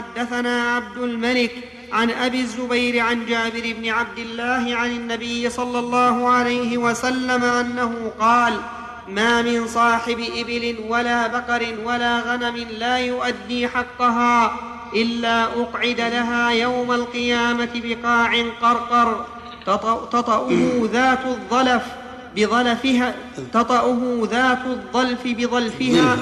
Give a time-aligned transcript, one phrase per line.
[0.00, 1.52] حدثنا عبد الملك
[1.92, 8.12] عن أبي الزبير عن جابر بن عبد الله عن النبي صلى الله عليه وسلم أنه
[8.20, 8.54] قال
[9.08, 14.56] ما من صاحب إبل ولا بقر ولا غنم لا يؤدي حقها
[14.94, 18.30] إلا أقعد لها يوم القيامة بقاع
[18.62, 19.26] قرقر.
[20.12, 20.48] تطأه
[20.92, 21.82] ذات الظلف
[22.36, 23.14] بظلفها
[23.52, 26.16] تطأه ذات الظلف بظلفها.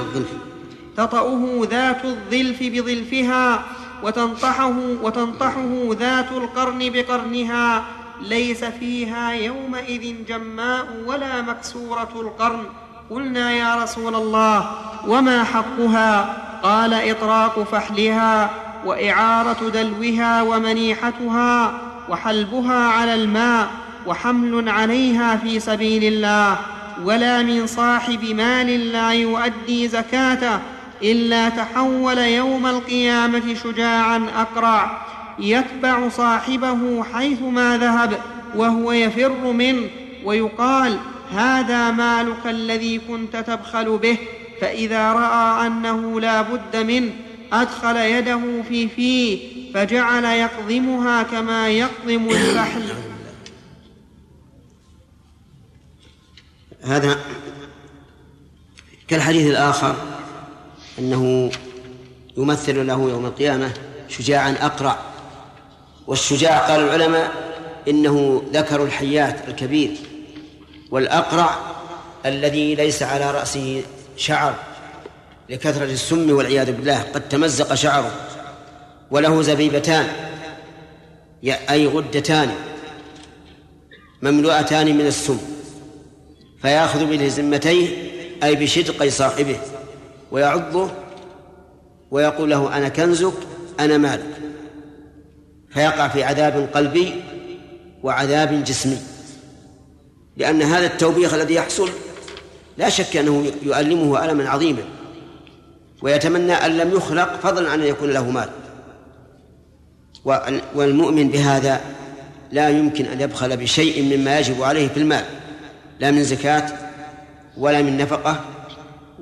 [0.99, 3.62] تطأه ذات الظلف بظلفها
[4.03, 7.85] وتنطحه وتنطحه ذات القرن بقرنها.
[8.22, 12.64] ليس فيها يومئذ جماء ولا مكسورة القرن.
[13.11, 14.71] قلنا يا رسول الله
[15.07, 18.50] وما حقها؟ قال إطراق فحلها
[18.85, 23.69] وإعارة دلوها ومنيحتها وحلبها على الماء
[24.07, 26.57] وحمل عليها في سبيل الله.
[27.05, 30.58] ولا من صاحب مال لا يؤدي زكاته
[31.02, 35.06] إلا تحول يوم القيامة شجاعا أقرع
[35.38, 38.18] يتبع صاحبه حيثما ذهب
[38.55, 39.90] وهو يفر منه
[40.24, 40.98] ويقال
[41.32, 44.18] هذا مالك الذي كنت تبخل به.
[44.60, 47.12] فإذا رأى أنه لا بد منه
[47.52, 49.38] أدخل يده في فيه
[49.74, 52.83] فجعل يقضمها كما يقضم الفحل
[56.83, 57.18] هذا
[59.08, 60.17] كالحديث الآخر
[60.98, 61.50] أنه
[62.36, 63.70] يمثل له يوم القيامة
[64.08, 64.98] شجاعا أقرع
[66.06, 67.32] والشجاع قال العلماء
[67.88, 69.90] إنه ذكر الحيات الكبير
[70.90, 71.58] والأقرع
[72.27, 73.82] الذي ليس على رأسه
[74.16, 74.55] شعر
[75.48, 78.14] لكثرة السم والعياذ بالله قد تمزق شعره
[79.10, 80.08] وله زبيبتان
[81.44, 82.50] أي غدتان
[84.22, 85.38] مملوءتان من السم
[86.62, 87.88] فيأخذ بلزمتيه
[88.42, 89.56] أي بشدقي صاحبه.
[90.30, 90.90] ويعضه
[92.10, 93.32] ويقول له أنا كنزك
[93.80, 94.36] أنا مالك.
[95.70, 97.22] فيقع في عذاب قلبي
[98.02, 98.98] وعذاب جسمي.
[100.36, 101.90] لأن هذا التوبيخ الذي يحصل
[102.78, 104.83] لا شك أنه يؤلمه ألما عظيما
[106.02, 108.48] ويتمنى أن لم يخلق فضلا عن أن يكون له مال.
[110.74, 111.80] والمؤمن بهذا
[112.52, 115.24] لا يمكن أن يبخل بشيء مما يجب عليه في المال
[116.00, 116.72] لا من زكاة
[117.56, 118.44] ولا من نفقة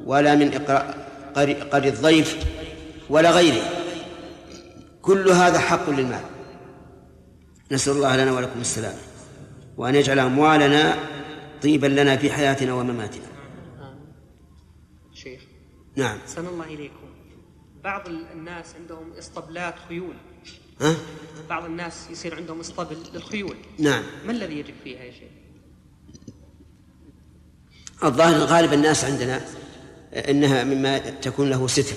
[0.06, 0.50] ولا من
[1.72, 2.46] قري الضيف
[3.10, 3.62] ولا غيره.
[5.02, 6.24] كل هذا حق للمال.
[7.72, 8.98] نسأل الله لنا ولكم السلامة
[9.76, 10.96] وأن يجعل أموالنا
[11.62, 13.26] طيبا لنا في حياتنا ومماتنا.
[15.14, 15.40] شيخ
[15.96, 16.18] نعم.
[16.26, 17.06] سن الله إليكم.
[17.84, 20.14] بعض الناس عندهم اسطبلات خيول.
[20.80, 20.94] ها؟
[21.48, 23.56] بعض الناس يصير عندهم اسطبل للخيول.
[23.78, 24.02] نعم.
[24.26, 25.28] ما الذي يجب فيها يا شيخ؟
[28.04, 29.40] الظاهر غالب الناس عندنا
[30.16, 31.96] إنها مما تكون له ستر.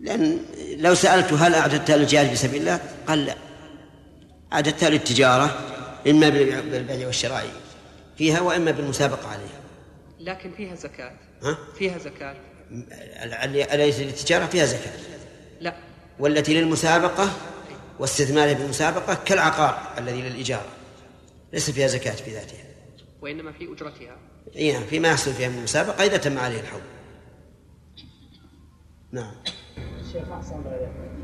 [0.00, 0.40] لأن
[0.76, 3.36] لو سالته هل اعددتها للجهاد في سبيل الله؟ قال لا.
[4.52, 5.58] أعددتها للتجارة
[6.06, 7.46] إما بالبيع والشراء
[8.18, 9.60] فيها وإما بالمسابقة عليها.
[10.20, 11.12] لكن فيها زكاة.
[11.42, 12.36] ها؟ فيها زكاة.
[13.74, 14.92] أليس للتجارة فيها زكاة.
[15.60, 15.76] لا.
[16.18, 17.32] والتي للمسابقة
[17.98, 20.68] واستثمارها بالمسابقة كالعقار الذي للإجارة
[21.52, 22.71] ليس فيها زكاة في ذاتها.
[23.22, 24.16] وإنما في أجرتها.
[24.56, 26.80] أي نعم فيما يحصل فيها من المسابقة إذا تم عليه الحول
[29.12, 29.32] نعم.
[30.00, 30.62] الشيخ أحسن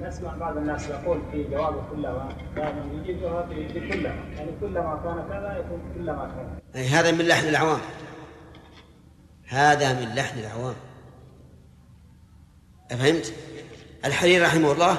[0.02, 5.94] نسمع بعض الناس يقول في جواب كلما يعني يجيبها بكلما يعني كلما كان كذا يكون
[5.94, 6.80] كلما كان.
[6.82, 7.80] أي هذا من لحن العوام.
[9.46, 10.74] هذا من لحن العوام.
[12.90, 13.34] أفهمت؟
[14.04, 14.98] الحريري رحمه الله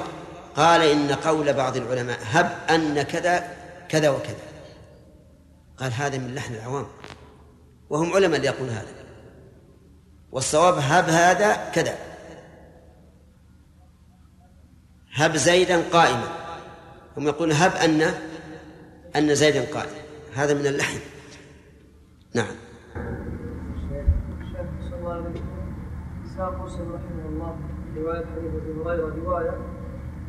[0.56, 3.56] قال إن قول بعض العلماء هب أن كذا
[3.88, 4.49] كذا وكذا.
[5.80, 6.86] قال هذا من لحن العوام.
[7.90, 8.94] وهم علماء اللي يقول هذا.
[10.32, 11.94] والصواب هب هذا كذا.
[15.14, 16.28] هب زيدا قائما.
[17.16, 18.14] هم يقولون هب أن
[19.16, 19.90] أن زيدا قائم.
[20.34, 20.98] هذا من اللحن.
[22.34, 22.54] نعم.
[23.76, 25.50] الشيخ صلى الله عليه وسلم.
[26.40, 27.56] مسلم رحمه الله
[27.96, 29.54] رواية حديث أبي هريرة رواية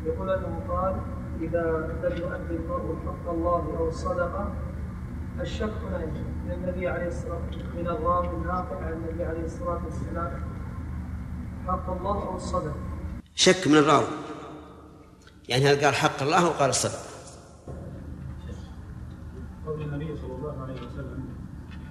[0.06, 0.94] يقول أنه قال
[1.40, 1.62] إذا
[2.04, 4.52] لم يؤدي المرء حق الله أو الصدقة
[5.40, 6.06] الشك هنا
[6.44, 7.40] من النبي عليه الصلاة
[7.74, 10.42] من الراوي الناقل عن النبي عليه الصلاة والسلام.
[11.66, 12.74] حق الله أو الصدقة
[13.34, 14.06] شك من الراوي.
[15.48, 17.12] يعني هل قال حق الله أو قال الصدقة
[19.66, 21.24] قول النبي صلى الله عليه وسلم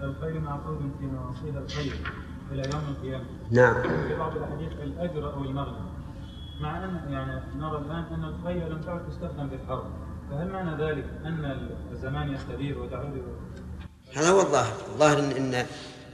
[0.02, 1.96] الخير معقود في نواصيها الخير
[2.52, 3.26] إلى يوم القيامة.
[3.52, 3.82] نعم.
[3.84, 5.92] في بعض الأحاديث الأجر أو المغنم.
[6.62, 9.86] مع أن يعني نرى الآن أن الخير لم تعد تستخدم في الحرب.
[10.32, 13.22] فهل معنى ذلك أن الزمان يستدير وتعود
[14.16, 14.74] هذا هو الظاهر.
[14.94, 15.66] الظاهر ان ان,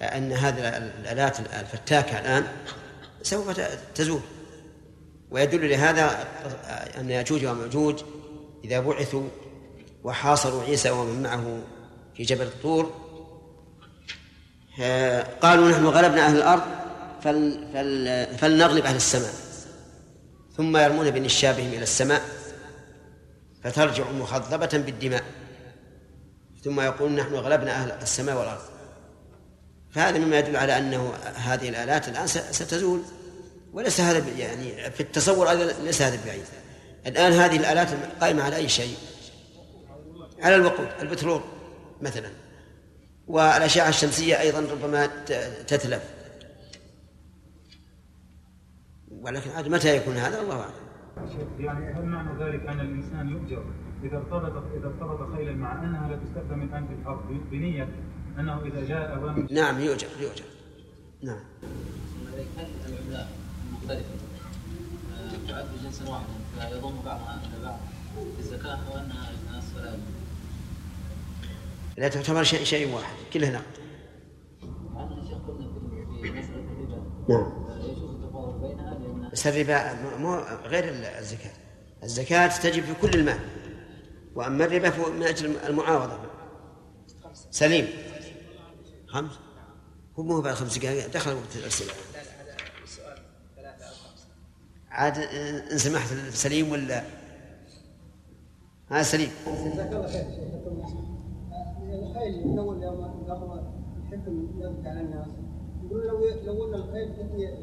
[0.02, 2.44] أن هذه الآلات الفتاكة الآن
[3.22, 3.60] سوف
[3.96, 4.22] تزول.
[5.31, 6.28] ويدل لهذا
[6.98, 7.96] أن يأجوج ومأجوج
[8.66, 9.28] إذا بعثوا
[10.04, 11.60] وحاصروا عيسى ومن معه
[12.16, 12.94] في جبل الطور.
[14.81, 16.64] آه، قالوا نحن غلبنا أهل الأرض
[17.22, 19.34] فل فل فلنغلب أهل السماء.
[20.58, 22.37] ثم يرمون بنشابهم إلى السماء.
[23.68, 25.24] فترجع مخضبة بالدماء.
[26.64, 28.62] ثم يقول نحن غلبنا أهل السماء والأرض.
[29.92, 33.02] فهذا مما يدل على أنه هذه الآلات الآن ستزول.
[33.74, 35.54] وليس هذا يعني في التصور
[35.84, 36.44] ليس هذا بعيد.
[37.08, 37.88] الآن هذه الآلات
[38.22, 38.98] قائمة على أي شيء؟
[40.40, 41.42] على الوقود البترول
[42.02, 42.30] مثلا.
[43.28, 45.06] والأشعة الشمسية أيضا ربما
[45.68, 46.04] تتلف.
[49.12, 50.87] ولكن عاد متى يكون هذا؟ الله أعلم.
[51.60, 53.64] يعني هل معنى ذلك أن الإنسان يؤجر
[54.04, 57.22] إذا ارتبط إذا ارتبط خيلا مع أنها لا تستخدم الآن في الحرب
[57.52, 57.88] بنية
[58.40, 60.46] أنه إذا جاء أوامر نعم يؤجر يؤجر.
[61.24, 61.40] نعم.
[62.58, 63.28] هل العملات
[63.69, 64.10] المختلفة
[65.14, 67.80] آه، تعد جنسا واحدا فيضم بعضها إلى بعض
[68.16, 69.98] في أو أنها أجناس ولا
[71.98, 73.88] لا تعتبر شيء شيء واحد كلها نقد
[77.30, 77.67] نعم.
[79.38, 80.36] بس الربا مو
[80.66, 80.84] غير
[81.19, 81.51] الزكاة.
[82.04, 83.39] الزكاة تجب في كل المال.
[84.36, 86.19] وأما الربا فهو من أجل المعاوضة.
[87.51, 87.88] سليم.
[89.07, 89.31] خمس؟
[90.19, 91.07] هو مو بعد خمس دقائق.
[91.13, 91.94] دخل وقت الأسئلة
[94.89, 95.18] عاد
[95.72, 97.04] إن سمحت سليم ولا؟
[98.92, 99.31] ها سليم.
[99.48, 100.25] جزاك الله خير
[102.04, 103.04] الخيل من أول يوم
[104.07, 105.28] الحكم يضحك على الناس
[105.92, 107.12] لو لو أن الخيل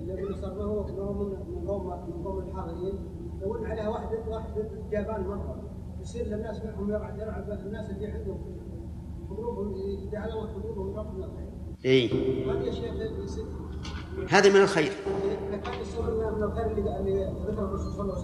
[0.03, 2.99] الذي صرفه من من قوم من قوم الحاضرين
[3.43, 4.53] لو أن عليها واحد واحد
[4.91, 8.65] جابان مرة يصير للناس منهم يلعب الناس اللي عندهم.
[10.07, 11.49] يجعلوا حضورهم رفض من الخير.
[11.85, 12.11] إي.
[14.29, 14.93] هذا من الخير.
[15.65, 16.03] كان يصير
[16.37, 16.81] من الخير اللي
[18.01, 18.17] الله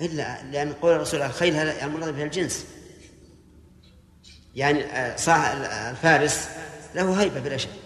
[0.00, 2.66] إلا لأن قول الرسول الخيل هذا المراد به الجنس
[4.54, 5.52] يعني آه، صاح
[5.90, 6.48] الفارس
[6.94, 7.81] له هيبة بلا شك.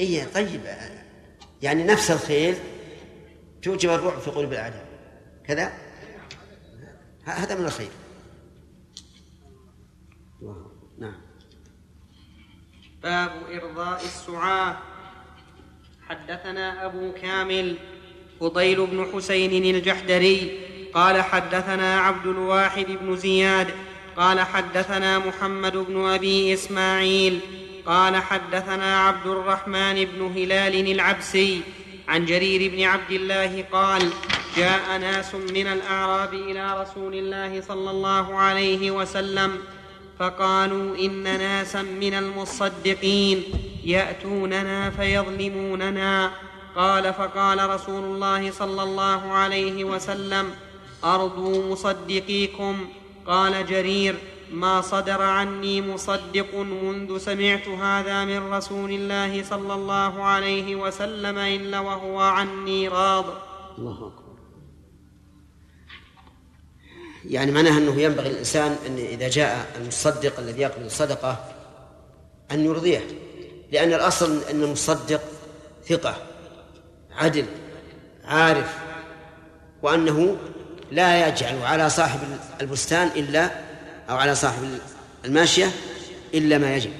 [0.00, 0.60] اي طيب.
[1.62, 2.56] يعني نفس الخيل
[3.62, 4.86] توجب الرعب في قلوب الأعداء.
[5.44, 5.72] كذا؟
[7.24, 7.90] هذا من الخير.
[10.98, 11.20] نعم.
[13.02, 13.30] باب
[13.62, 14.76] إرضاء السعاة.
[16.02, 17.76] حدثنا أبو كامل
[18.40, 20.71] فضيل بن حسين الجحدري.
[20.94, 23.68] قال حدثنا عبد الواحد بن زياد
[24.16, 27.40] قال حدثنا محمد بن أبي إسماعيل
[27.86, 31.60] قال حدثنا عبد الرحمن بن هلال العبسي
[32.08, 34.10] عن جرير بن عبد الله قال
[34.56, 39.58] جاء ناس من الأعراب إلى رسول الله صلى الله عليه وسلم
[40.18, 43.42] فقالوا إن ناسا من المصدقين
[43.84, 46.30] يأتوننا فيظلموننا.
[46.76, 50.50] قال فقال رسول الله صلى الله عليه وسلم
[51.04, 52.88] ارضوا مصدقيكم.
[53.26, 54.18] قال جرير
[54.52, 61.80] ما صدر عني مصدق منذ سمعت هذا من رسول الله صلى الله عليه وسلم إلا
[61.80, 63.24] وهو عني راض.
[63.78, 64.22] الله أكبر.
[67.24, 71.44] يعني معناها أنه ينبغي الإنسان أن إذا جاء المصدق الذي يقبل الصدقة
[72.52, 73.00] أن يرضيه
[73.72, 75.20] لأن الأصل أن المصدق
[75.88, 76.16] ثقة
[77.12, 77.46] عدل
[78.24, 78.78] عارف
[79.82, 80.36] وأنه
[80.92, 82.20] لا يجعل على صاحب
[82.60, 83.50] البستان إلا
[84.10, 84.62] أو على صاحب
[85.24, 85.70] الماشية
[86.34, 86.92] إلا ما يجب.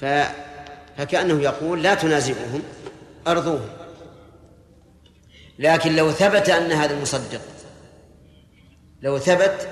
[0.00, 0.04] ف
[0.98, 2.62] فكأنه يقول لا تنازعوهم
[3.26, 3.68] أرضوهم.
[5.58, 7.40] لكن لو ثبت أن هذا المصدق
[9.02, 9.68] لو ثبت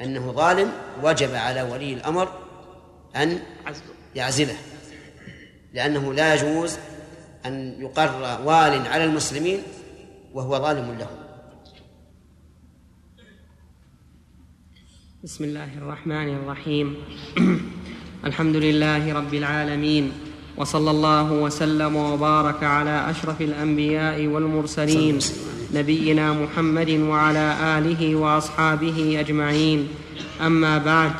[0.00, 0.72] أنه ظالم
[1.02, 2.28] وجب على ولي الأمر
[3.16, 3.38] أن
[4.14, 4.56] يعزله.
[5.72, 6.76] لأنه لا يجوز
[7.46, 9.62] أن يقر وال على المسلمين
[10.34, 11.25] وهو ظالم له
[15.26, 16.94] بسم الله الرحمن الرحيم.
[18.30, 20.12] الحمد لله رب العالمين
[20.56, 25.18] وصلى الله وسلم وبارك على أشرف الأنبياء والمرسلين
[25.74, 29.88] نبينا محمد وعلى آله وأصحابه أجمعين.
[30.46, 31.12] أما بعد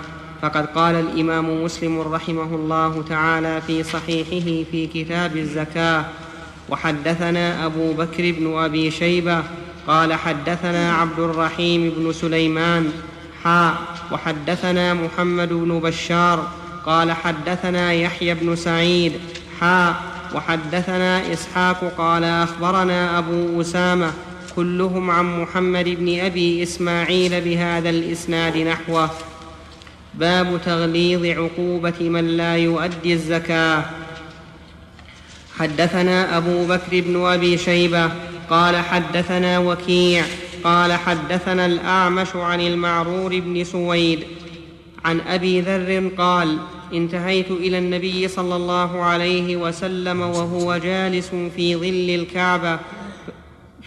[0.42, 6.04] فقد قال الإمام مسلم رحمه الله تعالى في صحيحه في كتاب الزكاة
[6.68, 9.42] وحدثنا أبو بكر بن أبي شيبة
[9.86, 12.92] قال حدثنا عبد الرحيم بن سليمان
[14.12, 16.48] وحدثنا محمد بن بشار
[16.86, 19.12] قال حدثنا يحيى بن سعيد
[19.60, 19.94] حاء
[20.34, 24.12] وحدثنا إسحاق قال أخبرنا أبو أسامة
[24.56, 29.10] كلهم عن محمد بن أبي إسماعيل بهذا الإسناد نحوه.
[30.14, 33.84] باب تغليظ عقوبة من لا يؤدي الزكاة.
[35.58, 38.10] حدثنا أبو بكر بن أبي شيبة
[38.50, 40.24] قال حدثنا وكيع
[40.66, 44.24] قال حدثنا الأعمش عن المعرور بن سويد
[45.04, 46.58] عن أبي ذر قال
[46.94, 52.78] انتهيت إلى النبي صلى الله عليه وسلم وهو جالس في ظل الكعبة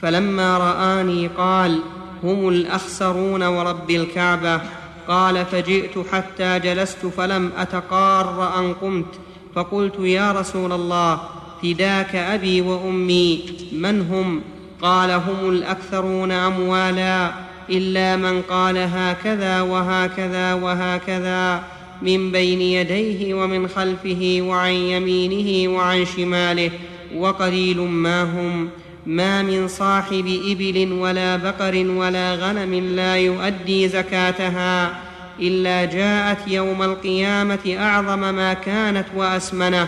[0.02, 1.80] فلما رآني قال
[2.24, 4.62] هم الأخسرون ورب الكعبة.
[5.08, 9.20] قال فجئت حتى جلست فلم أتقار أن قمت
[9.56, 11.20] فقلت يا رسول الله
[11.64, 14.42] فداك أبي وأمي من هم؟
[14.82, 17.32] قال هم الأكثرون أموالا
[17.70, 21.64] إلا من قال هكذا وهكذا وهكذا
[22.02, 26.72] من بين يديه ومن خلفه وعن يمينه وعن شماله
[27.16, 28.70] وقليل ما هم
[29.06, 35.00] ما من صاحب إبل ولا بقر ولا غنم لا يؤدي زكاتها
[35.40, 39.88] إلا جاءت يوم القيامة أعظم ما كانت وأسمنه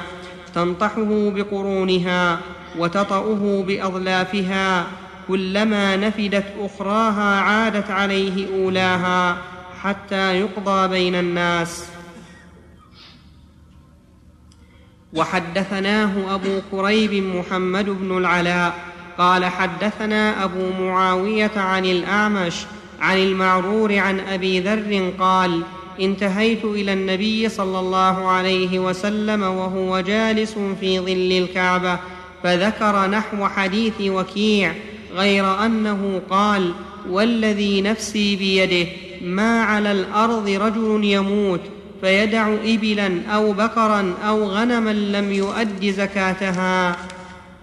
[0.55, 2.39] تنطحه بقرونها
[2.77, 4.87] وتطاه بأظلافها
[5.27, 9.37] كلما نفدت أخراها عادت عليه أولاها
[9.81, 11.85] حتى يقضى بين الناس.
[15.13, 18.73] وحدثناه أبو كريب محمد بن العلاء
[19.17, 22.65] قال حدثنا أبو معاوية عن الأعمش
[23.01, 25.61] عن المعرور عن أبي ذر قال
[25.99, 31.99] انتهيت إلى النبي صلى الله عليه وسلم وهو جالس في ظل الكعبة
[32.43, 34.73] فذكر نحو حديث وكيع
[35.13, 36.73] غير أنه قال
[37.09, 38.89] والذي نفسي بيده
[39.21, 41.61] ما على الأرض رجل يموت
[42.01, 46.97] فيدع إبلا أو بقرا أو غنما لم يؤد زكاتها.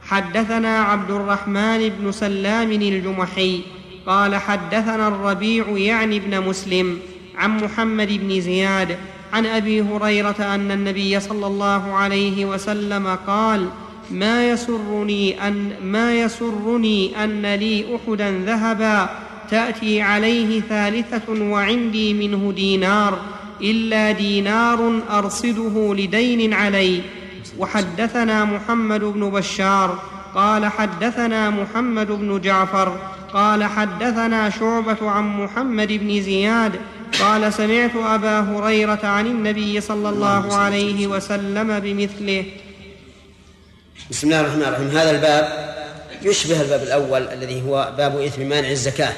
[0.03, 3.61] حدثنا عبد الرحمن بن سلام الجمحي
[4.07, 6.99] قال حدثنا الربيع يعني ابن مسلم
[7.37, 8.97] عن محمد بن زياد
[9.33, 13.69] عن أبي هريرة أن النبي صلى الله عليه وسلم قال
[14.11, 19.09] ما يسرني ان ما يسرني أن لي أحدا ذهبا.
[19.51, 23.19] تأتي عليه ثالثة وعندي منه دينار.
[23.63, 27.01] إلا دينار أرصده لدين علي.
[27.59, 29.99] وحدثنا محمد بن بشار.
[30.35, 32.97] قال حدثنا محمد بن جعفر.
[33.35, 36.73] قال حدثنا شعبة عن محمد بن زياد.
[37.21, 42.45] قال سمعت أبا هريرة عن النبي صلى الله عليه وسلم بمثله.
[44.11, 44.89] بسم الله الرحمن الرحيم.
[44.89, 45.45] هذا الباب
[46.23, 49.13] يشبه الباب الأول الذي هو باب إثم مانع الزكاة.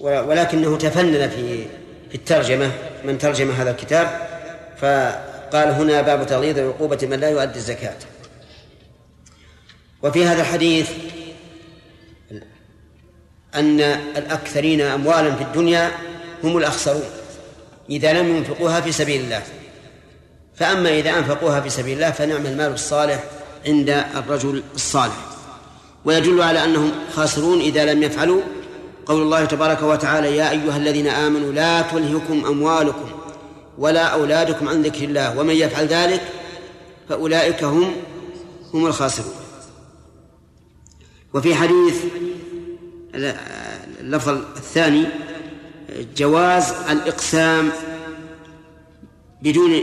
[0.00, 1.64] ولكنه تفنن في
[2.08, 2.70] في الترجمة
[3.04, 4.28] من ترجم هذا الكتاب
[4.76, 7.96] فقال هنا باب تغليظ عقوبة من لا يؤدي الزكاة.
[10.02, 10.90] وفي هذا الحديث
[13.54, 13.80] أن
[14.16, 15.90] الأكثرين أموالا في الدنيا
[16.44, 17.10] هم الأخسرون
[17.90, 19.42] إذا لم ينفقوها في سبيل الله.
[20.62, 23.24] فأما إذا أنفقوها في سبيل الله فنعم المال الصالح
[23.66, 25.16] عند الرجل الصالح.
[26.04, 28.40] ويدل على أنهم خاسرون إذا لم يفعلوا
[29.06, 33.10] قول الله تبارك وتعالى يا أيها الذين آمنوا لا تلهكم أموالكم
[33.78, 36.22] ولا أولادكم عن ذكر الله ومن يفعل ذلك
[37.08, 37.92] فأولئك هم
[38.74, 39.34] هم الخاسرون.
[41.34, 41.96] وفي حديث
[44.00, 45.06] اللفظ الثاني
[46.16, 47.72] جواز الإقسام
[49.42, 49.82] بدون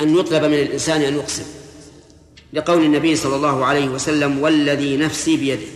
[0.00, 1.44] أن يطلب من الإنسان أن يقسم.
[2.52, 5.66] لقول النبي صلى الله عليه وسلم والذي نفسي بيده.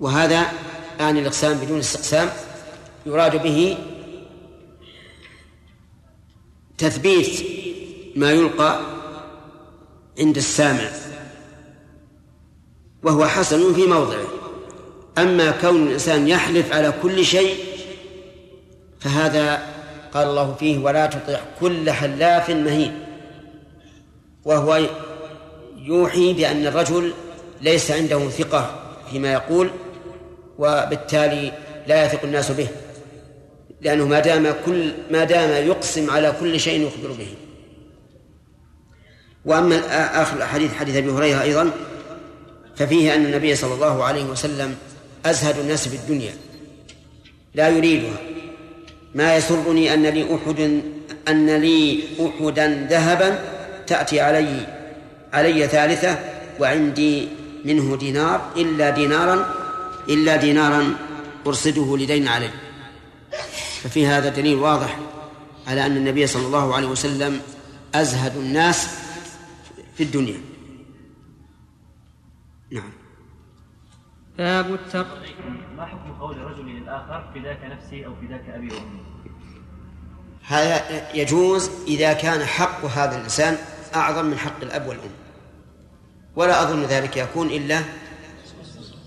[0.00, 0.52] وهذا
[1.00, 2.30] يعني الإقسام بدون استقسام
[3.06, 3.78] يراد به
[6.78, 7.46] تثبيت
[8.16, 8.80] ما يلقى
[10.18, 10.90] عند السامع
[13.02, 14.26] وهو حسن في موضعه.
[15.18, 17.56] أما كون الإنسان يحلف على كل شيء
[19.00, 19.77] فهذا
[20.14, 23.04] قال الله فيه ولا تطع كل حلاف مهين.
[24.44, 24.88] وهو
[25.76, 27.12] يوحي بأن الرجل
[27.62, 29.70] ليس عنده ثقة فيما يقول
[30.58, 31.52] وبالتالي
[31.86, 32.68] لا يثق الناس به
[33.80, 37.28] لأنه ما دام كل ما دام يقسم على كل شيء يخبر به.
[39.44, 39.76] وأما
[40.22, 41.70] آخر الحديث حديث أبي هريرة أيضا
[42.76, 44.76] ففيه أن النبي صلى الله عليه وسلم
[45.26, 46.32] أزهد الناس في الدنيا
[47.54, 48.16] لا يريدها.
[49.18, 50.60] ما يسرني أن لي أحد
[51.28, 51.78] أن لي
[52.26, 53.30] أحدا ذهبا
[53.86, 54.66] تأتي علي
[55.32, 56.12] علي ثالثة
[56.60, 57.28] وعندي
[57.64, 59.36] منه دينار إلا دينارا
[60.08, 60.82] إلا دينارا
[61.46, 62.50] أرصده لدين علي.
[63.82, 64.98] ففي هذا دليل واضح
[65.66, 67.40] على أن النبي صلى الله عليه وسلم
[67.94, 68.78] أزهد الناس
[69.96, 70.40] في الدنيا.
[72.70, 72.92] نعم.
[74.38, 75.18] باب التق
[75.76, 79.07] ما حكم قول رجل للآخر فداك نفسي أو فداك أبي وأمي؟
[80.48, 83.58] هذا يجوز إذا كان حق هذا الإنسان
[83.94, 85.10] أعظم من حق الأب والأم.
[86.36, 87.82] ولا أظن ذلك يكون إلا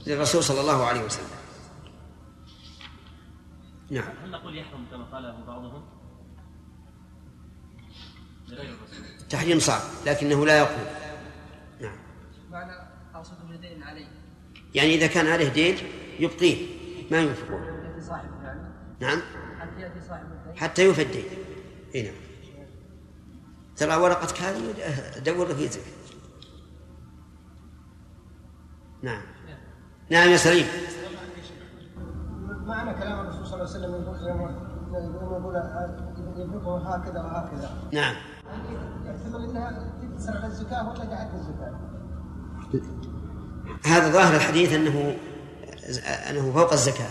[0.07, 1.25] للرسول صلى الله عليه وسلم.
[3.89, 4.13] نعم.
[4.23, 5.83] هل نقول يحرم كما قاله بعضهم؟
[9.29, 10.85] تحريم صعب لكنه لا يقول.
[11.81, 11.97] نعم.
[12.51, 12.71] معنى
[13.15, 14.07] أقصد اليدين علي
[14.75, 15.77] يعني إذا كان عليه دين
[16.19, 16.67] يبقيه
[17.11, 18.61] ما ينفقه يأتي صاحبه يعني.
[18.99, 19.21] نعم.
[19.59, 21.25] حتى يأتي صاحب حتى يوفى الدين
[21.95, 22.13] إي نعم.
[23.75, 24.73] ترى ورقتك هذه
[25.25, 25.83] دور في زكاة
[29.01, 29.21] نعم.
[30.09, 30.67] نعم يا سليم.
[32.65, 37.69] معنى كلام الرسول صلى الله عليه وسلم يقول يقول يملكه هكذا وهكذا.
[37.91, 38.15] نعم.
[39.05, 41.79] يحتمل إنها تكسر على الزكاة ولا الزكاة؟
[43.85, 45.17] هذا ظاهر الحديث انه
[46.29, 47.09] أنه فوق الزكاة.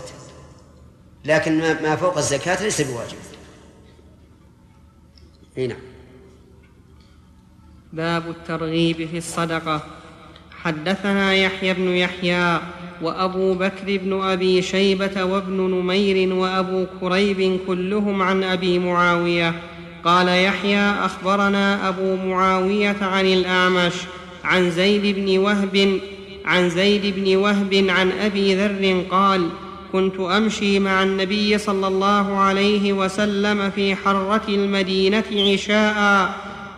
[1.25, 3.17] لكن ما ما فوق الزكاة ليس بواجب.
[5.57, 5.77] إي نعم.
[7.93, 9.81] باب الترغيب في الصدقة
[10.63, 12.59] حدثنا يحيى بن يحيى
[13.01, 19.53] وأبو بكر بن أبي شيبة وابن نمير وأبو كريب كلهم عن أبي معاوية
[20.03, 23.93] قال يحيى أخبرنا أبو معاوية عن الأعمش
[24.43, 25.99] عن زيد بن وهب
[26.45, 29.49] عن زيد بن وهب عن أبي ذر قال
[29.91, 36.29] كنت أمشي مع النبي صلى الله عليه وسلم في حرة المدينة عشاء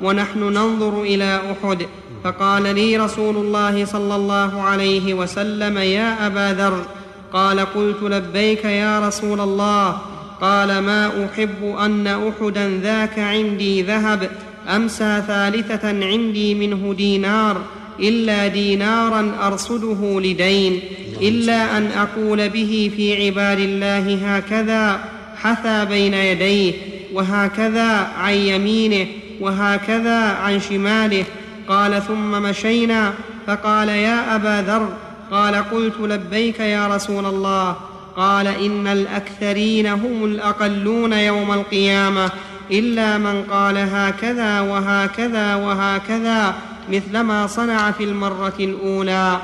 [0.02, 1.88] ونحن ننظر إلى أحد.
[2.24, 6.86] فقال لي رسول الله صلى الله عليه وسلم يا أبا ذر.
[7.34, 9.98] قال قلت لبيك يا رسول الله.
[10.42, 14.30] قال ما أحب أن أحدا ذاك عندي ذهب
[14.76, 17.62] أمسى ثالثة عندي منه دينار
[18.00, 20.82] إلا دينارا أرصده لدين.
[21.22, 25.00] إلا أن أقول به في عباد الله هكذا
[25.44, 26.74] حثى بين يديه
[27.14, 29.08] وهكذا عن يمينه
[29.42, 31.26] وهكذا عن شماله.
[31.68, 33.14] قال ثم مشينا
[33.48, 34.90] فقال يا أبا ذر.
[35.32, 37.76] قال قلت لبيك يا رسول الله.
[38.18, 42.32] قال إن الأكثرين هم الأقلون يوم القيامة
[42.72, 46.56] إلا من قال هكذا وهكذا وهكذا
[46.92, 49.40] مثل ما صنع في المرة الأولى.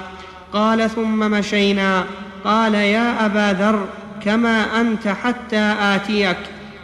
[0.54, 2.04] قال ثم مشينا.
[2.46, 3.86] قال يا أبا ذر
[4.26, 6.38] كما أنت حتى آتيك.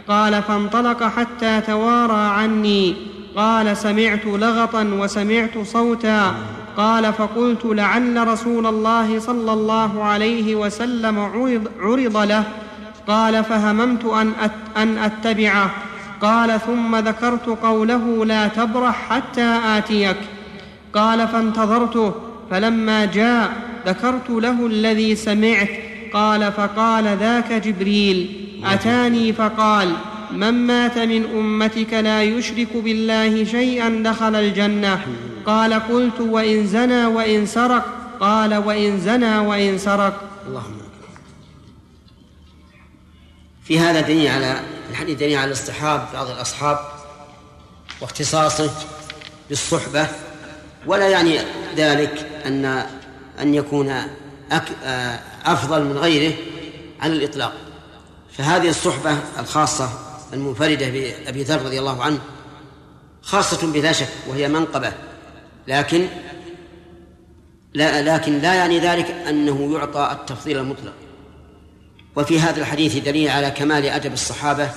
[0.08, 2.94] قال فانطلق حتى توارى عني.
[3.36, 6.34] قال سمعت لغطا وسمعت صوتا.
[6.76, 11.68] قال فقلت لعل رسول الله صلى الله عليه وسلم عرض,
[12.16, 12.44] له.
[13.08, 14.04] قال فهممت
[14.76, 15.70] أن أتبعه.
[16.22, 20.16] قال ثم ذكرت قوله لا تبرح حتى آتيك.
[20.94, 22.14] قال فانتظرته.
[22.50, 23.52] فلما جاء
[23.86, 25.68] ذكرت له الذي سمعت
[26.12, 29.92] قال فقال ذاك جبريل أتاني؟ فقال
[30.30, 35.06] من مات من أمتك لا يشرك بالله شيئا دخل الجنة.
[35.46, 37.84] قال قلت وإن زنى وإن سرق؟
[38.20, 40.20] قال وإن زنى وإن سرق.
[40.46, 40.76] اللهم
[43.64, 46.78] في هذا دليل على الحديث دليل على اصطحاب بعض الأصحاب
[48.00, 48.70] واختصاصه
[49.48, 50.08] بالصحبة
[50.86, 51.38] ولا يعني
[51.76, 52.86] ذلك أن
[53.40, 53.94] أن يكون
[55.44, 56.36] أفضل من غيره
[57.00, 57.52] على الإطلاق.
[58.32, 59.88] فهذه الصحبة الخاصة
[60.32, 62.18] المنفردة بأبي ذر رضي الله عنه
[63.22, 64.92] خاصة بلا شك وهي منقبة
[65.68, 66.06] لكن
[67.74, 70.92] لا لكن لا يعني ذلك أنه يعطى التفضيل المطلق.
[72.16, 74.70] وفي هذا الحديث دليل على كمال أدب الصحابة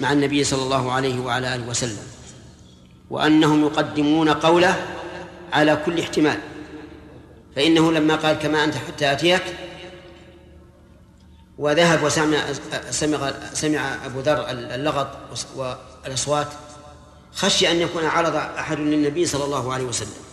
[0.00, 2.02] مع النبي صلى الله عليه وعلى آله وسلم
[3.10, 4.76] وأنهم يقدمون قوله
[5.54, 6.38] على كل احتمال.
[7.56, 9.42] فإنه لما قال كما أنت حتى أتيك
[11.58, 12.38] وذهب وسمع
[12.90, 15.08] سمع سمع أبو ذر اللغط
[15.56, 16.48] والأصوات
[17.32, 20.24] خشي أن يكون عرض أحد للنبي صلى الله عليه وسلم.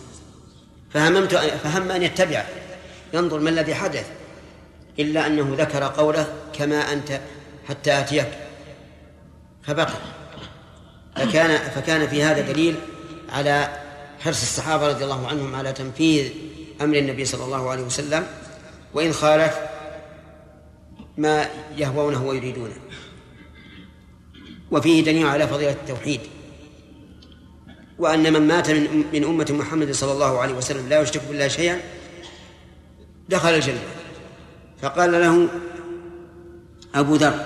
[0.90, 2.46] فهممت فهم أن يتبعه
[3.14, 4.06] ينظر ما الذي حدث
[4.98, 7.20] إلا أنه ذكر قوله كما أنت
[7.68, 8.28] حتى أتيك.
[9.62, 9.98] فبقي.
[11.16, 12.74] فكان فكان في هذا دليل
[13.32, 13.81] على
[14.24, 16.30] حرص الصحابة رضي الله عنهم على تنفيذ
[16.80, 18.26] أمر النبي صلى الله عليه وسلم
[18.94, 19.58] وإن خالف
[21.18, 22.76] ما يهوونه ويريدونه.
[24.70, 26.20] وفيه دليل على فضيلة التوحيد.
[27.98, 31.80] وأن من مات من من أمة محمد صلى الله عليه وسلم لا يشرك بالله شيئا
[33.28, 33.82] دخل الجنة.
[34.82, 35.48] فقال له
[36.94, 37.44] أبو ذر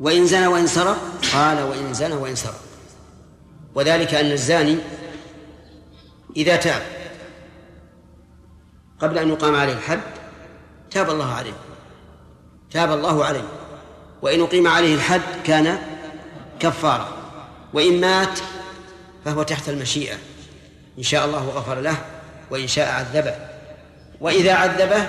[0.00, 0.98] وإن زنى وإن سرق؟
[1.32, 2.60] قال وإن زنى وإن سرق.
[3.74, 4.76] وذلك أن الزاني
[6.36, 6.82] إذا تاب
[9.00, 10.00] قبل أن يقام عليه الحد
[10.90, 11.52] تاب الله عليه.
[12.70, 13.44] تاب الله عليه.
[14.22, 15.78] وإن أقيم عليه الحد كان
[16.60, 17.08] كفارة
[17.72, 18.38] وإن مات
[19.24, 20.16] فهو تحت المشيئة.
[20.98, 21.96] إن شاء الله غفر له
[22.50, 23.34] وإن شاء عذبه.
[24.20, 25.08] وإذا عذبه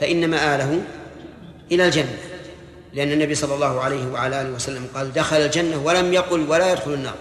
[0.00, 0.82] فإن مآله
[1.72, 2.18] إلى الجنة.
[2.92, 6.94] لأن النبي صلى الله عليه وعلى آله وسلم قال دخل الجنة ولم يقل ولا يدخل
[6.94, 7.14] النار.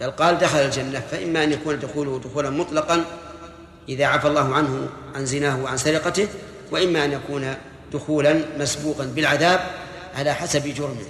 [0.00, 3.04] بل قال دخل الجنة فإما أن يكون دخوله دخولا مطلقا
[3.88, 6.28] إذا عفى الله عنه عن زناه وعن سرقته
[6.70, 7.54] وإما أن يكون
[7.92, 9.60] دخولا مسبوقا بالعذاب
[10.14, 11.06] على حسب جرمه.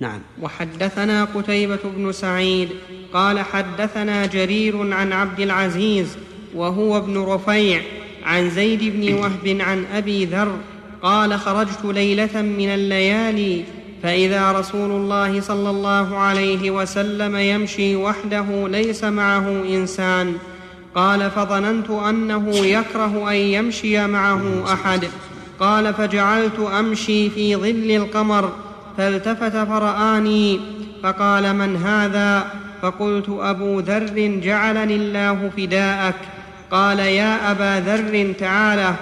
[0.00, 0.20] نعم.
[0.42, 2.68] وحدثنا قتيبة بن سعيد
[3.12, 6.16] قال حدثنا جرير عن عبد العزيز
[6.54, 7.82] وهو ابن رفيع
[8.22, 10.58] عن زيد بن وهب عن أبي ذر
[11.02, 13.64] قال خرجت ليلة من الليالي
[14.02, 20.34] فإذا رسول الله صلى الله عليه وسلم يمشي وحده ليس معه إنسان.
[20.94, 25.08] قال فظننت أنه يكره أن يمشي معه أحد.
[25.60, 28.52] قال فجعلت أمشي في ظل القمر.
[28.98, 30.60] فالتفت فرآني
[31.02, 32.50] فقال من هذا؟
[32.82, 36.14] فقلت أبو ذر جعلني الله فداءك.
[36.70, 38.94] قال يا أبا ذر تعالى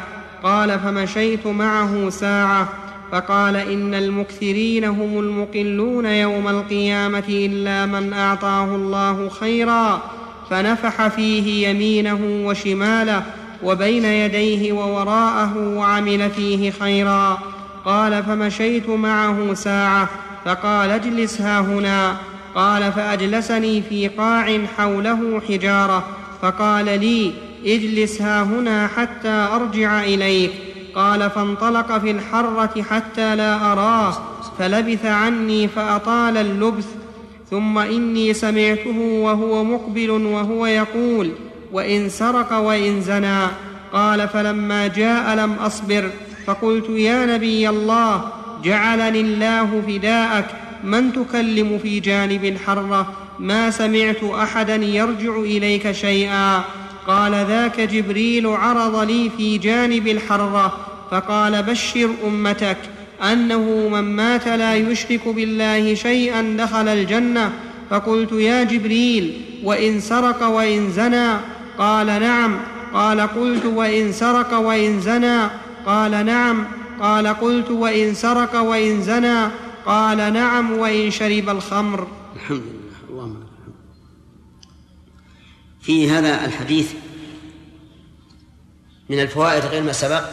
[0.42, 2.68] قال فمشيت معه ساعة
[3.12, 10.02] فقال إن المكثرين هم المقلون يوم القيامة إلا من أعطاه الله خيرا
[10.50, 13.22] فنفح فيه يمينه وشماله
[13.62, 17.38] وبين يديه ووراءه وعمل فيه خيرا
[17.84, 20.08] قال فمشيت معه ساعة
[20.44, 22.16] فقال اجلس ها هنا
[22.54, 26.04] قال فأجلسني في قاع حوله حجارة
[26.42, 27.32] فقال لي
[27.66, 30.50] اجلس ها هنا حتى أرجع إليك
[30.98, 34.18] قال فانطلق في الحرة حتى لا أراه
[34.58, 36.86] فلبث عني فأطال اللبث
[37.50, 41.30] ثم إني سمعته وهو مقبل وهو يقول
[41.72, 43.46] وإن سرق وإن زنى
[43.92, 46.10] قال فلما جاء لم أصبر
[46.46, 48.24] فقلت يا نبي الله
[48.64, 50.46] جعلني الله فداءك
[50.84, 56.64] من تكلم في جانب الحرة؟ ما سمعت أحدا يرجع إليك شيئا؟
[57.06, 62.76] قال ذاك جبريل عرض لي في جانب الحرة فقال بشر أمتك
[63.22, 67.52] أنه من مات لا يشرك بالله شيئا دخل الجنة.
[67.90, 71.36] فقلت يا جبريل وإن سرق وإن زنى؟
[71.78, 72.60] قال نعم.
[72.94, 75.48] قال قلت وإن سرق وإن زنى؟
[75.86, 76.66] قال نعم.
[77.00, 79.48] قال قلت وإن سرق وإن زنى؟
[79.86, 80.72] قال نعم.
[80.72, 82.06] وإن شرب الخمر.
[82.36, 83.10] الحمد لله.
[83.10, 83.36] اللهم
[85.80, 86.92] في هذا الحديث
[89.08, 90.24] من الفوائد غير ما سبق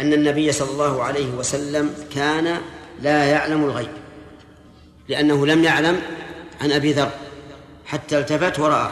[0.00, 2.60] أن النبي صلى الله عليه وسلم كان
[3.02, 3.90] لا يعلم الغيب
[5.08, 6.00] لأنه لم يعلم
[6.60, 7.10] عن أبي ذر
[7.86, 8.90] حتى التفت ورآه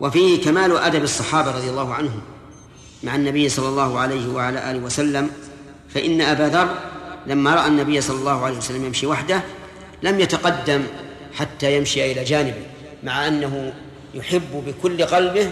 [0.00, 2.20] وفيه كمال أدب الصحابة رضي الله عنهم
[3.02, 5.30] مع النبي صلى الله عليه وعلى آله وسلم
[5.94, 6.74] فإن أبا ذر
[7.26, 9.42] لما رأى النبي صلى الله عليه وسلم يمشي وحده
[10.02, 10.82] لم يتقدم
[11.34, 12.66] حتى يمشي إلى جانبه
[13.02, 13.72] مع أنه
[14.14, 15.50] يحب بكل قلبه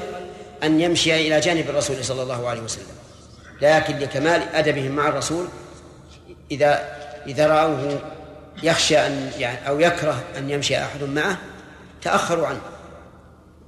[0.62, 2.99] أن يمشي إلى جانب الرسول صلى الله عليه وسلم.
[3.62, 5.46] لكن لكمال أدبهم مع الرسول
[6.50, 8.00] إذا إذا رأوه
[8.62, 11.38] يخشى أن يعني أو يكره أن يمشي أحد معه
[12.02, 12.60] تأخروا عنه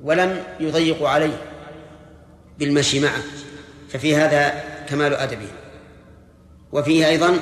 [0.02, 1.36] ولم يضيقوا عليه
[2.58, 3.22] بالمشي معه
[3.88, 5.48] ففي هذا كمال أدبه
[6.72, 7.38] وفيه أيضا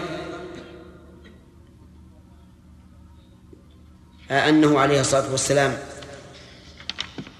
[4.30, 5.78] أنه عليه الصلاة والسلام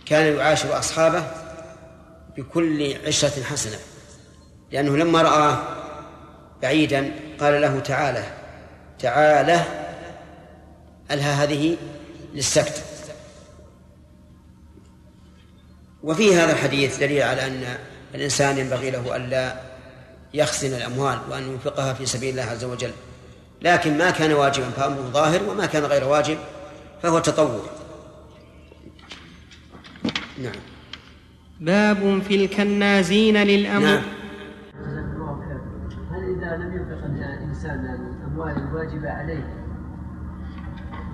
[0.07, 1.27] كان يعاشر أصحابه
[2.37, 3.79] بكل عشرة حسنة
[4.73, 5.59] لأنه لما رآه
[6.63, 8.25] بعيدا قال له تعالى
[8.99, 9.65] تعالى
[11.11, 11.77] ألها هذه؟
[12.35, 12.83] للسكت.
[16.03, 17.79] وفي هذا الحديث دليل على أن
[18.15, 19.61] الإنسان ينبغي له ألا
[20.35, 22.93] يخزن الأموال وأن ينفقها في سبيل الله عز وجل.
[23.63, 26.39] لكن ما كان واجبا فأمره ظاهر وما كان غير واجب
[27.03, 27.63] فهو تطوع.
[30.39, 30.53] نعم.
[31.61, 34.20] باب في الكنازين للأمر نعم.
[38.91, 39.61] الواجبة عليه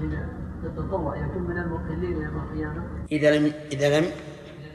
[0.00, 0.18] من
[0.64, 4.10] التطوع يكون من المقلين يوم القيامة؟ إذا لم إذا لم إذا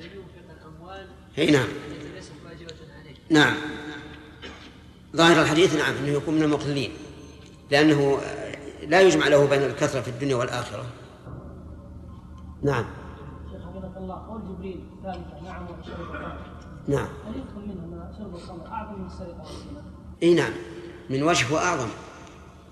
[0.01, 1.67] لم ينفق الأموال أي نعم.
[2.15, 3.53] ليست واجبة عليه نعم.
[5.15, 6.91] ظاهر الحديث نعم أنه يكون من المقلين
[7.71, 8.17] لأنه
[8.87, 10.85] لا يجمع له بين الكثرة في الدنيا والآخرة.
[12.63, 12.85] نعم.
[13.51, 16.37] شيخ حفظك الله قول جبريل ثالثة نعم وشرب الخمر.
[16.87, 17.07] نعم.
[17.27, 19.83] هل يدخل منه ان شرب الخمر أعظم من السرقة والزنا؟
[20.23, 20.53] اي نعم.
[21.09, 21.89] من وجه واعظم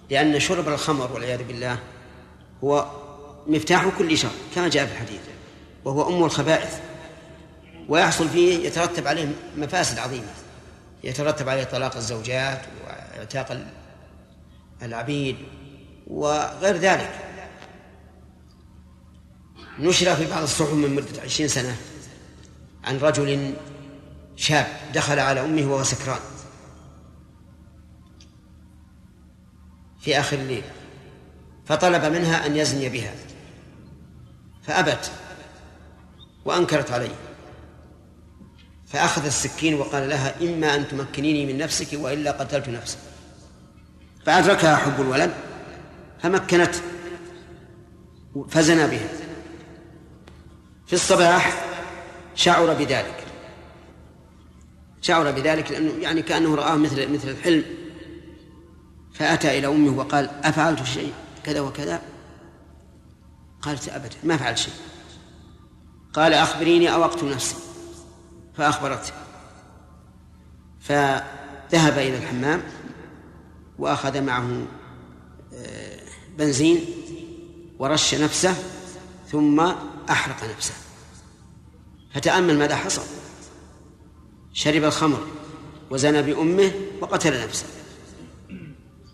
[0.09, 1.79] لأن شرب الخمر والعياذ بالله
[2.63, 2.91] هو
[3.47, 5.21] مفتاح كل شر كما جاء في الحديث
[5.85, 6.79] وهو أم الخبائث
[7.89, 10.33] ويحصل فيه يترتب عليه مفاسد عظيمة
[11.03, 13.65] يترتب عليه طلاق الزوجات واعتاق
[14.81, 15.35] العبيد
[16.07, 17.11] وغير ذلك.
[19.79, 21.75] نشر في بعض الصحف من مدة عشرين سنة
[22.83, 23.53] عن رجل
[24.35, 26.19] شاب دخل على أمه وهو سكران.
[29.99, 30.63] في آخر الليل
[31.65, 33.13] فطلب منها أن يزني بها
[34.63, 35.11] فأبت
[36.45, 37.15] وأنكرت عليه
[38.87, 42.97] فأخذ السكين وقال لها إما أن تمكنيني من نفسك وإلا قتلت نفسك.
[44.25, 45.33] فأدركها حب الولد
[46.21, 46.75] فمكنت
[48.49, 49.09] فزنى بها.
[50.87, 51.63] في الصباح
[52.35, 53.23] شعر بذلك
[55.01, 57.63] شعر بذلك لأنه يعني كأنه رآه مثل مثل الحلم.
[59.19, 62.01] فأتى إلى أمه وقال أفعلت شيء؟ كذا وكذا.
[63.61, 64.73] قالت أبدا ما فعلت شيء.
[66.13, 67.55] قال أخبريني أو أقتل نفسي.
[68.57, 69.11] فأخبرته.
[70.79, 72.63] فذهب إلى الحمام
[73.79, 74.65] وأخذ معه
[75.53, 75.99] آه،
[76.37, 76.85] بنزين
[77.79, 78.55] ورش نفسه
[79.31, 79.59] ثم
[80.09, 80.73] أحرق نفسه.
[82.13, 83.03] فتأمل ماذا حصل.
[84.53, 85.27] شرب الخمر
[85.89, 87.78] وزنى بأمه وقتل نفسه.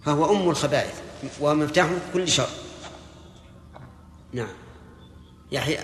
[0.06, 1.02] فهو أم الخبائث
[1.42, 2.48] ومفتاح كل شر.
[4.34, 4.48] نعم.
[5.52, 5.78] يحيى.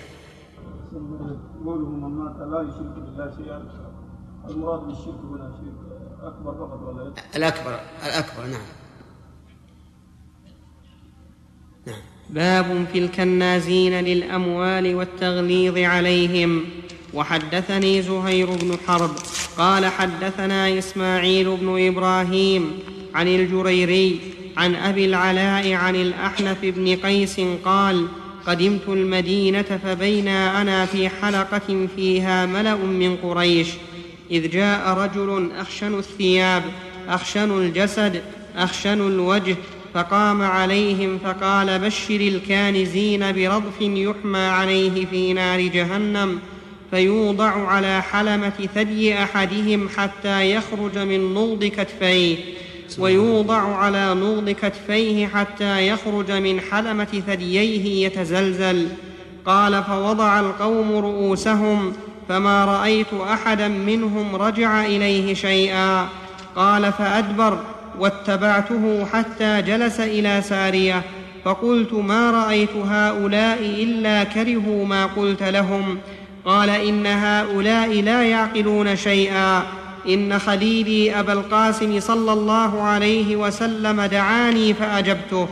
[1.64, 3.62] قوله من مات لا يشرك بالله شيئا
[4.48, 5.74] المراد بالشرك هنا شرك
[6.22, 8.60] اكبر فقط ولا الأكبر الأكبر نعم.
[11.86, 12.00] نعم.
[12.30, 16.64] باب في الكنازين للأموال والتغليظ عليهم.
[17.14, 19.10] وحدثني زهير بن حرب
[19.58, 22.78] قال حدثنا إسماعيل بن إبراهيم
[23.14, 24.20] عن الجريري
[24.56, 28.06] عن أبي العلاء عن الأحنف بن قيس قال
[28.46, 33.68] قدمت المدينة فبينا أنا في حلقة فيها ملأ من قريش
[34.30, 36.62] إذ جاء رجل أخشن الثياب
[37.08, 38.22] أخشن الجسد
[38.56, 39.56] أخشن الوجه
[39.94, 46.38] فقام عليهم فقال بشر الكانزين برضف يحمى عليه في نار جهنم
[46.90, 52.36] فيوضع على حلمة ثدي أحدهم حتى يخرج من نض كتفيه.
[52.98, 58.88] ويوضع على نوض كتفيه حتى يخرج من حلمة ثدييه يتزلزل.
[59.46, 61.92] قال فوضع القوم رؤوسهم
[62.28, 66.08] فما رأيت أحدا منهم رجع إليه شيئا.
[66.56, 67.58] قال فأدبر
[67.98, 71.02] واتبعته حتى جلس إلى سارية.
[71.44, 75.98] فقلت ما رأيت هؤلاء إلا كرهوا ما قلت لهم.
[76.44, 79.62] قال إن هؤلاء لا يعقلون شيئا.
[80.08, 85.48] إن خليلي أبا القاسم صلى الله عليه وسلم دعاني فأجبته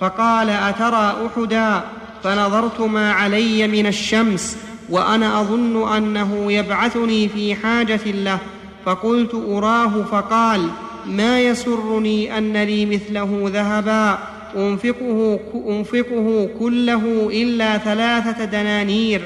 [0.00, 1.84] فقال أترى أحدا؟
[2.24, 4.56] فنظرت ما علي من الشمس
[4.90, 8.38] وأنا أظن أنه يبعثني في حاجة له
[8.84, 10.68] فقلت أراه فقال
[11.06, 14.18] ما يسرني أن لي مثله ذهبا؟
[14.56, 19.20] أنفقه, أنفقه كله إلا ثلاثة دنانير.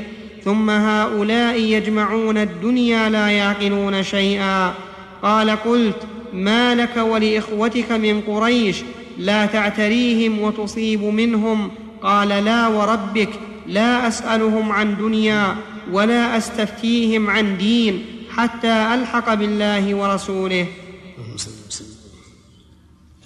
[0.45, 4.75] ثم هؤلاء يجمعون الدنيا لا يعقلون شيئا.
[5.23, 5.97] قال قلت
[6.33, 8.77] ما لك ولإخوتك من قريش؟
[9.19, 11.71] لا تعتريهم وتصيب منهم.
[12.03, 13.31] قال لا وربك
[13.67, 15.57] لا أسألهم عن دنيا
[15.93, 20.67] ولا أستفتيهم عن دين حتى ألحق بالله ورسوله.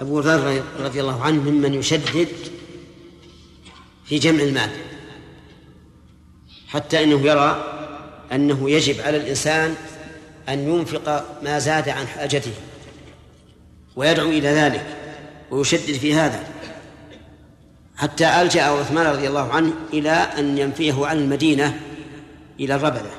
[0.01, 2.29] أبو ذر رضي الله عنه ممن يشدد
[4.05, 4.71] في جمع المال.
[6.69, 7.65] حتى إنه يرى
[8.33, 9.75] أنه يجب على الإنسان
[10.49, 12.53] أن ينفق ما زاد عن حاجته
[13.97, 14.87] ويدعو إلى ذلك
[15.51, 16.45] ويشدد في هذا.
[17.97, 21.81] حتى ألجأ عثمان رضي الله عنه إلى أن ينفيه عن المدينة
[22.61, 23.11] إلى الربذة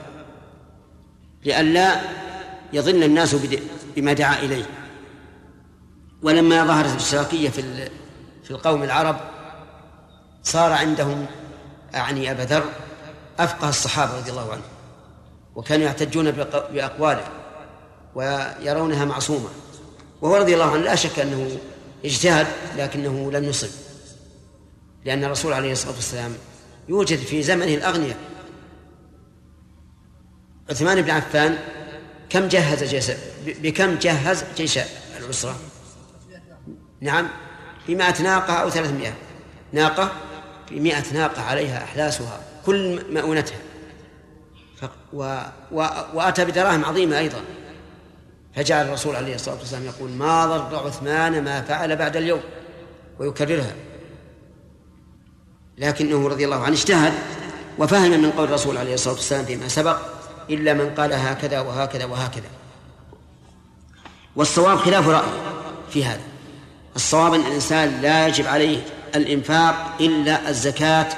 [1.45, 2.01] لئلا
[2.73, 3.35] يظن الناس
[3.95, 4.65] بما دعا إليه.
[6.21, 7.89] ولما ظهرت الاشتراكية في
[8.43, 9.19] في القوم العرب
[10.43, 11.25] صار عندهم
[11.95, 12.63] أعني أبا ذر
[13.39, 14.63] أفقه الصحابة رضي الله عنهم
[15.55, 16.31] وكانوا يحتجون
[16.71, 17.27] بأقواله
[18.15, 19.49] ويرونها معصومة.
[20.21, 21.57] وهو رضي الله عنه لا شك أنه
[22.05, 22.47] اجتهد
[22.77, 23.69] لكنه لم يصب.
[25.05, 26.33] لأن الرسول عليه الصلاة والسلام
[26.89, 28.17] يوجد في زمنه الأغنياء.
[30.69, 31.57] عثمان بن عفان
[32.29, 33.11] كم جهز جيش
[33.45, 34.79] بكم جهز جيش
[35.19, 35.55] العسرة؟
[37.01, 37.27] نعم
[37.87, 39.13] بمائة ناقة أو ثلاثمائة
[39.73, 40.11] ناقة
[40.71, 42.48] بمائة ناقة عليها أحلاسها.
[42.65, 43.57] كل مؤونتها.
[45.13, 45.41] و...
[45.71, 45.87] و...
[46.13, 47.41] وأتى بدراهم عظيمة أيضا.
[48.55, 52.41] فجعل الرسول عليه الصلاة والسلام يقول ما ضر عثمان ما فعل بعد اليوم.
[53.19, 53.75] ويكررها.
[55.77, 57.13] لكنه رضي الله عنه اجتهد
[57.77, 59.97] وفهم من قول الرسول عليه الصلاة والسلام فيما سبق
[60.49, 62.49] إلا من قال هكذا وهكذا وهكذا.
[64.35, 65.33] والصواب خلاف رأيه
[65.89, 66.21] في هذا.
[66.95, 68.81] الصواب أن الإنسان لا يجب عليه
[69.15, 71.09] الإنفاق إلا الزكاة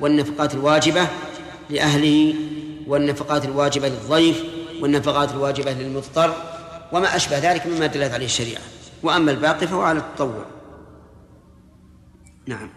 [0.00, 1.08] والنفقات الواجبة
[1.70, 2.34] لأهله
[2.86, 4.44] والنفقات الواجبة للضيف
[4.80, 6.34] والنفقات الواجبة للمضطر
[6.92, 8.62] وما أشبه ذلك مما دلت عليه الشريعة.
[9.02, 10.46] وأما الباقي فهو على التطوع.
[12.46, 12.68] نعم.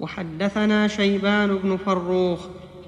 [0.00, 2.40] وحدثنا شيبان بن فروخ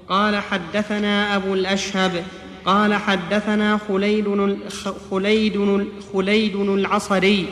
[0.09, 2.23] قال حدثنا أبو الأشهب
[2.65, 4.57] قال حدثنا خليد
[5.11, 7.47] خليد خليد العصري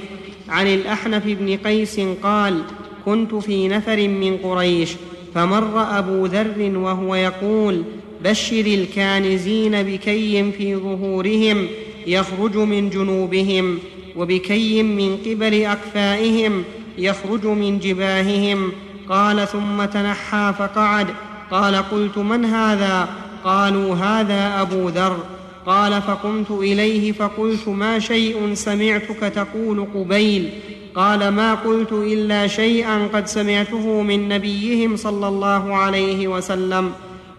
[0.50, 2.63] عن الأحنف بن قيس قال
[3.06, 4.96] كنت في نفر من قريش
[5.36, 7.84] فمر أبو ذر وهو يقول
[8.24, 11.68] بشر الكانزين بكي في ظهورهم
[12.08, 13.80] يخرج من جنوبهم
[14.16, 16.63] وبكي من قبل أكفائهم
[16.98, 18.72] يخرج من جباههم
[19.10, 21.08] قال ثم تنحى فقعد
[21.52, 23.10] قال قلت من هذا؟
[23.44, 25.18] قالوا هذا أبو ذر
[25.66, 30.50] قال فقمت إليه فقلت ما شيء سمعتك تقول قبيل
[30.98, 36.92] قال ما قلت إلا شيئا قد سمعته من نبيهم صلى الله عليه وسلم.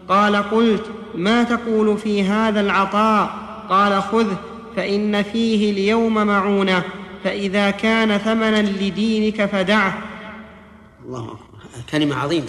[0.08, 3.30] قال قلت ما تقول في هذا العطاء؟
[3.68, 4.36] قال خذه
[4.76, 6.82] فإن فيه اليوم معونة
[7.24, 9.98] فإذا كان ثمنا لدينك فدعه.
[11.04, 11.82] الله أكبر.
[11.90, 12.46] كلمة عظيمة.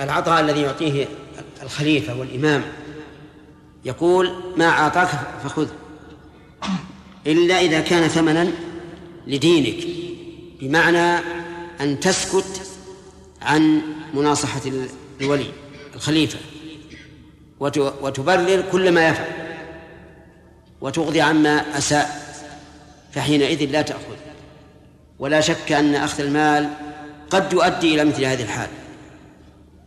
[0.00, 1.08] العطاء الذي يعطيه
[1.62, 2.62] الخليفة والإمام
[3.84, 5.08] يقول ما أعطاك
[5.44, 5.68] فخذ
[7.26, 8.52] إلا إذا كان ثمنا
[9.26, 9.84] لدينك
[10.60, 11.22] بمعنى
[11.80, 12.62] أن تسكت
[13.42, 13.80] عن
[14.14, 14.60] مناصحة
[15.20, 15.50] الولي
[15.94, 16.38] الخليفة
[17.80, 19.26] وتبرر كل ما يفعل
[20.80, 22.22] وتغضي عما أساء
[23.12, 24.16] فحينئذ لا تأخذ.
[25.18, 26.70] ولا شك أن أخذ المال
[27.30, 28.68] قد يؤدي إلى مثل هذه الحال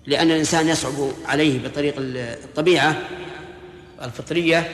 [0.06, 2.98] لأن الإنسان يصعب عليه بطريق الطبيعة
[4.02, 4.70] الفطرية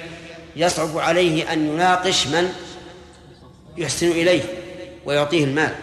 [0.56, 2.54] يصعب عليه أن يناقش من
[3.77, 4.43] يحسن إليه
[5.05, 5.75] ويعطيه المال.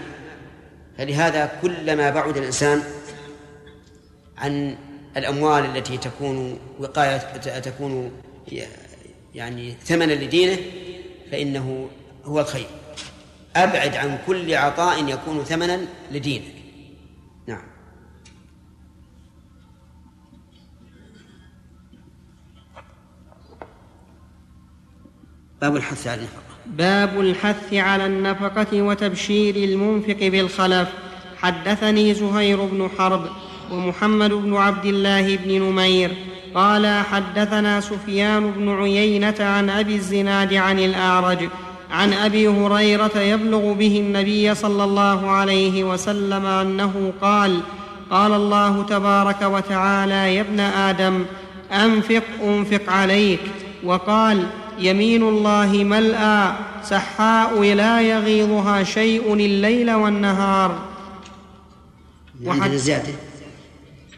[0.99, 2.83] فلهذا كلما بعد الإنسان
[4.39, 4.77] عن
[5.17, 7.17] الأموال التي تكون وقاية
[7.61, 8.13] تكون
[9.35, 10.59] يعني ثمنا لدينه
[11.31, 11.89] فإنه
[12.25, 12.67] هو الخير.
[13.57, 16.55] أبعد عن كل عطاء يكون ثمنا لدينك.
[17.47, 17.63] نعم.
[25.61, 26.48] باب الحث على النفقة.
[26.69, 30.89] باب الحث على النفقة وتبشير المنفق بالخلف.
[31.43, 33.25] حدثني زهير بن حرب
[33.73, 36.11] ومحمد بن عبد الله بن نمير.
[36.55, 41.49] قال حدثنا سفيان بن عيينة عن أبي الزناد عن الأعرج
[41.91, 47.61] عن أبي هريرة يبلغ به النبي صلى الله عليه وسلم أنه قال
[48.11, 51.25] قال الله تبارك وتعالى يا ابن آدم
[51.73, 53.41] أنفق أنفق عليك.
[53.85, 54.47] وقال
[54.79, 60.89] يمين الله ملأى سحاء لا يغيضها شيء الليل والنهار.
[62.45, 63.13] وحد زيادة.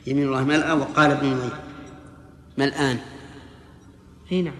[0.06, 1.52] يمين الله ملأى وقال ابن نمير
[2.58, 2.98] ملآن
[4.32, 4.54] إي نعم.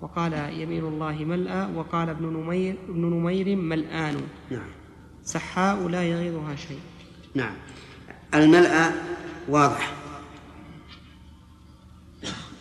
[0.00, 4.20] وقال يمين الله ملأى وقال ابن نمير ابن نمير ملآن.
[4.50, 4.70] نعم.
[5.24, 6.80] سحاء لا يغيضها شيء.
[7.34, 7.54] نعم.
[8.34, 8.90] الملأى
[9.48, 9.92] واضح.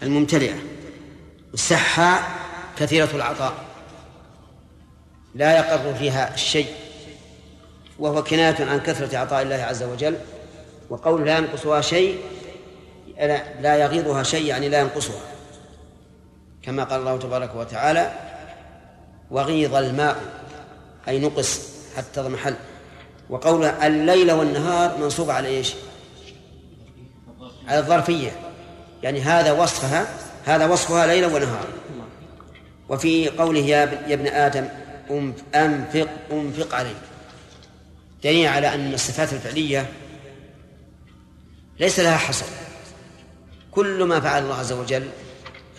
[0.03, 0.74] الممتلئة.
[1.55, 2.23] السحاء
[2.79, 3.53] كثيرة العطاء.
[5.35, 6.67] لا يقر فيها الشيء.
[7.99, 10.17] وهو كناية عن كثرة عطاء الله عز وجل.
[10.89, 12.19] وقول لا ينقصها شيء
[13.61, 15.21] لا يغيضها شيء يعني لا ينقصها.
[16.61, 18.11] كما قال الله تبارك وتعالى
[19.31, 20.17] وغيض الماء.
[21.07, 21.61] أي نقص
[21.97, 22.55] حتى اضمحل
[23.29, 25.73] وقوله الليل والنهار منصوب على إيش؟
[27.67, 28.31] على الظرفية.
[29.03, 30.07] يعني هذا وصفها
[30.45, 31.67] هذا وصفها ليلا ونهارا.
[32.89, 34.67] وفي قوله يا ابن آدم
[35.55, 36.95] أنفق أنفق عليك
[38.23, 39.89] دليل على أن الصفات الفعلية
[41.79, 42.45] ليس لها حصر.
[43.71, 45.09] كل ما فعل الله عز وجل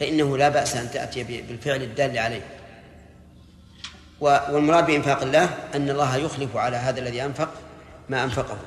[0.00, 2.46] فإنه لا بأس أن تأتي بالفعل الدال عليه.
[4.20, 5.44] والمراد بإنفاق الله
[5.74, 7.50] أن الله يخلف على هذا الذي أنفق
[8.08, 8.58] ما أنفقه.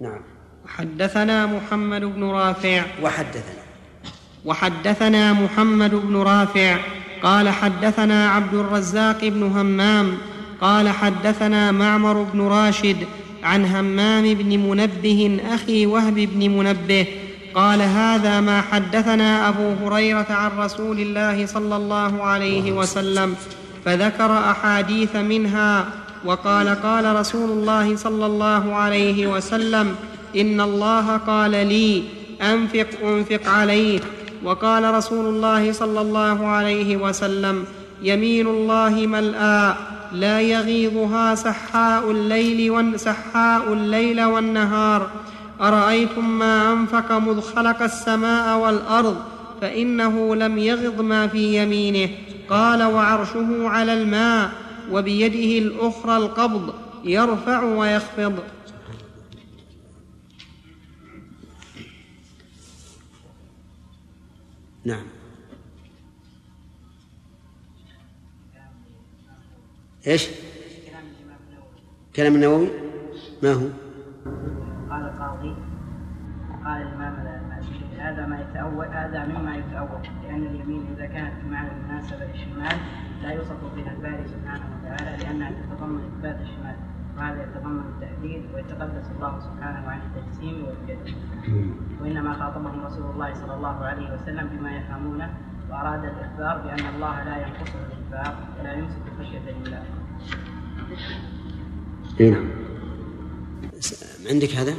[0.00, 0.29] نعم.
[0.78, 2.82] حدثنا محمد بن رافع.
[3.02, 3.62] وحدثنا.
[4.44, 6.76] وحدثنا محمد بن رافع.
[7.22, 10.18] قال حدثنا عبد الرزاق بن همام.
[10.60, 12.96] قال حدثنا معمر بن راشد
[13.42, 17.06] عن همام بن منبه أخي وهب بن منبه.
[17.54, 23.34] قال هذا ما حدثنا أبو هريرة عن رسول الله صلى الله عليه وسلم
[23.84, 25.86] فذكر أحاديث منها.
[26.24, 29.96] وقال قال رسول الله صلى الله عليه وسلم
[30.36, 32.02] إن الله قال لي
[32.42, 34.02] أنفق أنفق عليك.
[34.44, 37.64] وقال رسول الله صلى الله عليه وسلم
[38.02, 39.74] يمين الله ملآ
[40.12, 45.10] لا يغيضها سحاء الليل سحاء الليل والنهار.
[45.60, 49.16] أرأيتم ما أنفق مذ خلق السماء والأرض
[49.60, 52.10] فإنه لم يغض ما في يمينه.
[52.50, 54.50] قال وعرشه على الماء
[54.92, 56.74] وبيده الأخرى القبض
[57.04, 58.34] يرفع ويخفض.
[64.84, 65.04] نعم
[70.06, 70.28] إيش؟
[72.16, 72.68] كلام النووي
[73.42, 73.68] ما هو؟
[74.90, 75.54] قال القاضي
[76.64, 77.20] قال الإمام
[78.00, 82.78] هذا ما يتأول هذا مما يتأول لأن اليمين إذا كانت بمعنى المناسبة للشمال
[83.22, 86.59] لا يوصف بها الباري سبحانه وتعالى لأنها تتضمن إثبات الشمال
[87.20, 91.14] وهذا يتضمن التحديد ويتقدس الله سبحانه عن التجسيم والجد.
[92.00, 95.34] وإنما خاطبهم رسول الله صلى الله عليه وسلم بما يفهمونه
[95.70, 99.86] وأراد الإخبار بأن الله لا ينقصه الإنفاق ولا يمسك خشية الإملاق.
[102.20, 102.50] نعم.
[104.30, 104.74] عندك هذا؟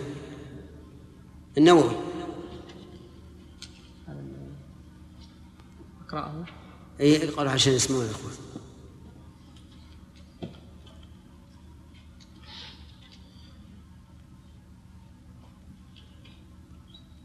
[1.57, 1.95] النووي.
[6.07, 6.45] أقرأه.
[6.99, 8.50] اي اقرأ عشان يسمعون الاخوان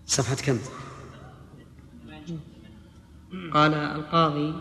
[0.06, 0.58] صفحة كم؟
[3.52, 4.54] قال القاضي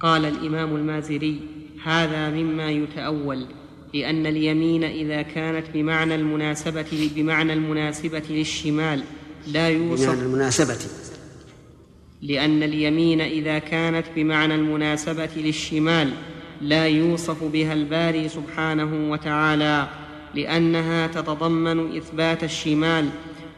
[0.00, 1.40] قال الإمام المازري
[1.84, 3.46] هذا مما يتأول
[3.94, 9.02] لأن اليمين إذا كانت بمعنى المناسبة بمعنى المناسبة للشمال
[9.46, 10.78] لا يوصف بمعنى المناسبة
[12.22, 16.10] لأن اليمين إذا كانت بمعنى المناسبة للشمال
[16.60, 19.88] لا يوصف بها الباري سبحانه وتعالى
[20.34, 23.08] لأنها تتضمن إثبات الشمال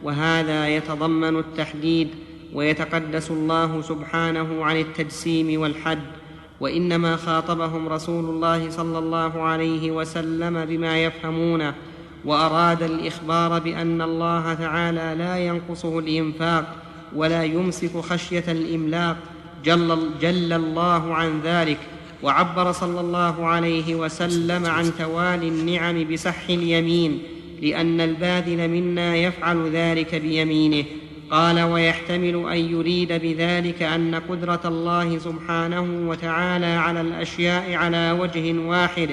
[0.03, 2.07] وهذا يتضمن التحديد
[2.53, 5.99] ويتقدس الله سبحانه عن التجسيم والحد
[6.59, 11.73] وإنما خاطبهم رسول الله صلى الله عليه وسلم بما يفهمونه
[12.25, 16.75] وأراد الإخبار بأن الله تعالى لا ينقصه الإنفاق
[17.15, 19.17] ولا يمسك خشية الإملاق
[19.65, 21.77] جل, جل الله عن ذلك
[22.23, 27.19] وعبر صلى الله عليه وسلم عن توالي النعم بسح اليمين
[27.63, 30.85] لأن الباذل منا يفعل ذلك بيمينه.
[31.31, 39.09] قال ويحتمل أن يريد بذلك أن قدرة الله سبحانه وتعالى على الأشياء على وجه واحد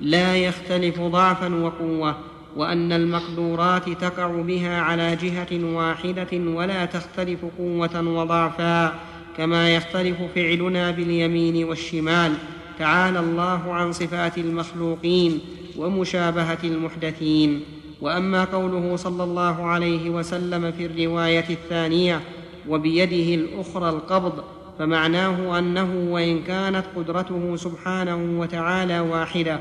[0.00, 2.16] لا يختلف ضعفا وقوة
[2.56, 8.94] وأن المقدورات تقع بها على جهة واحدة ولا تختلف قوة وضعفا
[9.36, 12.34] كما يختلف فعلنا باليمين والشمال.
[12.78, 15.40] تعالى الله عن صفات المخلوقين
[15.76, 17.60] ومشابهة المحدثين.
[18.00, 22.20] وأما قوله صلى الله عليه وسلم في الرواية الثانية
[22.68, 24.44] وبيده الأخرى القبض
[24.78, 29.58] فمعناه أنه وإن كانت قدرته سبحانه وتعالى واحدة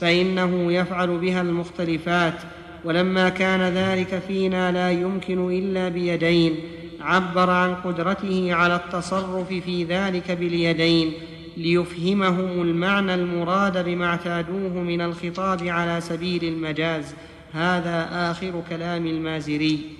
[0.00, 2.34] فإنه يفعل بها المختلفات
[2.84, 6.54] ولما كان ذلك فينا لا يمكن إلا بيدين
[7.00, 11.12] عبر عن قدرته على التصرف في ذلك باليدين
[11.56, 17.14] ليفهمهم المعنى المراد بما اعتادوه من الخطاب على سبيل المجاز.
[17.52, 19.96] هذا آخر كلام المازري.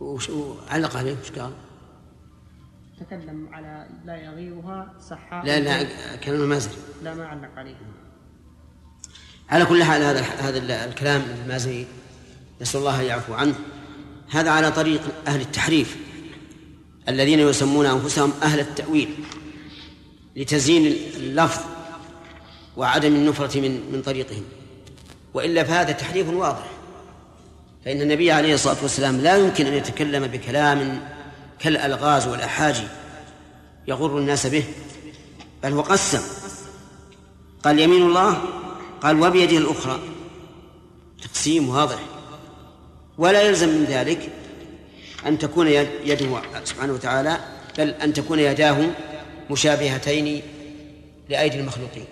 [0.00, 0.30] وش
[0.68, 1.52] علق عليه وش قال؟
[3.00, 6.76] تكلم على لا يغيرها سحاء لا لا كلام المازري.
[7.02, 7.76] لا ما علق عليه.
[9.48, 11.86] على كل حال هذا هذا الكلام المازري
[12.60, 13.54] نسأل الله أن يعفو عنه.
[14.30, 15.96] هذا على طريق أهل التحريف
[17.08, 19.08] الذين يسمون أنفسهم أهل التأويل
[20.36, 21.64] لتزيين اللفظ
[22.76, 24.44] وعدم النفرة من من طريقهم.
[25.34, 26.66] وإلا فهذا تحريف واضح.
[27.84, 31.08] فإن النبي عليه الصلاة والسلام لا يمكن أن يتكلم بكلام
[31.58, 32.86] كالألغاز والأحاجي
[33.88, 34.64] يغر الناس به
[35.62, 36.20] بل هو قسم.
[37.64, 38.42] قال يمين الله
[39.00, 40.00] قال وبيده الأخرى.
[41.22, 41.98] تقسيم واضح.
[43.18, 44.30] ولا يلزم من ذلك
[45.26, 45.68] أن تكون
[46.04, 47.38] يده سبحانه وتعالى
[47.78, 48.76] بل أن تكون يداه
[49.50, 50.42] مشابهتين
[51.28, 52.04] لأيدي المخلوقين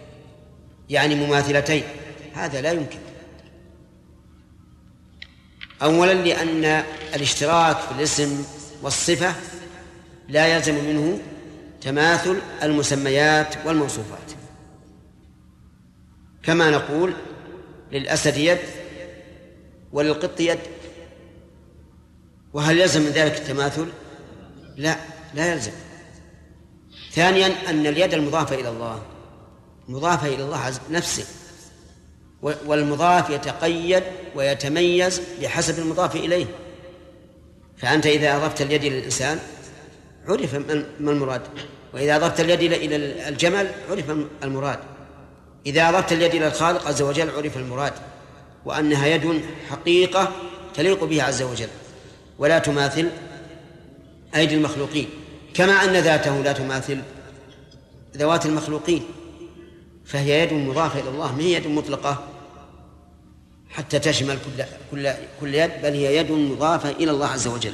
[0.91, 1.83] يعني مماثلتين.
[2.35, 2.99] هذا لا يمكن.
[5.83, 8.45] أولا لأن الاشتراك في الاسم
[8.83, 9.35] والصفة
[10.29, 11.19] لا يلزم منه
[11.81, 14.33] تماثل المسميات والموصوفات.
[16.43, 17.15] كما نقول
[17.93, 18.59] للأسد يد
[19.93, 20.59] وللقط يد.
[22.53, 23.87] وهل يلزم من ذلك التماثل؟
[24.77, 24.97] لا
[25.35, 25.73] لا يلزم.
[27.13, 29.03] ثانيا أن اليد المضافة إلى الله
[29.89, 31.25] مضافة إلى الله نفسه
[32.43, 34.03] والمضاف يتقيد
[34.35, 36.47] ويتميز بحسب المضاف إليه.
[37.77, 39.39] فأنت إذا أضفت اليد إلى الإنسان
[40.29, 40.55] عرف
[41.01, 41.43] ما المراد.
[41.95, 42.97] وإذا أضفت اليد إلى
[43.29, 44.05] الجمل عرف
[44.45, 44.79] المراد.
[45.67, 47.93] إذا أضفت اليد إلى الخالق عز وجل عرف المراد.
[48.65, 50.33] وأنها يد حقيقة
[50.75, 51.69] تليق به عز وجل
[52.39, 53.09] ولا تماثل
[54.37, 55.09] أيدي المخلوقين.
[55.55, 56.99] كما أن ذاته لا تماثل
[58.17, 59.03] ذوات المخلوقين
[60.05, 62.32] فهي يد مضافة إلى الله ما هي يد مطلقة؟
[63.73, 67.73] حتى تشمل كل كل كل يد بل هي يد مضافة إلى الله عز وجل.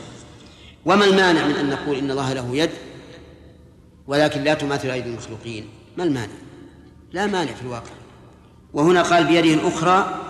[0.85, 2.71] وما المانع من أن نقول إن الله له يد؟
[4.07, 5.69] ولكن لا تماثل أيدي المخلوقين.
[5.97, 6.33] ما المانع؟
[7.13, 7.91] لا مانع في الواقع.
[8.73, 10.25] وهنا قال بيده الأخرى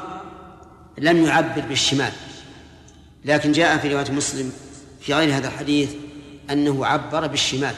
[0.98, 2.12] لم يعبر بالشمال.
[3.24, 4.52] لكن جاء في رواية مسلم
[5.00, 5.90] في غير هذا الحديث
[6.50, 7.74] أنه عبر بالشمال.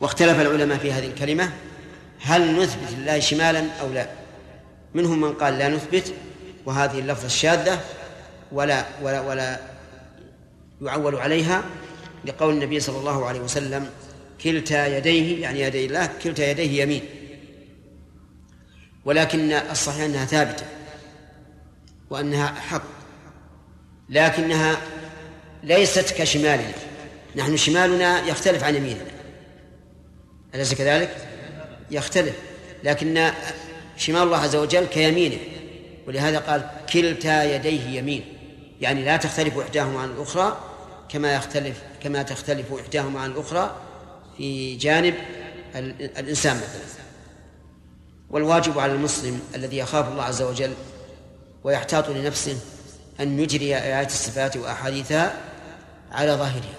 [0.00, 1.52] واختلف العلماء في هذه الكلمة.
[2.20, 4.08] هل نثبت لله شمالا أو لا؟
[4.94, 6.12] منهم من قال لا نثبت.
[6.66, 7.80] وهذه اللفظة الشاذة
[8.52, 9.58] ولا ولا ولا
[10.82, 11.64] يعول عليها
[12.24, 13.90] لقول النبي صلى الله عليه وسلم
[14.42, 17.02] كلتا يديه يعني يدي الله كلتا يديه يمين.
[19.04, 20.66] ولكن الصحيح أنها ثابتة
[22.10, 22.82] وأنها حق
[24.08, 24.76] لكنها
[25.62, 26.72] ليست كشمالنا.
[27.36, 29.04] نحن شمالنا يختلف عن يميننا.
[30.54, 31.28] أليس كذلك؟
[31.90, 32.34] يختلف
[32.84, 33.30] لكن
[33.96, 35.38] شمال الله عز وجل كيمينه.
[36.08, 38.24] ولهذا قال كلتا يديه يمين.
[38.80, 40.58] يعني لا تختلف إحداهما عن الأخرى
[41.08, 43.76] كما يختلف كما تختلف إحداهما عن الأخرى
[44.36, 45.14] في جانب
[45.76, 47.04] الإنسان مثلا.
[48.30, 50.72] والواجب على المسلم الذي يخاف الله عز وجل
[51.64, 52.56] ويحتاط لنفسه
[53.20, 55.34] أن يجري آيات الصفات وأحاديثها
[56.12, 56.74] على ظاهرها.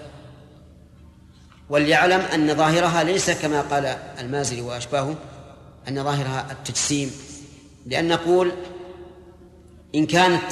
[1.68, 3.86] وليعلم أن ظاهرها ليس كما قال
[4.20, 5.14] المازري وأشباهه
[5.88, 7.10] أن ظاهرها التجسيم.
[7.86, 8.52] لأن نقول
[9.94, 10.42] إن كانت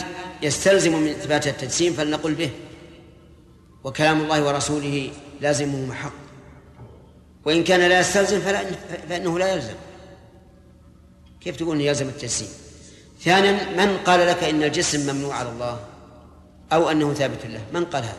[0.43, 2.51] يستلزم من إثبات التجسيم فلنقل به
[3.85, 5.11] وكلام الله ورسوله
[5.41, 6.13] لازمه محق.
[7.45, 8.65] وإن كان لا يستلزم فلا
[9.09, 9.75] فإنه لا يلزم.
[11.41, 12.49] كيف تقول يلزم التجسيم؟
[13.21, 15.81] ثانيا من قال لك إن الجسم ممنوع على الله؟
[16.73, 18.19] أو أنه ثابت له؟ من قال هذا؟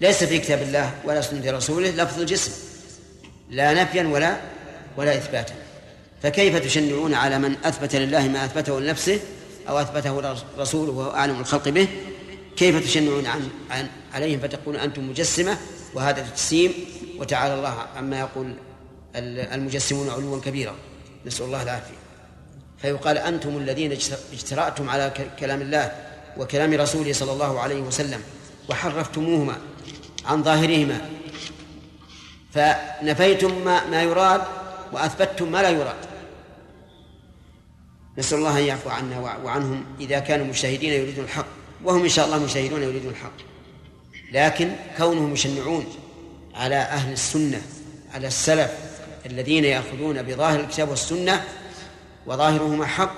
[0.00, 2.52] ليس في كتاب الله ولا سنة رسوله لفظ الجسم.
[3.50, 4.36] لا نفيا ولا
[4.96, 5.54] ولا إثباتا.
[6.22, 9.20] فكيف تشنعون على من أثبت لله ما أثبته لنفسه
[9.68, 11.88] أو أثبته رسوله وهو أعلم الخلق به
[12.56, 15.58] كيف تشنعون عن, عن عليهم فتقولون أنتم مجسمة؟
[15.94, 16.72] وهذا تجسيم
[17.18, 18.54] وتعالى الله عما يقول
[19.16, 20.74] المجسمون علوا كبيرا.
[21.26, 21.94] نسأل الله العافية.
[22.78, 23.92] فيقال أنتم الذين
[24.32, 25.92] اجترأتم على كلام الله
[26.36, 28.20] وكلام رسوله صلى الله عليه وسلم
[28.68, 29.56] وحرفتموهما
[30.26, 31.00] عن ظاهرهما.
[32.52, 34.42] فنفيتم ما, ما يراد
[34.92, 36.13] وأثبتتم ما لا يراد.
[38.18, 41.46] نسأل الله أن يعفو عنا وعنهم إذا كانوا مجتهدين يريدون الحق
[41.84, 43.36] وهم إن شاء الله مجتهدون يريدون الحق.
[44.32, 45.86] لكن كونهم يشنعون
[46.54, 47.62] على أهل السنة
[48.14, 48.70] على السلف
[49.26, 51.44] الذين يأخذون بظاهر الكتاب والسنة
[52.26, 53.14] وظاهرهما حق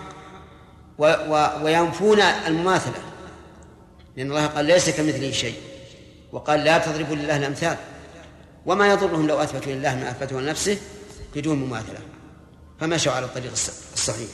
[0.98, 3.02] و و وينفون المماثلة.
[4.16, 5.54] لأن الله قال ليس كمثله شيء.
[6.32, 7.76] وقال لا تضربوا لله الأمثال.
[8.66, 10.78] وما يضرهم لو أثبتوا لله ما أثبته لنفسه
[11.34, 11.98] بدون مماثلة.
[12.80, 13.52] فمشوا على الطريق
[13.94, 14.28] الصحيح.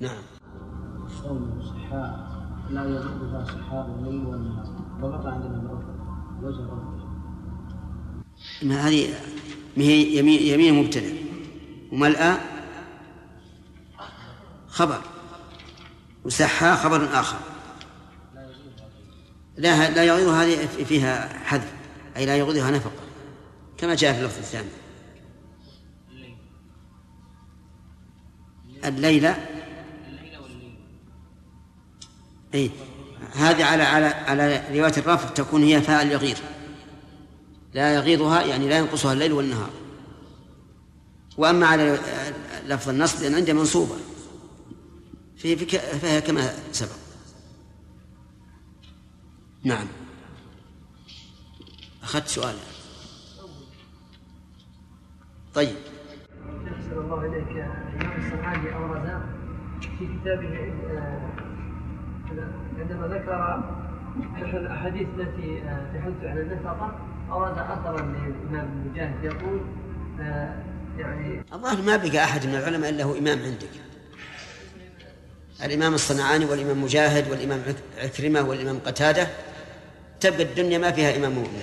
[0.00, 0.22] نعم.
[1.22, 2.28] صوم الصحاء
[2.70, 4.66] لا يضرها صحاء الليل والنهار.
[5.02, 5.94] وبقى عندنا الأخرى
[6.42, 6.68] وجه
[8.62, 9.14] ما هذه
[9.76, 11.12] يمين يمين مبتدأ.
[11.92, 12.38] وملأ
[14.68, 15.00] خبر.
[16.24, 17.38] وسحى خبر آخر.
[19.56, 21.72] لا لا يغيظ هذه فيها حذف.
[22.16, 23.02] أي لا يغيظها نفقة
[23.78, 24.68] كما جاء في اللفظ الثاني.
[28.84, 29.57] الليلة
[32.54, 32.70] أي
[33.34, 36.38] هذه على على على رواية الرفع تكون هي فاء يغيظ
[37.74, 39.70] لا يغيظها يعني لا ينقصها الليل والنهار.
[41.36, 41.98] وأما على
[42.66, 43.96] لفظ النصب لأن عنده منصوبة.
[45.36, 45.56] في
[46.00, 46.96] فهي كما سبق.
[49.64, 49.86] نعم.
[52.02, 52.56] أخذت سؤال.
[55.54, 55.76] طيب.
[56.92, 57.14] الله
[58.74, 59.22] أورد
[59.80, 61.37] في كتابه آه،
[62.80, 63.64] عندما ذكر
[64.58, 66.92] الأحاديث التي آه، تحث على النفقة
[67.30, 69.60] أورد أثرا للإمام مجاهد يقول
[70.20, 70.54] آه،
[70.98, 73.68] يعني الظاهر ما بقى أحد من العلماء إلا هو إمام عندك.
[75.64, 77.60] الإمام الصنعاني والإمام مجاهد والإمام
[78.02, 79.26] عكرمة والإمام قتادة
[80.20, 81.62] تبقى الدنيا ما فيها إمام مؤمن.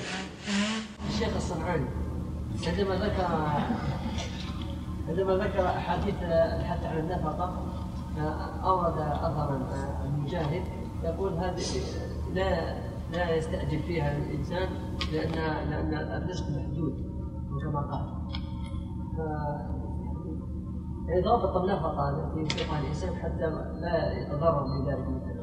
[1.10, 1.86] الشيخ الصنعاني
[2.68, 3.26] عندما ذكر
[5.10, 6.16] عندما ذكر أحاديث
[6.60, 7.74] الحث على النفقة
[8.64, 9.68] أورد أثرا
[10.06, 10.64] المجاهد
[11.06, 11.64] يقول هذه
[12.34, 12.76] لا
[13.12, 14.70] لا يستأجر فيها الإنسان
[15.12, 15.32] لأن
[15.70, 16.94] لأن الرزق محدود
[17.62, 18.26] كما قال.
[21.24, 23.46] ضابط النفقة التي ينفقها الإنسان حتى
[23.82, 25.36] لا يتضرر بذلك.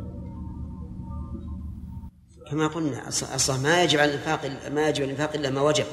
[2.50, 5.84] كما قلنا أصلا ما يجب على الإنفاق ما يجب الإنفاق إلا ما وجب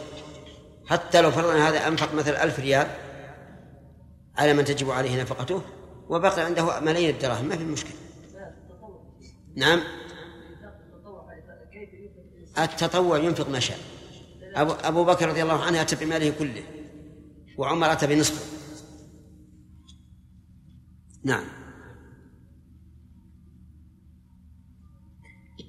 [0.86, 2.88] حتى لو فرضنا هذا أنفق مثلا ألف ريال
[4.38, 5.61] على من تجب عليه نفقته
[6.09, 8.09] وبقي عنده ملايين الدراهم ما في مشكلة
[9.60, 9.80] نعم.
[12.57, 13.78] التطوع ينفق ما شاء.
[14.55, 16.64] أبو, أبو بكر رضي الله عنه أتى بماله كله
[17.57, 18.60] وعمر أتى بنصفه.
[21.24, 21.43] نعم.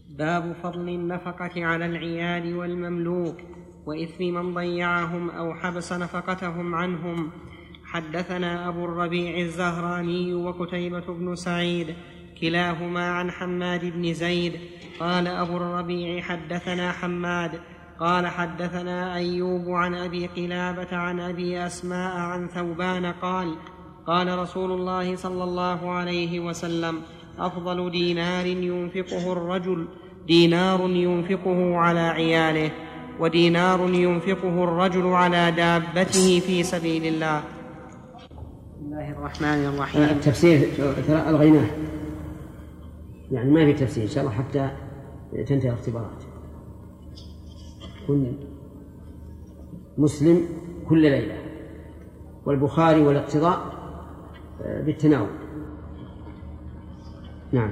[0.09, 3.37] باب فضل النفقة على العيال والمملوك
[3.87, 7.31] وإثم من ضيعهم أو حبس نفقتهم عنهم.
[7.85, 11.95] حدثنا أبو الربيع الزهراني وكتيبة بن سعيد
[12.41, 14.53] كلاهما عن حماد بن زيد.
[15.01, 17.51] قال أبو الربيع حدثنا حماد.
[18.01, 23.55] قال حدثنا أيوب عن أبي قلابة عن أبي أسماء عن ثوبان قال
[24.07, 27.01] قال رسول الله صلى الله عليه وسلم
[27.39, 29.89] أفضل دينار ينفقه الرجل
[30.27, 32.71] دينار ينفقه على عياله
[33.21, 37.43] ودينار ينفقه الرجل على دابته في سبيل الله.
[38.19, 40.03] بسم الله الرحمن الرحيم.
[40.03, 40.69] التفسير
[41.09, 41.71] ترى الغيناه
[43.33, 44.71] يعني ما في تفسير إن شاء الله حتى
[45.33, 46.23] تنتهي الاختبارات.
[48.07, 48.33] كن
[49.99, 50.41] مسلم
[50.89, 51.35] كل ليلة.
[52.47, 53.81] والبخاري والاقتضاء
[54.63, 55.29] آه، بالتناول.
[57.53, 57.71] نعم.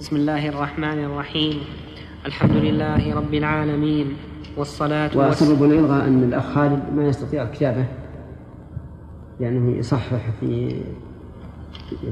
[0.00, 1.60] بسم الله الرحمن الرحيم.
[2.26, 4.16] الحمد لله رب العالمين
[4.56, 7.86] والصلاة وسبب الإلغاء أن الأخ خالد ما يستطيع الكتابة
[9.40, 10.80] لأنه يصحح في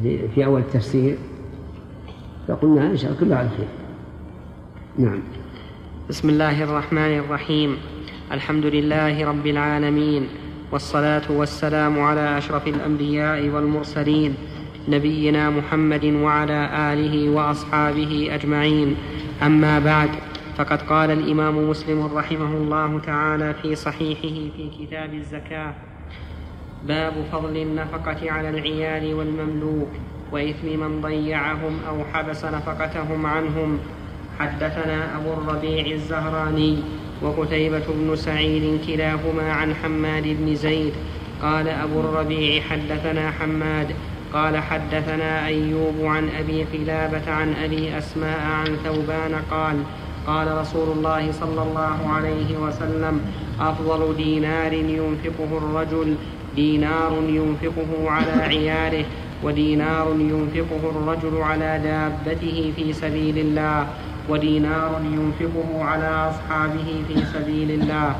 [0.02, 1.18] في, في أول التفسير.
[2.48, 3.68] فقلنا إن شاء الله كله على خير
[4.98, 5.22] نعم.
[6.08, 7.76] بسم الله الرحمن الرحيم.
[8.32, 10.28] الحمد لله رب العالمين
[10.72, 14.34] والصلاة والسلام على أشرف الأنبياء والمرسلين
[14.88, 18.96] نبينا محمد وعلى آله وأصحابه أجمعين.
[19.42, 20.10] أما بعد
[20.56, 25.74] فقد قال الإمام مسلم رحمه الله تعالى في صحيحه في كتاب الزكاة
[26.88, 29.88] باب فضل النفقة على العيال والمملوك.
[30.32, 33.78] وإثم من ضيعهم أو حبس نفقتهم عنهم.
[34.38, 36.78] حدثنا أبو الربيع الزهراني
[37.22, 40.92] وقتيبة بن سعيد كلاهما عن حماد بن زيد.
[41.42, 43.94] قال أبو الربيع حدثنا حماد.
[44.32, 49.76] قال حدثنا أيوب عن أبي قلابة عن أبي أسماء عن ثوبان قال
[50.26, 53.20] قال رسول الله صلى الله عليه وسلم
[53.60, 56.14] أفضل دينار ينفقه الرجل
[56.56, 59.04] دينار ينفقه على عياله.
[59.42, 63.86] ودينار ينفقه الرجل على دابته في سبيل الله.
[64.28, 68.16] ودينار ينفقه على أصحابه في سبيل الله.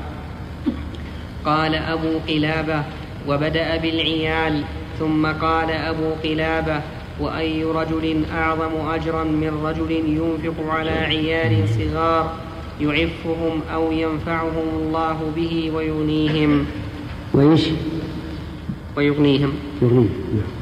[1.45, 2.83] قال أبو قلابة
[3.29, 4.65] وبدأ بالعيال
[4.99, 6.81] ثم قال أبو قلابة
[7.21, 12.33] وأي رجل أعظم أجرا من رجل ينفق على عيال صغار
[12.81, 16.67] يعفهم أو ينفعهم الله به ويغنيهم؟
[17.35, 17.69] وإيش؟
[18.97, 19.53] ويغنيهم.
[19.83, 20.62] يغنيهم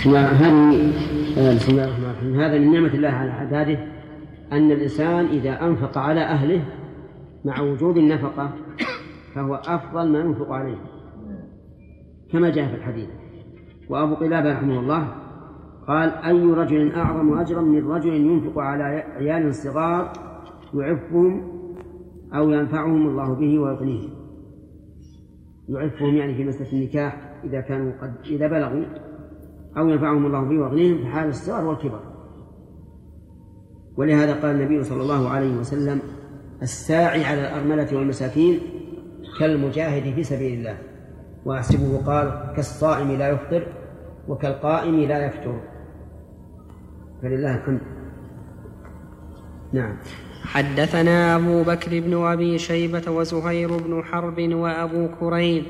[0.00, 2.40] آه، بسم الله الرحمن الرحيم.
[2.40, 3.78] هذا من نعمة الله على عباده
[4.52, 6.64] أن الإنسان إذا أنفق على أهله
[7.44, 8.50] مع وجود النفقة
[9.34, 10.76] فهو أفضل ما ينفق عليه.
[12.32, 13.08] كما جاء في الحديث.
[13.88, 15.08] وأبو قلابة رحمه الله
[15.86, 18.84] قال أي رجل أعظم أجرا من رجل ينفق على
[19.16, 20.12] عيال صغار
[20.74, 21.42] يعفهم
[22.34, 24.10] أو ينفعهم الله به ويغنيهم؟
[25.68, 29.09] يعفهم يعني في مسألة النكاح إذا كانوا قد إذا بلغوا.
[29.76, 32.00] أو ينفعهم الله به ويغنيهم في حال الصغر والكبر.
[33.96, 36.00] ولهذا قال النبي صلى الله عليه وسلم
[36.62, 38.60] الساعي على الأرملة والمساكين
[39.38, 40.78] كالمجاهد في سبيل الله.
[41.44, 43.66] وأحسبه قال كالصائم لا يفطر
[44.28, 45.60] وكالقائم لا يفتر
[47.22, 47.80] فلله الحمد.
[49.72, 49.96] نعم.
[50.44, 55.64] حدثنا أبو بكر بن أبي شيبة وزهير بن حرب وأبو كريب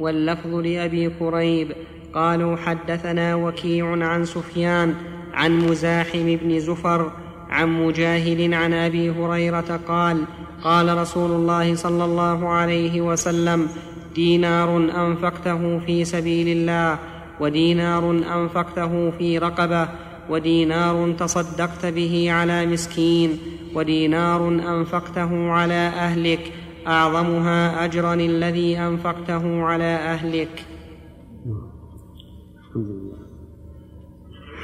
[0.00, 1.68] واللفظ لأبي كريب
[2.16, 4.94] قالوا حدثنا وكيع عن سفيان
[5.34, 7.10] عن مزاحم بن زفر
[7.50, 10.24] عن مجاهد عن أبي هريرة قال
[10.64, 13.68] قال رسول الله صلى الله عليه وسلم
[14.14, 16.98] دينار أنفقته في سبيل الله
[17.40, 19.88] ودينار أنفقته في رقبة
[20.30, 23.38] ودينار تصدقت به على مسكين
[23.74, 26.52] ودينار أنفقته على أهلك
[26.86, 30.75] أعظمها أجرا الذي أنفقته على أهلك.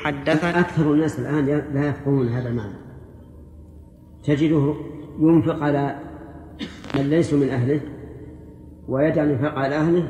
[0.05, 2.75] حدث أكثر الناس الآن لا يفقهون هذا المعنى.
[4.25, 4.75] تجده
[5.21, 5.99] ينفق على
[6.95, 7.81] من ليسوا من أهله
[8.89, 10.09] ويجعل الإنفاق على أهله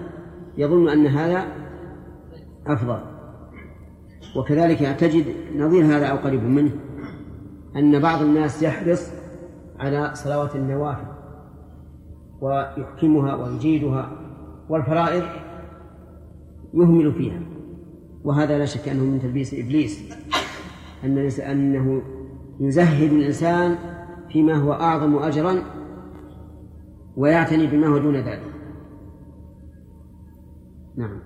[0.59, 1.47] يظن أن هذا
[2.67, 2.99] أفضل.
[4.37, 5.25] وكذلك تجد
[5.57, 6.71] نظير هذا أو قريب منه
[7.77, 9.13] أن بعض الناس يحرص
[9.79, 11.07] على صلوات النوافل
[12.41, 14.11] ويحكمها ويجيدها
[14.69, 15.25] والفرائض
[16.75, 17.52] يهمل فيها.
[18.25, 20.13] وهذا لا شك أنه من تلبيس إبليس
[21.05, 22.03] أن أنه
[22.61, 23.79] يزهد الإنسان
[24.33, 25.63] فيما هو أعظم أجرا
[27.17, 28.43] ويعتني بما هو دون ذلك.
[30.97, 31.19] نعم.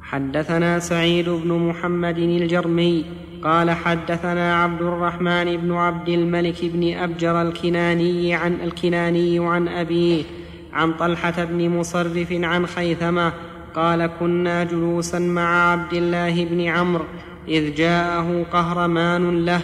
[0.00, 3.04] حدثنا سعيد بن محمد الجرمي
[3.42, 10.24] قال حدثنا عبد الرحمن بن عبد الملك بن أبجر الكناني عن الكناني عن أبيه
[10.72, 13.32] عن طلحة بن مصرف عن خيثمة
[13.76, 17.04] قال كنا جلوسا مع عبد الله بن عمرو
[17.48, 19.60] إذ جاءه قهرمان له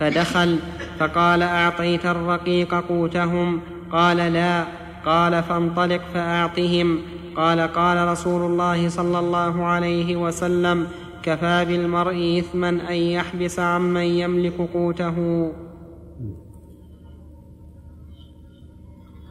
[0.00, 0.58] فدخل
[0.98, 3.60] فقال أعطيت الرقيق قوتهم؟
[3.92, 4.64] قال لا
[5.06, 6.98] قال فانطلق فأعطهم.
[7.36, 10.86] قال قال رسول الله صلى الله عليه وسلم
[11.22, 15.16] كفى بالمرء إثما أن يحبس عمن يملك قوته.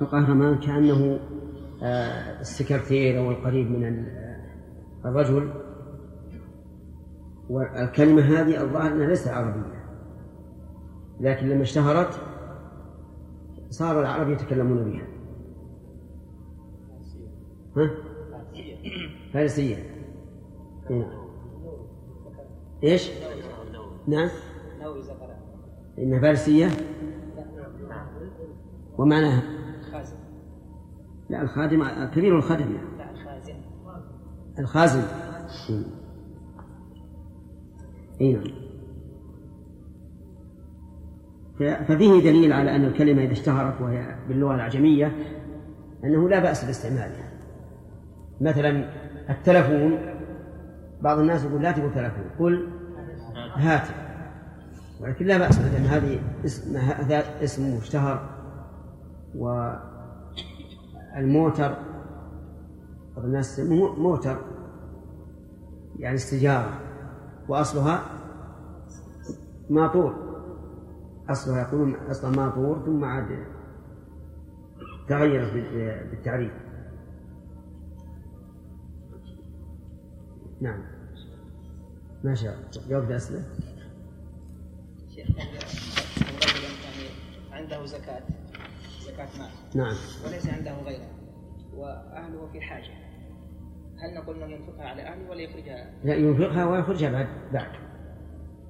[0.02, 1.20] القهرمان كأنه
[1.84, 4.06] السكرتير أو القريب من
[5.06, 5.54] الرجل.
[7.50, 9.84] والكلمة هذه الظاهر أنها ليست عربية.
[11.20, 12.22] لكن لما اشتهرت
[13.70, 15.08] صار العرب يتكلمون بها.
[17.78, 17.92] ها؟
[19.34, 19.76] فارسية.
[20.90, 21.24] نعم
[22.84, 23.12] إيش؟
[24.08, 24.30] نعم.
[25.98, 26.68] إنها فارسية؟
[28.98, 29.63] ومعناها؟
[31.34, 33.56] لا الخادم كبير الخادم لا الخازن.
[34.60, 35.04] الخازن.
[38.22, 38.44] إي نعم.
[41.84, 45.12] ففيه دليل على أن الكلمة إذا اشتهرت وهي باللغة الأعجمية
[46.04, 47.32] أنه لا بأس باستعمالها.
[48.42, 48.90] مثلا
[49.30, 49.98] التلفون
[51.02, 52.68] بعض الناس يقول لا تقول تلفون قل
[53.56, 53.96] هاتف.
[55.02, 58.30] ولكن لا بأس لأن هذه اسم هذا اسم مشتهر
[61.16, 61.78] والموتر
[63.16, 63.60] بعض الناس
[63.98, 64.38] موتر
[66.00, 66.80] يعني استجارة
[67.50, 68.02] وأصلها
[69.70, 70.16] ماطور
[71.30, 73.46] أصلها يقولون أصلها ماطور ثم عاد
[75.10, 75.54] تغيرت
[76.12, 76.54] بالتعريف.
[80.62, 80.84] نعم.
[82.24, 82.90] ما شاء الله.
[82.90, 83.44] جاوبت أسئلة؟
[85.10, 85.28] شيخ
[87.52, 88.24] عنده زكاة.
[89.20, 89.50] مال.
[89.76, 89.96] نعم.
[90.26, 91.10] وليس عنده غيرها
[91.76, 92.94] وأهله في حاجة
[93.98, 97.28] هل نقول أنه ينفقها على أهله ولا يخرجها؟ لا ينفقها ويخرجها بعد.
[97.54, 97.72] بعد.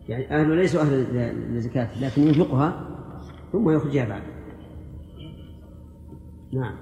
[0.09, 1.13] يعني أهله ليسوا أهل
[1.53, 2.89] للزكاة لكن ينفقها
[3.51, 4.23] ثم يخرجها بعد.
[6.53, 6.77] نعم.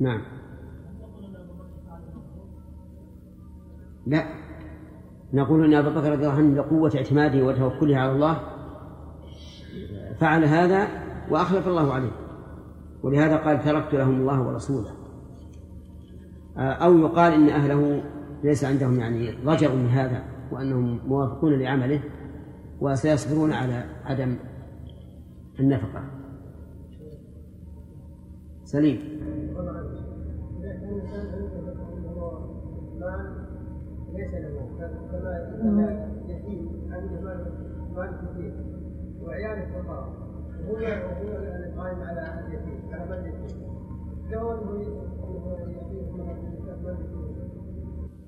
[0.00, 0.35] نعم.
[4.06, 4.24] لا.
[5.32, 8.40] نقول إن ابا بكر رضي الله عنه لقوة اعتماده وتوكله على الله
[10.18, 10.88] فعل هذا
[11.30, 12.12] وأخلف الله عليه.
[13.02, 14.90] ولهذا قال تركت لهم الله ورسوله.
[16.56, 18.02] أو يقال إن أهله
[18.44, 22.00] ليس عندهم يعني ضجر من هذا وأنهم موافقون لعمله
[22.80, 24.36] وسيصبرون على عدم
[25.60, 26.04] النفقة.
[28.64, 28.98] سليم.
[34.16, 34.66] ليس له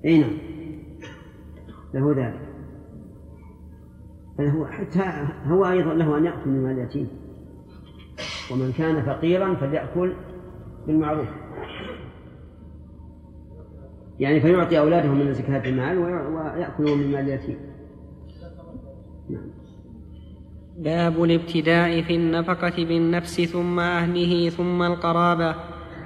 [0.05, 0.37] إي نعم.
[1.93, 2.39] له ذلك.
[4.39, 7.09] بل هو حتى هو أيضا له أن يأكل من مال اليتيم.
[8.51, 10.13] ومن كان فقيرا فليأكل
[10.87, 11.27] بالمعروف.
[14.19, 17.57] يعني فيعطي أولاده من زكاة المال ويأكلون من مال اليتيم
[19.29, 19.41] نعم.
[20.77, 25.55] باب الابتداء في النفقة بالنفس ثم أهله ثم القرابة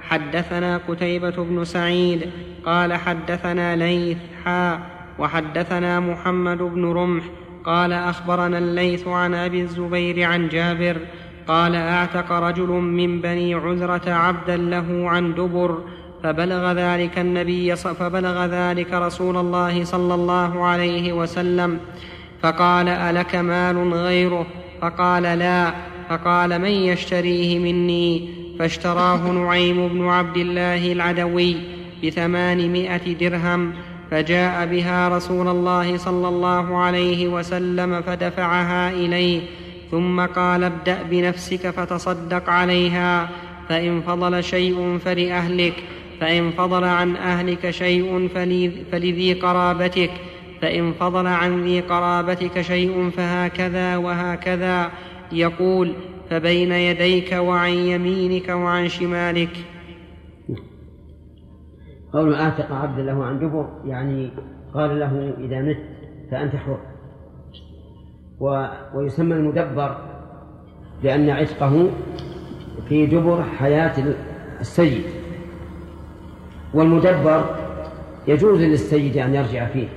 [0.00, 2.30] حدثنا قتيبة بن سعيد
[2.64, 4.78] قال حدثنا ليث حا
[5.18, 7.24] وحدثنا محمد بن رمح
[7.64, 10.96] قال أخبرنا الليث عن أبي الزبير عن جابر
[11.46, 15.82] قال أعتق رجل من بني عذرة عبدا له عن دبر
[16.24, 21.78] فبلغ ذلك النبي فبلغ ذلك رسول الله صلى الله عليه وسلم
[22.42, 24.46] فقال ألك مال غيره؟
[24.80, 25.74] فقال لا.
[26.08, 31.56] فقال من يشتريه مني؟ فاشتراه نعيم بن عبد الله العدوي
[32.04, 33.72] بثمانمائة درهم
[34.10, 39.40] فجاء بها رسول الله صلى الله عليه وسلم فدفعها إليه
[39.90, 43.28] ثم قال ابدأ بنفسك فتصدق عليها
[43.68, 45.74] فإن فضل شيء فلأهلك.
[46.24, 48.28] فإن فضل عن أهلك شيء
[48.92, 50.10] فلذي قرابتك.
[50.62, 54.90] فإن فضل عن ذي قرابتك شيء فهكذا وهكذا.
[55.32, 55.92] يقول
[56.30, 59.56] فبين يديك وعن يمينك وعن شمالك.
[62.12, 64.30] قول اعتق عبدا له عن دبر يعني
[64.74, 65.78] قال له إذا مت
[66.30, 66.80] فأنت حر.
[68.40, 68.66] و...
[68.94, 69.96] ويسمى المدبر
[71.02, 71.90] لأن عتقه
[72.88, 74.14] في دبر حياة
[74.60, 75.23] السيد.
[76.74, 77.44] والمدبر
[78.28, 79.88] يجوز للسيد أن يرجع فيه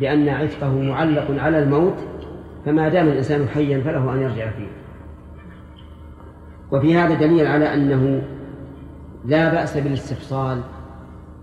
[0.00, 1.94] لأن عتقه معلق على الموت
[2.66, 4.68] فما دام الإنسان حيا فله أن يرجع فيه.
[6.72, 8.22] وفي هذا دليل على أنه
[9.24, 10.60] لا بأس بالاستفصال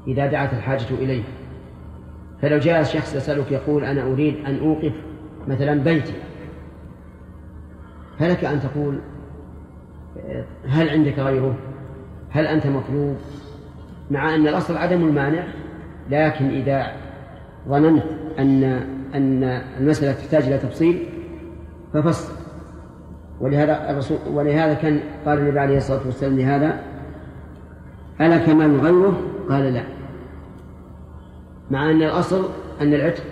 [0.08, 1.24] إذا دعت الحاجة إليه.
[2.42, 4.94] فلو جاء شخص يسألك يقول أنا أريد أن أوقف
[5.48, 6.14] مثلا بيتي
[8.20, 9.00] فلك أن تقول
[10.68, 11.56] هل عندك غيره؟
[12.30, 13.18] هل أنت مطلوب؟
[14.12, 15.44] مع أن الأصل عدم المانع
[16.10, 16.92] لكن إذا
[17.68, 18.04] ظننت
[18.40, 18.64] أن
[19.16, 19.44] أن
[19.80, 21.06] المسألة تحتاج إلى تفصيل
[21.94, 22.34] ففصل.
[23.40, 26.80] ولهذا الرسول ولهذا كان قال النبي عليه الصلاة والسلام لهذا
[28.22, 29.84] ألا كمال غيره؟ قال لا.
[31.72, 32.50] مع أن الأصل
[32.82, 33.24] أن العتق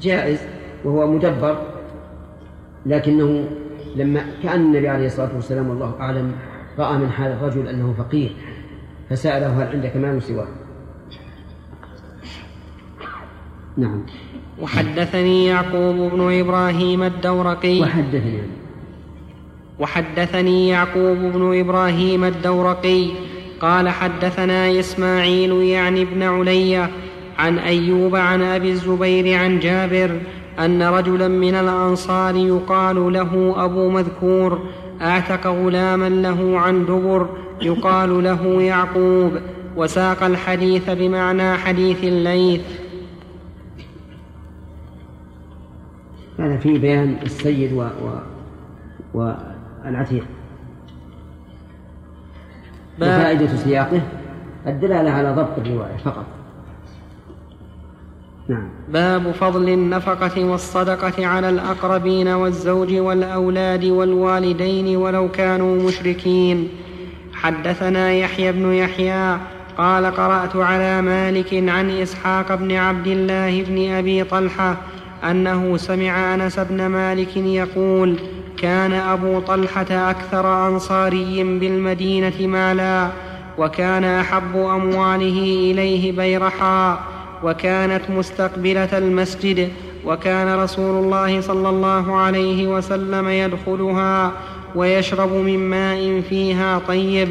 [0.00, 0.46] جائز
[0.84, 1.62] وهو مدبر
[2.86, 3.44] لكنه
[3.96, 6.32] لما كأن النبي عليه الصلاة والسلام والله أعلم
[6.78, 8.36] رأى من حال الرجل أنه فقير.
[9.10, 10.46] فسأله هل عندك مال سواه.
[13.76, 14.06] نعم.
[14.60, 17.80] وحدثني يعقوب بن إبراهيم الدورقي.
[17.80, 18.42] وحدثني.
[19.78, 23.10] وحدثني يعقوب بن إبراهيم الدورقي.
[23.60, 26.88] قال حدثنا إسماعيل يعني ابن علي
[27.38, 30.20] عن أيوب عن أبي الزبير عن جابر
[30.58, 34.68] أن رجلا من الأنصار يقال له أبو مذكور
[35.02, 37.28] أعتق غلاما له عن دبر
[37.62, 39.32] يقال له يعقوب
[39.76, 42.62] وساق الحديث بمعنى حديث الليث.
[46.38, 47.82] هذا في بيان السيد و...
[49.14, 49.30] و...
[49.84, 50.26] والعتيق
[53.00, 54.02] وفائدة سياقه
[54.66, 56.26] الدلالة على ضبط الرواية فقط.
[58.48, 58.68] نعم.
[58.88, 66.68] باب فضل النفقة والصدقة على الأقربين والزوج والأولاد والوالدين ولو كانوا مشركين.
[67.34, 69.38] حدثنا يحيى بن يحيى
[69.78, 74.76] قال قرأت على مالك عن إسحاق بن عبد الله بن أبي طلحة
[75.30, 78.16] أنه سمع أنس بن مالك يقول
[78.56, 83.08] كان أبو طلحة أكثر أنصاري بالمدينة مالا
[83.58, 87.00] وكان أحب أمواله إليه بيرحا
[87.42, 89.68] وكانت مستقبلة المسجد
[90.04, 94.32] وكان رسول الله صلى الله عليه وسلم يدخلها
[94.74, 97.28] ويشرب من ماء فيها طيب.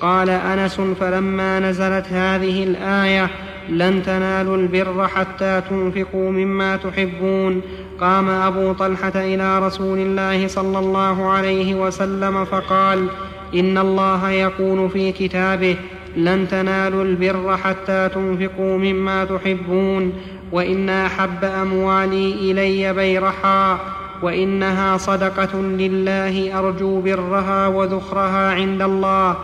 [0.00, 3.30] قال أنس فلما نزلت هذه الآية
[3.68, 7.62] لن تنالوا البر حتى تنفقوا مما تحبون
[8.00, 13.08] قام أبو طلحة إلى رسول الله صلى الله عليه وسلم فقال
[13.54, 15.76] إن الله يقول في كتابه
[16.16, 20.12] لن تنالوا البر حتى تنفقوا مما تحبون
[20.52, 23.78] وإن أحب أموالي إلي بيرحا
[24.22, 29.36] وإنها صدقة لله أرجو برها وذخرها عند الله.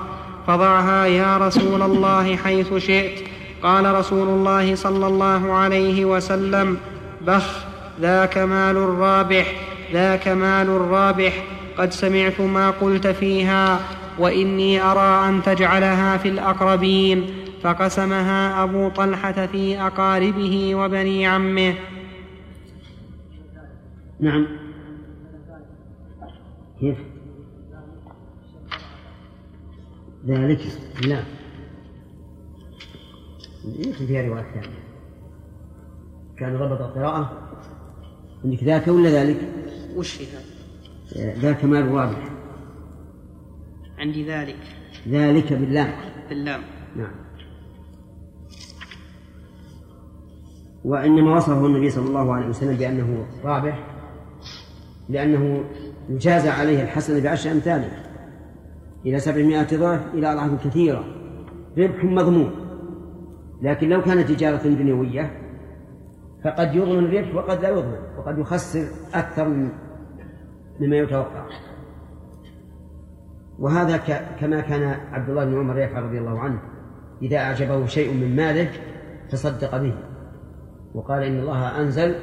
[0.47, 3.21] فضعها يا رسول الله حيث شئت.
[3.63, 6.77] قال رسول الله صلى الله عليه وسلم
[7.27, 7.65] بخ
[8.01, 9.53] ذاك مال الرابح
[9.93, 11.45] ذاك مال الرابح
[11.79, 13.81] قد سمعت ما قلت فيها
[14.19, 17.27] وإني أرى أن تجعلها في الأقربين.
[17.63, 21.75] فقسمها أبو طلحة في أقاربه وبني عمه.
[24.21, 24.47] نعم.
[26.81, 26.99] كيف؟
[30.27, 30.61] ذلك؟
[31.07, 31.23] لا.
[33.65, 34.79] يمكن فيها رواية ثانية.
[36.39, 37.49] كان ربط القراءة.
[38.45, 39.49] عندك ذاك ولا ذلك؟
[39.97, 42.36] وش في هذا؟ ذاك مال الرابح
[44.07, 44.57] عندي ذلك.
[45.09, 45.91] ذلك باللام.
[46.29, 46.61] باللام.
[46.97, 47.15] نعم.
[50.85, 53.87] وإنما وصفه النبي صلى الله عليه وسلم بأنه رابح
[55.09, 55.65] لأنه
[56.09, 57.91] يجازى عليه الحسنة بعشر أمثاله.
[59.07, 61.05] إلى سبعمائة ضعف إلى أضعاف كثيرة.
[61.79, 62.51] ربح مضمون
[63.63, 65.43] لكن لو كانت تجارة دنيوية
[66.45, 69.49] فقد يضمن الربح وقد لا يضمن وقد يخسر أكثر
[70.81, 71.47] مما يتوقع.
[73.59, 73.97] وهذا
[74.41, 74.83] كما كان
[75.13, 76.59] عبد الله بن عمر يفعل رضي الله عنه.
[77.23, 78.71] إذا أعجبه شيء من ماله
[79.31, 79.95] تصدق به.
[80.95, 82.15] وقال إن الله أنزل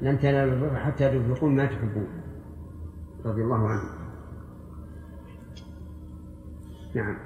[0.00, 2.06] لن تنالوا البر حتى تنفقوا ما تحبون.
[3.24, 3.82] رضي الله عنه.
[6.94, 7.16] نعم.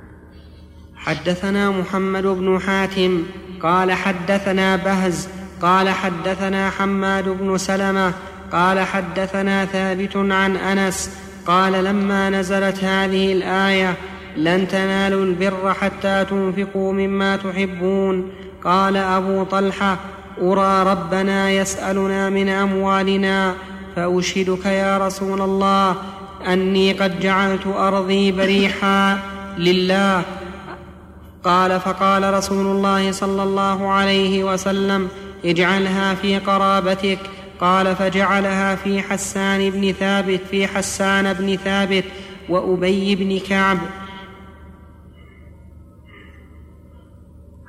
[0.97, 3.23] حدثنا محمد بن حاتم
[3.63, 5.29] قال حدثنا بهز
[5.63, 8.13] قال حدثنا حماد بن سلمة
[8.53, 13.95] قال حدثنا ثابت عن أنس قال لما نزلت هذه الآية
[14.37, 18.31] لن تنالوا البر حتى تنفقوا مما تحبون.
[18.65, 19.99] قال أبو طلحة
[20.43, 23.55] أرى ربنا يسألنا من أموالنا
[23.97, 25.97] فأشهدك يا رسول الله
[26.47, 29.19] أني قد جعلت أرضي بريحا
[29.59, 30.23] لله.
[31.45, 35.09] قال فقال رسول الله صلى الله عليه وسلم
[35.45, 37.19] اجعلها في قرابتك.
[37.61, 42.05] قال فجعلها في حسان بن ثابت في حسان بن ثابت
[42.49, 43.79] وأبي بن كعب.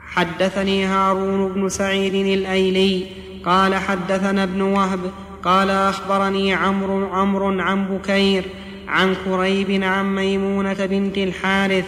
[0.08, 3.06] حدثني هارون بن سعيد الأيلي
[3.46, 5.00] قال حدثنا ابن وهب
[5.44, 8.46] قال أخبرني عمرو عمرو عن بكير
[8.88, 11.86] عن كريب عن ميمونة بنت الحارث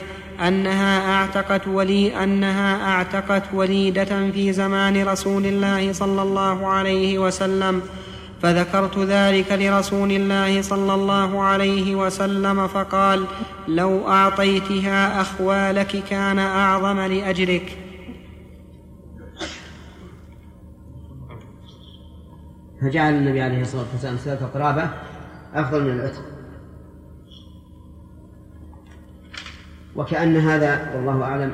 [0.48, 7.82] أنها أعتقت ولي أنها أعتقت وليدة في زمان رسول الله صلى الله عليه وسلم
[8.42, 13.26] فذكرت ذلك لرسول الله صلى الله عليه وسلم فقال
[13.68, 17.78] لو أعطيتها أخوالك كان أعظم لأجرك.
[22.82, 24.90] فجعل النبي عليه الصلاة والسلام صلة القرابة
[25.54, 26.39] أفضل من العتق.
[29.96, 31.52] وكأن هذا والله أعلم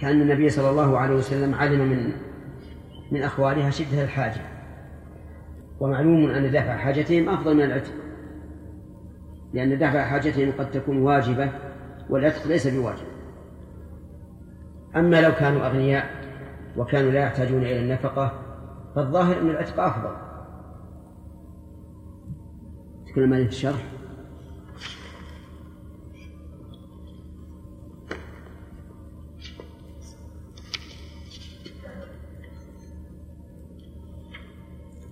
[0.00, 2.12] كأن النبي صلى الله عليه وسلم علم من
[3.12, 4.40] من أخوالها شدة الحاجة.
[5.80, 7.92] ومعلوم أن دفع حاجتهم أفضل من العتق
[9.52, 11.50] لأن دفع حاجتهم قد تكون واجبة
[12.10, 13.06] والعتق ليس بواجب.
[14.96, 16.10] أما لو كانوا أغنياء
[16.76, 18.32] وكانوا لا يحتاجون إلى النفقة
[18.96, 20.16] فالظاهر أن العتق أفضل.
[23.06, 23.84] تكلم في الشرح؟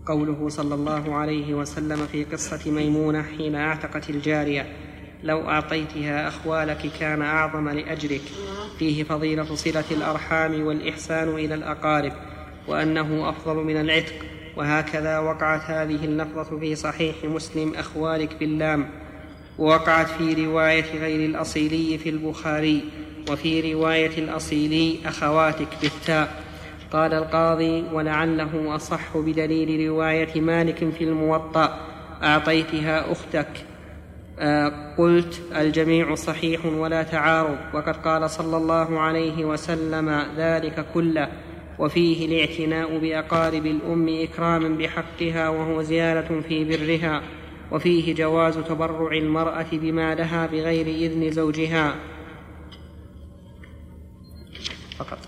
[0.06, 4.66] قوله صلى الله عليه وسلم في قصة ميمونة حين أعتقت الجارية
[5.22, 8.20] لو أعطيتها أخوالك كان أعظم لأجرك.
[8.78, 12.12] فيه فضيلة صلة الأرحام والإحسان إلى الأقارب
[12.68, 14.14] وأنه أفضل من العتق
[14.56, 18.90] وهكذا وقعت هذه اللفظة في صحيح مسلم أخوالك باللام
[19.58, 22.84] ووقعت في رواية غير الأصيلي في البخاري
[23.30, 26.41] وفي رواية الأصيلي أخواتك بالتاء.
[26.92, 31.78] قال القاضي ولعله أصح بدليل رواية مالك في الموطأ
[32.22, 33.48] أعطيتها أختك.
[34.38, 41.28] آه قلت الجميع صحيح ولا تعارض وقد قال صلى الله عليه وسلم ذلك كله
[41.78, 47.22] وفيه الاعتناء بأقارب الأم إكراما بحقها وهو زياده في برها
[47.72, 51.94] وفيه جواز تبرع المرأة بما لها بغير إذن زوجها.
[54.98, 55.18] فقط.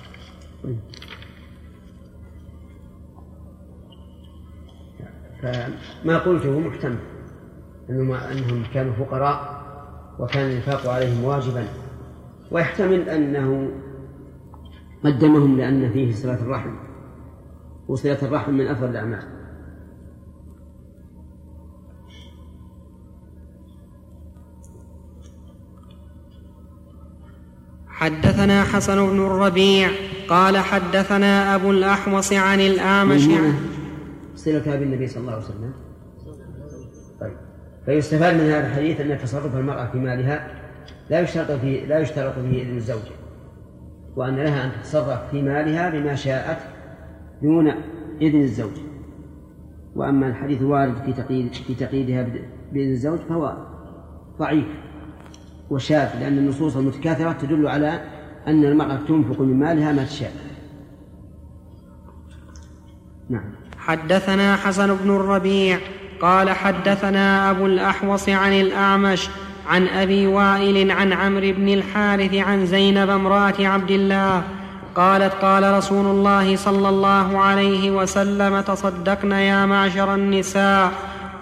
[5.45, 6.99] فما قلته محتمل
[7.91, 9.65] أنهم, أنهم كانوا فقراء
[10.19, 11.65] وكان الإنفاق عليهم واجبا.
[12.51, 13.71] ويحتمل أنه
[15.05, 16.75] قدمهم لأن فيه صلة الرحم
[17.89, 19.23] وصلة الرحم من أفضل الأعمال.
[27.89, 29.91] حدثنا حسن بن الربيع
[30.29, 33.29] قال حدثنا أبو الأحوص عن الأعمش
[34.45, 35.73] صلتها بالنبي صلى الله عليه وسلم؟
[37.21, 37.37] طيب.
[37.87, 40.49] فيستفاد من هذا الحديث أن تصرف المرأة في مالها
[41.11, 43.03] لا يشترط فيه لا يشترط فيه إذن الزوج
[44.17, 46.59] وأن لها أن تتصرف في مالها بما شاءت
[47.43, 47.73] دون
[48.21, 48.73] إذن الزوج.
[49.95, 52.23] وأما الحديث الوارد في تقييد في تقييدها
[52.73, 53.57] بإذن الزوج فهو
[54.39, 54.67] ضعيف
[55.71, 58.01] وشاذ لأن النصوص المتكاثرة تدل على
[58.47, 60.33] أن المرأة تنفق من مالها ما تشاء.
[63.29, 63.64] نعم.
[63.87, 65.79] حدثنا حسن بن الربيع
[66.21, 69.29] قال حدثنا أبو الأحوص عن الأعمش
[69.69, 74.43] عن أبي وائل عن عمرو بن الحارث عن زينب امرأة عبد الله
[74.95, 80.93] قالت قال رسول الله صلى الله عليه وسلم تصدقن يا معشر النساء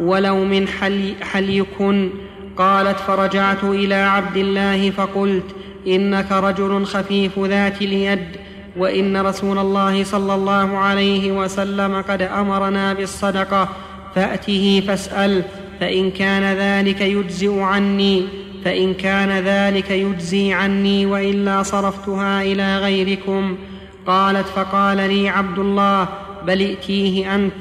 [0.01, 2.11] ولو من حلي حليكن.
[2.57, 5.45] قالت فرجعت إلى عبد الله فقلت
[5.87, 8.27] إنك رجل خفيف ذات اليد
[8.77, 13.69] وإن رسول الله صلى الله عليه وسلم قد أمرنا بالصدقة
[14.15, 15.43] فأته فاسأل
[15.81, 18.27] فإن كان ذلك يجزئ عني
[18.65, 23.57] فإن كان ذلك يجزي عني وإلا صرفتها إلى غيركم.
[24.07, 26.09] قالت فقال لي عبد الله
[26.47, 27.53] بل ائتيه أنت؟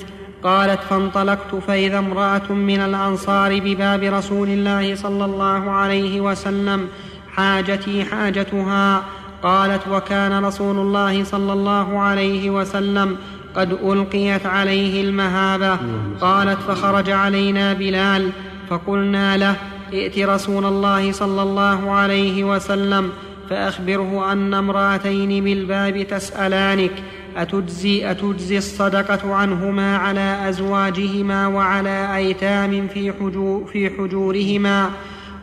[0.44, 6.88] قالت فانطلقت فإذا امرأة من الأنصار بباب رسول الله صلى الله عليه وسلم
[7.36, 9.04] حاجتي حاجتها.
[9.44, 13.18] قالت وكان رسول الله صلى الله عليه وسلم
[13.56, 15.78] قد ألقيت عليه المهابة.
[16.22, 18.30] قالت فخرج علينا بلال.
[18.70, 19.56] فقلنا له
[19.94, 23.10] ائت رسول الله صلى الله عليه وسلم
[23.50, 26.92] فأخبره أن امرأتين بالباب تسألانك.
[27.38, 34.90] أتجزي, أتجزي الصدقة عنهما على أزواجهما وعلى أيتام في, حجور في حجورهما.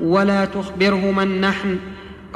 [0.01, 1.77] ولا تخبره من نحن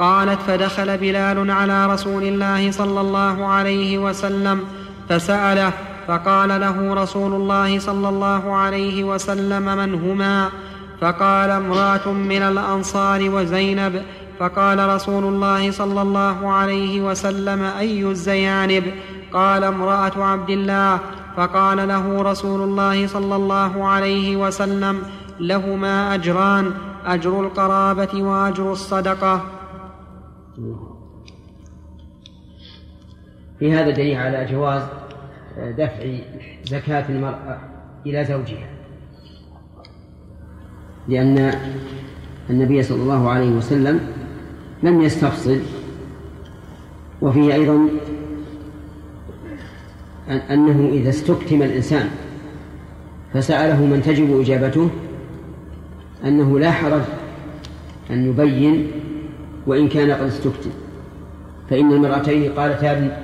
[0.03, 4.61] قالت فدخل بلال على رسول الله صلى الله عليه وسلم
[5.09, 5.71] فسأله
[6.07, 10.49] فقال له رسول الله صلى الله عليه وسلم من هما؟
[11.01, 14.03] فقال امرأة من الأنصار وزينب.
[14.39, 18.83] فقال رسول الله صلى الله عليه وسلم أي الزيانب؟
[19.33, 20.99] قال امرأة عبد الله.
[21.37, 25.03] فقال له رسول الله صلى الله عليه وسلم
[25.39, 26.71] لهما أجران
[27.05, 29.41] أجر القرابة وأجر الصدقة.
[33.59, 34.83] في هذا دليل على جواز
[35.57, 36.17] دفع
[36.63, 37.59] زكاة المرأة
[38.05, 38.69] إلى زوجها.
[41.07, 41.53] لأن
[42.49, 43.99] النبي صلى الله عليه وسلم
[44.83, 45.59] لم يستفصل
[47.21, 47.87] وفيه أيضا
[50.29, 52.09] أنه إذا استكتم الإنسان
[53.33, 54.89] فسأله من تجب إجابته
[56.25, 57.01] أنه لا حرج
[58.09, 58.91] أن يبين
[59.67, 60.69] وإن كان قد استكتم
[61.69, 63.17] فإن المرأتين قالتا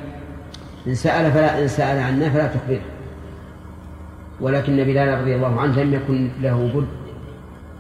[0.88, 2.82] إن سأل فلا إن سأل عنا فلا تخبره.
[4.42, 6.88] ولكن بلال رضي الله عنه لم يكن له بد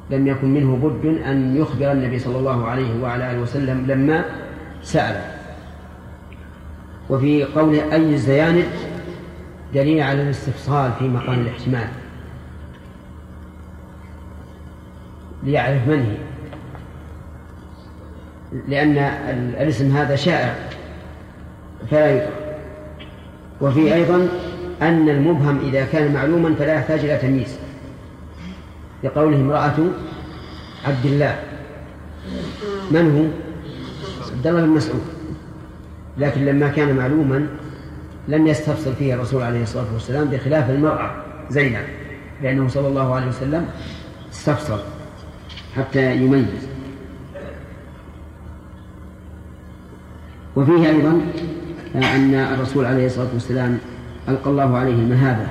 [0.09, 4.25] لم يكن منه بد أن يخبر النبي صلى الله عليه وعلى آله وسلم لما
[4.83, 5.21] سأل.
[7.09, 8.65] وفي قوله أي الزيانب
[9.73, 11.87] دليل على الاستفصال في مقام الاحتمال.
[15.43, 16.28] ليعرف من هي.
[18.67, 18.97] لأن
[19.61, 20.55] الاسم هذا شائع.
[21.91, 22.57] فلا يدرك
[23.61, 24.27] وفي أيضا
[24.81, 27.59] أن المبهم إذا كان معلوما فلا يحتاج إلى تمييز.
[29.03, 29.75] لقوله امرأة
[30.85, 31.39] عبد الله.
[32.91, 33.25] من هو؟
[34.35, 35.03] عبد الله بن مسعود.
[36.17, 37.47] لكن لما كان معلوما
[38.27, 41.11] لم يستفصل فيه الرسول عليه الصلاة والسلام بخلاف المرأة
[41.49, 41.85] زينب
[42.41, 43.65] لأنه صلى الله عليه وسلم
[44.31, 44.79] استفصل
[45.75, 46.68] حتى يميز.
[50.55, 51.21] وفيه أيضا
[51.95, 53.77] أن الرسول عليه الصلاة والسلام
[54.29, 55.47] ألقى الله عليه المهابة.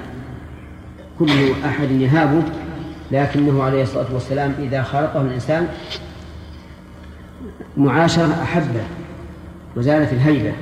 [1.18, 1.30] كل
[1.64, 2.42] أحد يهابه
[3.12, 5.68] لكنه عليه الصلاة والسلام إذا خالطه الإنسان
[7.76, 8.82] معاشرة أحبة
[9.76, 10.52] وزالت الهيبة.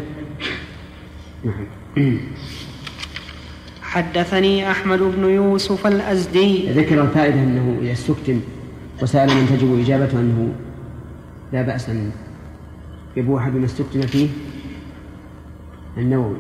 [1.45, 2.19] نعم
[3.83, 6.73] حدثني أحمد بن يوسف الأزدي.
[6.73, 8.41] ذكر الفائدة أنه إذا استكتم
[9.03, 10.53] وسأل من تجب إجابته أنه
[11.53, 12.11] لا بأس أن
[13.17, 14.29] يبوح بما استكتم فيه؟
[15.97, 16.37] النووي.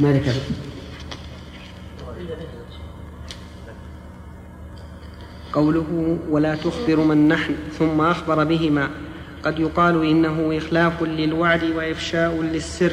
[0.00, 0.32] ما ذكر
[5.52, 8.90] قوله ولا تخبر من نحن ثم أخبر بهما.
[9.42, 12.92] قد يقال إنه إخلاف للوعد وإفشاء للسر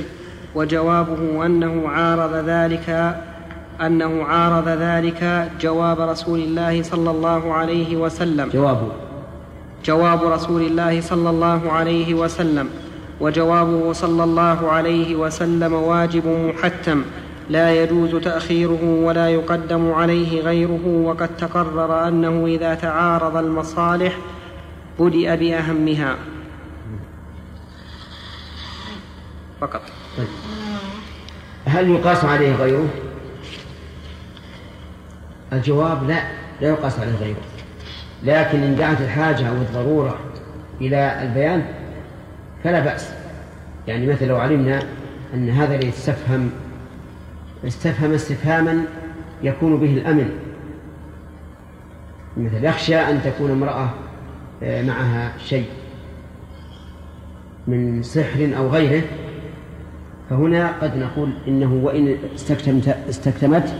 [0.56, 2.90] وجوابه أنه عارض ذلك
[3.82, 8.50] أنه عارض ذلك جواب رسول الله صلى الله عليه وسلم.
[8.50, 8.92] جوابه
[9.86, 12.70] جواب رسول الله صلى الله عليه وسلم.
[13.22, 17.04] وجوابه صلى الله عليه وسلم واجب محتم.
[17.50, 20.88] لا يجوز تأخيره ولا يقدم عليه غيره.
[20.88, 24.18] وقد تقرر أنه إذا تعارض المصالح
[25.00, 26.16] بدأ بأهمها.
[29.62, 29.82] فقط.
[31.66, 32.88] هل يقاس عليه غيره؟
[35.54, 36.20] الجواب لا
[36.62, 37.42] لا يقاس عليه غيره
[38.24, 40.20] لكن إن دعت الحاجة أو الضرورة
[40.82, 41.66] إلى البيان
[42.64, 43.14] فلا بأس.
[43.88, 44.84] يعني مثلا لو علمنا
[45.34, 46.50] أن هذا اللي يستفهم
[47.68, 48.86] استفهم استفهاما
[49.44, 50.30] يكون به الأمن.
[52.38, 53.90] مثل يخشى أن تكون امرأة
[54.64, 55.66] آه، معها شيء
[57.68, 59.04] من سحر أو غيره
[60.30, 63.76] فهنا قد نقول إنه وإن استكتمت استكتمت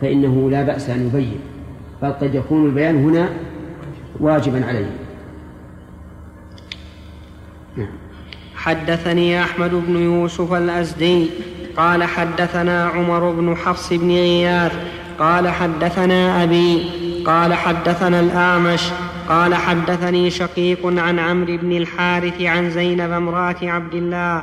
[0.00, 1.40] فإنه لا بأس أن يبين
[2.02, 3.28] بل قد يكون البيان هنا
[4.20, 4.90] واجبا عليه.
[7.76, 7.88] نعم.
[8.56, 11.30] حدثني أحمد بن يوسف الأزدي
[11.76, 14.72] قال حدثنا عمر بن حفص بن غياث
[15.18, 16.90] قال حدثنا أبي
[17.26, 18.90] قال حدثنا الأعمش
[19.28, 24.42] قال حدثني شقيق عن عمرو بن الحارث عن زينب امرأة عبد الله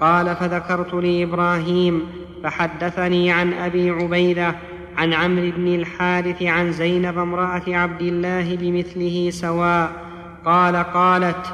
[0.00, 2.02] قال فذكرت لإبراهيم
[2.44, 4.54] فحدثني عن أبي عبيدة
[4.96, 9.90] عن عمرو بن الحارث عن زينب امرأة عبد الله بمثله سواء
[10.44, 11.46] قال قالت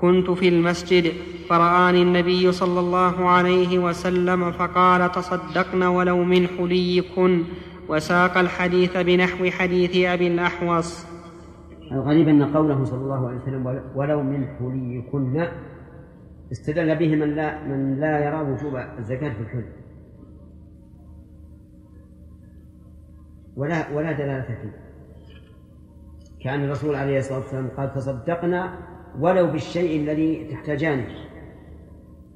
[0.00, 1.12] كنت في المسجد
[1.48, 7.42] فرآني النبي صلى الله عليه وسلم فقال تصدقن ولو من حليكن
[7.88, 11.06] وساق الحديث بنحو حديث أبي الأحوص.
[11.92, 15.46] الغريب أن قوله صلى الله عليه وسلم ولو من حليكن
[16.52, 19.87] استدل به من لا من لا يرى وجوب الزكاة في الحلي
[23.58, 24.88] ولا ولا دلالة فيه.
[26.40, 28.78] كأن الرسول عليه الصلاة والسلام قال تصدقنا
[29.18, 31.06] ولو بالشيء الذي تحتاجانه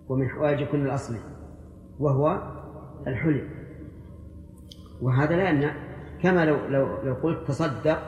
[0.08, 1.18] ومن حوائجكن الأصلي
[1.98, 2.42] وهو
[3.06, 3.42] الحلي
[5.02, 5.74] وهذا يمنع.
[6.22, 7.98] كما لو لو لو قلت تصدق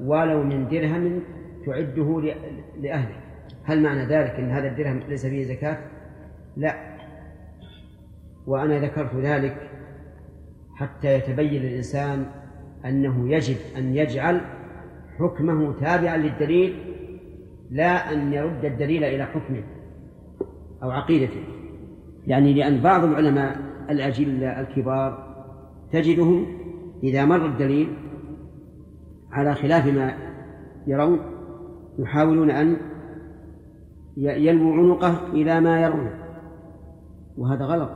[0.00, 1.22] ولو من درهم
[1.66, 2.20] تعده
[2.80, 3.20] لأهلك
[3.64, 5.78] هل معنى ذلك أن هذا الدرهم ليس فيه زكاة؟
[6.56, 6.98] لا.
[8.46, 9.70] وأنا ذكرت ذلك
[10.74, 12.26] حتى يتبين للإنسان
[12.84, 14.40] أنه يجب أن يجعل
[15.18, 16.74] حكمه تابعا للدليل
[17.70, 19.62] لا أن يرد الدليل إلى حكمه
[20.82, 21.42] أو عقيدته.
[22.26, 23.56] يعني لأن بعض العلماء
[23.90, 25.28] الأجلة الكبار
[25.92, 26.46] تجدهم
[27.02, 27.88] إذا مر الدليل
[29.30, 30.16] على خلاف ما
[30.86, 31.20] يرون
[31.98, 32.76] يحاولون أن
[34.16, 36.14] يلووا عنقه إلى ما يرونه.
[37.38, 37.90] وهذا غلط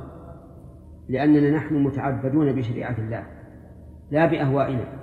[1.08, 3.41] لأننا نحن متعبدون بشريعة الله.
[4.12, 5.02] لا بأهوائنا.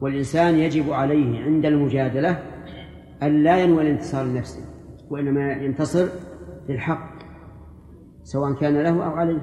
[0.00, 2.42] والإنسان يجب عليه عند المجادلة
[3.22, 4.60] أن لا ينوي الانتصار لنفسه
[5.10, 6.08] وإنما ينتصر
[6.68, 7.18] للحق
[8.22, 9.40] سواء كان له أو عليه.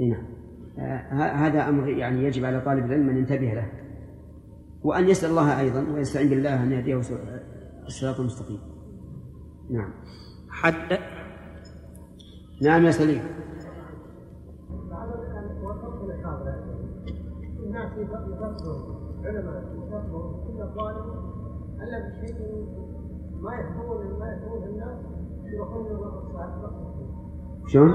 [0.00, 0.26] نعم.
[1.20, 3.72] هذا أمر يعني يجب على طالب العلم أن ينتبه له
[4.82, 7.00] وأن يسأل الله أيضا ويستعين بالله أن يهديه
[7.86, 8.58] الصراط المستقيم.
[9.70, 9.92] نعم.
[10.50, 10.98] حد
[12.62, 13.22] نعم يا سليم.
[19.24, 19.64] علماء
[20.46, 21.06] كل طالب
[22.22, 22.66] بشيء
[23.42, 23.50] ما
[24.18, 24.98] ما الناس
[27.66, 27.90] شلون؟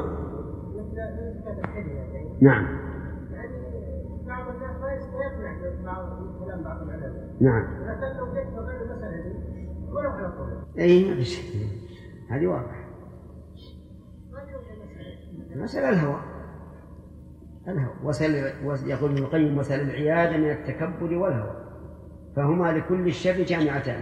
[0.75, 2.29] مثل الحلية يعني.
[2.41, 2.65] نعم.
[3.31, 3.57] يعني
[4.27, 6.09] بعض الناس ما يقنع بعض
[6.39, 7.63] كلام بعض العلماء نعم.
[7.63, 8.47] لكن لو جيت
[8.81, 11.67] المسألة دي ولو على طول إي ما في شيء
[12.29, 12.87] هذه واضح
[15.55, 16.30] مسألة الهوى.
[18.03, 18.35] وسل
[18.85, 21.55] يقول ابن القيم وسل العياذ من التكبر والهوى.
[22.35, 24.01] فهما لكل الشر جامعتان.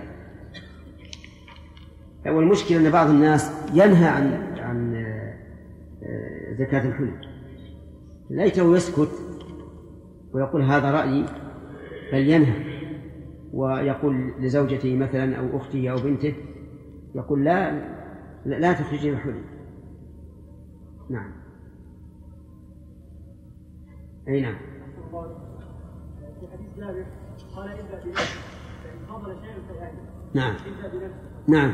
[2.25, 4.95] والمشكلة أن بعض الناس ينهى عن عن
[6.03, 7.13] آه، زكاة الحلي
[8.29, 9.11] ليته يسكت
[10.33, 11.25] ويقول هذا رأيي
[12.13, 12.79] بل ينهى
[13.53, 16.33] ويقول لزوجته مثلا أو أخته أو بنته
[17.15, 17.71] يقول لا
[18.45, 19.41] لا تخرجي الحلي
[21.09, 21.31] نعم.
[24.29, 24.55] أي نعم.
[26.39, 27.05] في حديث جابر
[27.55, 28.39] قال ابدا بنفسك
[28.83, 29.97] فان فضل شيء فيأتي
[30.33, 30.55] نعم.
[30.85, 31.69] ابدا بنفسك نعم.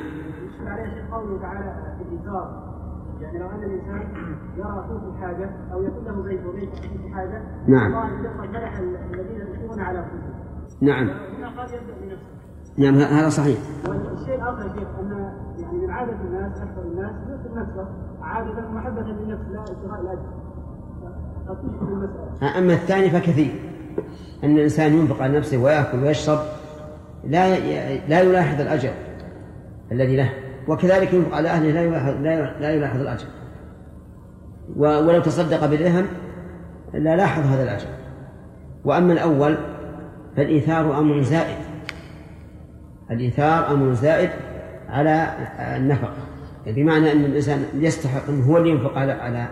[0.45, 2.76] يشكل عليه شيء قوله تعالى في الايثار
[3.22, 4.14] يعني لو ان الانسان
[4.57, 7.86] يرى اخوه حاجة أو يكون له بيت وبيت اخوه حاجة نعم.
[7.86, 10.45] الله قد مدح الذين يؤثرون على انفسهم
[10.82, 12.36] نعم هنا قال يبدا بنفسه
[12.77, 13.60] نعم هذا صحيح.
[13.88, 17.88] والشيء الآخر يا شيخ أن يعني من عادة الناس أكثر الناس يؤثر نفسه
[18.22, 20.44] عادة محبة للنفس لا ابتغاء الاجر
[22.57, 23.51] أما الثاني فكثير.
[24.43, 26.39] أن الإنسان ينفق على نفسه ويأكل ويشرب
[27.23, 27.59] لا
[28.07, 28.91] لا يلاحظ الأجر
[29.91, 30.30] الذي له.
[30.67, 33.27] وكذلك ينفق على أهله لا يلاحظ لا لا يلاحظ الأجر.
[34.76, 36.05] ولو تصدق بدرهم
[36.93, 37.88] لا لاحظ هذا الأجر.
[38.85, 39.57] وأما الأول
[40.38, 41.57] فالإيثار أمر زائد.
[43.11, 44.30] الإيثار أمر زائد
[44.89, 45.27] على
[45.59, 46.17] النفقة.
[46.67, 49.47] بمعنى أن الإنسان يستحق أن هو اللي ينفق على على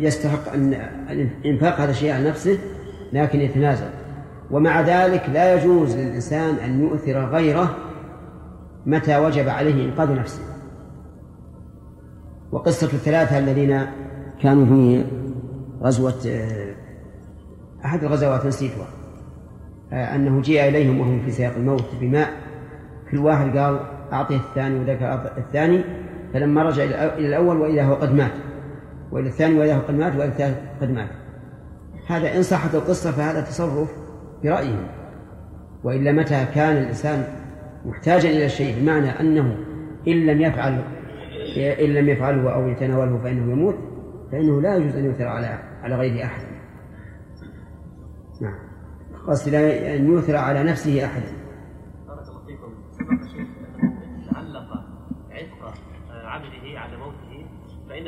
[0.00, 0.74] يستحق أن
[1.10, 2.58] الإنفاق هذا الشيء على نفسه
[3.12, 3.88] لكن يتنازل.
[4.50, 7.76] ومع ذلك لا يجوز للإنسان أن يؤثر غيره
[8.86, 10.42] متى وجب عليه إنقاذ نفسه.
[12.52, 13.86] وقصة الثلاثة الذين
[14.42, 15.04] كانوا في
[15.82, 16.74] غزوة آه،
[17.84, 18.86] أحد الغزوات نسيتها
[19.92, 22.30] آه، أنه جيء إليهم وهم في سياق الموت بماء.
[23.10, 23.80] كل واحد قال
[24.12, 25.84] أعطيه الثاني وذاك الثاني.
[26.34, 28.32] فلما رجع إلى الأول وإذا هو قد مات.
[29.12, 31.10] وإلى الثاني وإذا قد مات وإلى الثالث قد مات.
[32.06, 33.96] هذا إن صحت القصة فهذا تصرف
[34.44, 34.86] برأيهم
[35.84, 37.24] وإلا متى كان الإنسان
[37.84, 39.56] محتاجا إلى الشيء بمعنى أنه
[40.08, 40.84] إن لم يفعل
[41.56, 43.74] إن لم يفعله أو يتناوله فإنه يموت
[44.32, 45.46] فإنه لا يجوز أن يؤثر على
[45.82, 46.42] على غيره أحد.
[48.42, 48.58] نعم.
[49.28, 51.22] قصد أن يؤثر على نفسه أحد.
[52.06, 52.72] بارك الله فيكم.
[55.30, 55.74] عتق
[56.10, 57.46] عبده على موته
[57.98, 58.06] ان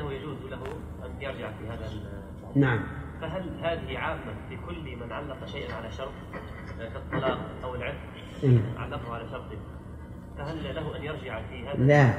[1.29, 1.91] يرجع في هذا
[2.55, 2.81] نعم.
[3.21, 6.13] فهل هذه عامة في كل من علق شيئا على شرط
[6.95, 7.97] كالطلاق أو العتق؟
[8.43, 8.59] إيه.
[8.79, 9.45] علقه على شرط
[10.39, 12.11] فهل له أن يرجع في هذا؟ لا.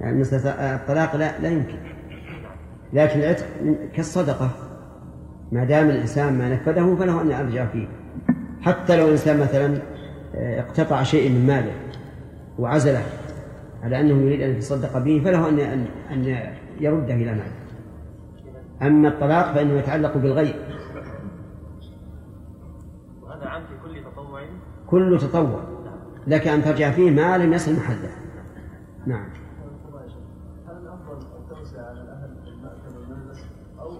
[0.00, 1.78] يعني مثل الطلاق لا لا يمكن.
[2.92, 3.46] لكن العتق
[3.94, 4.50] كالصدقة.
[5.52, 7.88] ما دام الإنسان ما نفذه فله أن يرجع فيه.
[8.60, 9.82] حتى لو الإنسان مثلا
[10.34, 11.72] آه، اقتطع شيء من ماله
[12.58, 13.02] وعزله
[13.82, 17.57] على أنه يريد أن يتصدق به فله أن أن أن يرده إلى ماله.
[18.82, 20.56] أما الطلاق فإنه يتعلق بالغير
[23.22, 24.42] وهذا عام في كل تطوع؟
[24.86, 25.60] كل تطوع.
[26.26, 28.10] لك أن ترجع فيه ما لم يصل محله.
[29.06, 29.28] نعم.
[30.66, 30.88] هل
[31.38, 33.38] التوسع على الأهل المأكل والملبس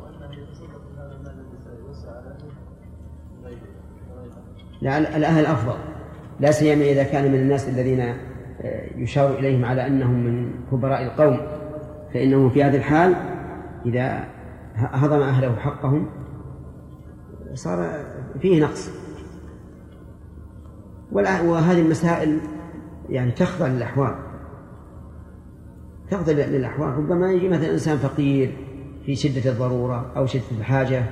[0.08, 2.36] انه يتصدق بهذا المال الذي سيوسع على
[4.80, 5.78] لا الأهل أفضل.
[6.40, 11.40] لا سيما إذا كان من الناس الذين آه، يشار إليهم على أنهم من كبراء القوم.
[12.14, 13.14] فإنه في هذه الحال
[13.86, 14.37] إذا
[14.74, 16.06] هضم أهله حقهم.
[17.54, 18.04] صار
[18.40, 18.90] فيه نقص.
[21.12, 22.38] وهذه المسائل
[23.08, 24.14] يعني تخضع للأحوال.
[26.10, 26.88] تخضع للأحوال.
[26.88, 28.56] ربما يجي مثلا إنسان فقير
[29.06, 31.04] في شدة الضرورة أو شدة الحاجة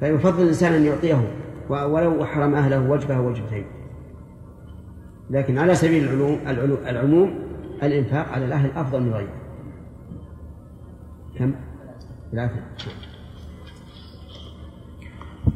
[0.00, 1.32] فيفضل الإنسان أن يعطيه
[1.68, 3.64] ولو حرم أهله وجبة وجبتين.
[5.30, 7.34] لكن على سبيل العلوم العلو- العموم
[7.82, 9.32] الإنفاق على الأهل أفضل من غيره.
[11.38, 11.54] كم؟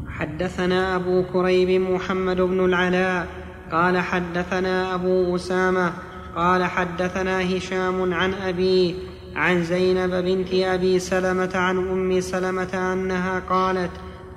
[0.08, 3.26] حدثنا أبو كريب محمد بن العلاء
[3.72, 5.92] قال حدثنا أبو أسامة
[6.36, 8.94] قال حدثنا هشام عن أبيه
[9.36, 13.90] عن زينب بنت أبي سلمة عن أم سلمة أنها قالت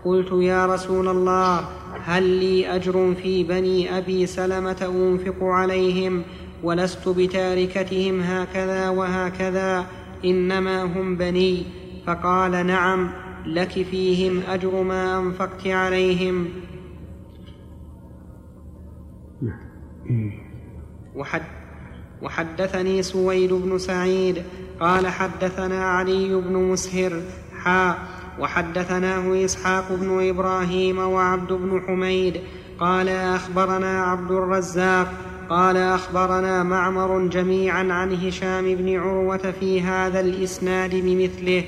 [0.05, 1.59] قلت يا رسول الله
[2.05, 6.23] هل لي أجر في بني أبي سلمة أنفق عليهم
[6.63, 9.85] ولست بتاركتهم هكذا وهكذا
[10.25, 11.84] إنما هم بني.
[12.07, 13.09] فقال نعم
[13.45, 16.47] لك فيهم أجر ما أنفقت عليهم.
[21.15, 21.41] وحد
[22.21, 24.43] وحدثني سويد بن سعيد
[24.79, 27.21] قال حدثنا علي بن مسهر
[27.63, 27.97] حا
[28.39, 32.41] وحدثناه إسحاق بن إبراهيم وعبد بن حميد
[32.79, 35.13] قال أخبرنا عبد الرزاق
[35.49, 41.63] قال أخبرنا معمر جميعا عن هشام بن عروة في هذا الإسناد بمثله.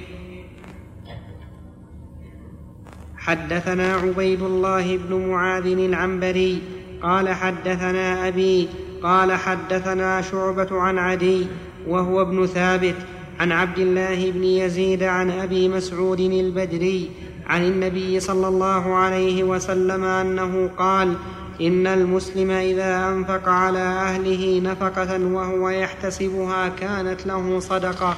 [3.28, 6.62] حدثنا عبيد الله بن معاذ العنبري
[7.02, 8.70] قال حدثنا أبي
[9.04, 11.45] قال حدثنا شعبة عن عدي
[11.88, 12.95] وهو ابن ثابت
[13.40, 17.10] عن عبد الله بن يزيد عن أبي مسعود البدري
[17.48, 21.14] عن النبي صلى الله عليه وسلم أنه قال
[21.62, 28.18] إن المسلم إذا أنفق على أهله نفقة وهو يحتسبها كانت له صدقة.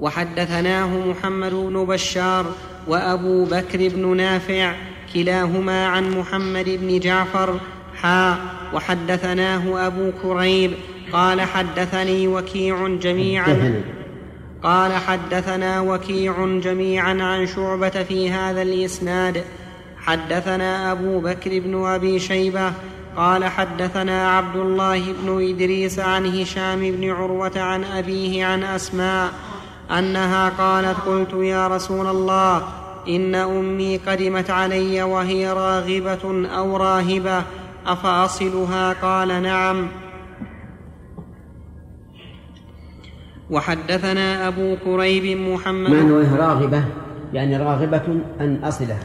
[0.00, 2.46] وحدثناه محمد بن بشار
[2.86, 4.74] وأبو بكر بن نافع
[5.14, 7.60] كلاهما عن محمد بن جعفر.
[7.94, 8.36] حا
[8.74, 10.72] وحدثناه أبو كريب.
[11.12, 13.82] قال حدثني وكيع جميعا.
[14.62, 19.44] قال حدثنا وكيع جميعا عن شعبة في هذا الإسناد.
[19.98, 22.72] حدثنا أبو بكر بن أبي شيبة.
[23.16, 29.32] قال حدثنا عبد الله بن إدريس عن هشام بن عروة عن أبيه عن أسماء.
[29.90, 32.62] أنها قالت قلت يا رسول الله
[33.08, 37.42] إن أمي قدمت علي وهي راغبة أو راهبة
[37.86, 39.86] أفأصلها؟ قال نعم.
[43.50, 45.90] وحدثنا أبو كريب محمد.
[45.90, 46.84] معنى وهي راغبة
[47.32, 48.02] يعني راغبة
[48.40, 48.98] أن أصلها.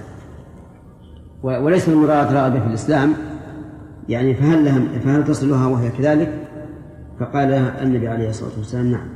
[1.43, 3.13] و- وليس المراد راغبة في الإسلام
[4.09, 6.47] يعني فهل لها فهل تصلها وهي كذلك؟
[7.19, 9.07] فقال النبي عليه الصلاة والسلام نعم.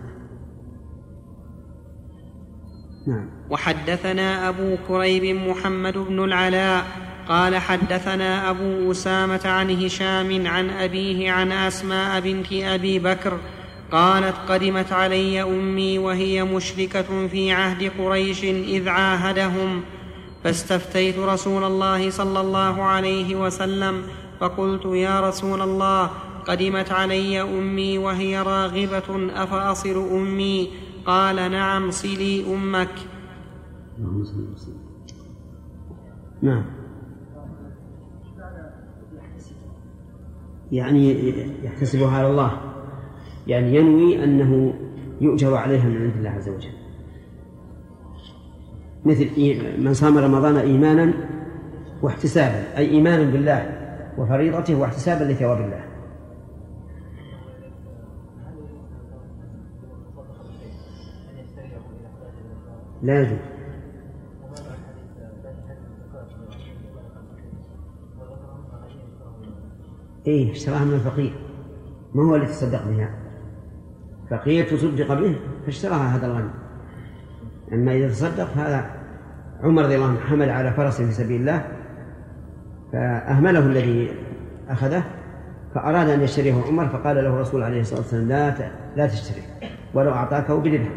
[3.08, 3.30] نعم.
[3.50, 6.86] وحدثنا أبو كريب محمد بن العلاء
[7.30, 13.38] قال حدثنا أبو أسامة عن هشام عن أبيه عن أسماء بنت أبي بكر
[13.92, 19.84] قالت قدمت علي أمي وهي مشركة في عهد قريش إذ عاهدهم
[20.44, 24.04] فاستفتيت رسول الله صلى الله عليه وسلم
[24.40, 26.10] فقلت يا رسول الله
[26.48, 32.44] قدمت علي أمي وهي راغبة افاصل أمي؟ قال نعم صلي
[34.54, 34.78] وسلم
[36.42, 36.66] نعم.
[40.72, 41.34] يعني
[41.64, 42.62] يحتسبها على الله.
[43.48, 44.74] يعني ينوي أنه
[45.22, 46.72] يؤجر عليها من عند الله عز وجل.
[49.06, 49.30] مثل
[49.82, 51.14] من صام رمضان إيمانا
[52.02, 53.72] واحتسابا أي إيمانا بالله
[54.18, 55.85] وفريضته واحتسابا لثواب الله.
[63.06, 63.38] لا يجوز.
[70.28, 71.34] إيه اشتراها من الفقير.
[72.16, 73.26] ما هو اللي تصدق بها؟
[74.30, 76.50] فقير تصدق به فاشتراها هذا الغني
[77.74, 78.86] أما إذا تصدق هذا
[79.64, 81.66] عمر رضي الله عنه حمل على فرس في سبيل الله
[82.94, 84.12] فأهمله الذي
[84.70, 85.04] أخذه
[85.76, 89.44] فأراد أن يشتريه عمر فقال له الرسول عليه الصلاة والسلام لا لا تشتريه
[89.94, 90.90] ولو أعطاكه بدرهم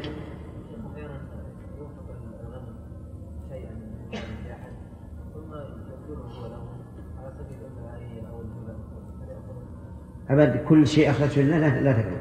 [10.31, 12.17] أبد كل شيء أخرجه لله لا, لا تقبل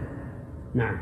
[0.73, 0.97] نعم.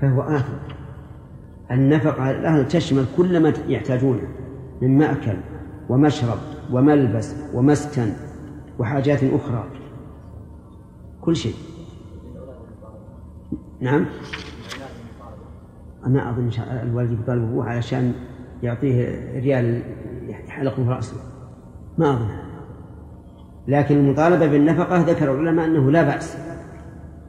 [0.00, 0.52] فهو آثم
[1.70, 4.28] النفقة الأهل تشمل كل ما يحتاجونه
[4.82, 5.36] من مأكل
[5.88, 6.38] ومشرب
[6.72, 8.12] وملبس ومسكن
[8.78, 9.64] وحاجات أخرى.
[11.20, 11.54] كل شيء.
[13.80, 14.06] نعم.
[16.06, 16.50] أنا أظن
[16.82, 18.14] الوالد يطالب أبوه علشان
[18.62, 19.06] يعطيه
[19.40, 19.82] ريال
[20.28, 21.16] يحلقه في رأسه.
[21.98, 22.28] ما أظن.
[23.68, 26.36] لكن المطالبة بالنفقة ذكر العلماء أنه لا بأس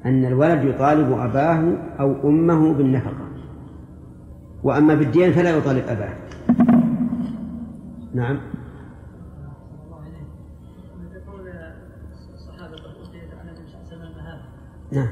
[0.05, 3.27] أن الولد يطالب أباه أو أمه بالنفقة.
[4.63, 6.13] وأما بالدين فلا يطالب أباه.
[8.13, 8.39] نعم.
[14.91, 15.07] نعم.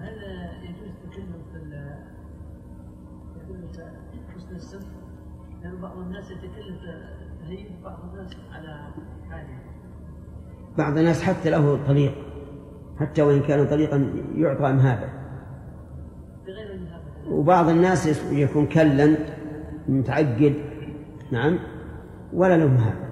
[0.00, 0.14] هل
[0.62, 1.32] يجوز التكلم
[4.12, 4.78] في حسن؟
[5.64, 6.32] لأن بعض الناس
[7.84, 8.88] بعض الناس على
[9.30, 9.58] حاله.
[10.78, 12.14] بعض الناس حتى له طريق
[13.00, 15.08] حتى وإن كان طريقا يعطى مهابة.
[17.28, 19.16] وبعض الناس يكون كلا
[19.88, 20.54] متعقد
[21.32, 21.58] نعم
[22.32, 23.04] ولا له مهابة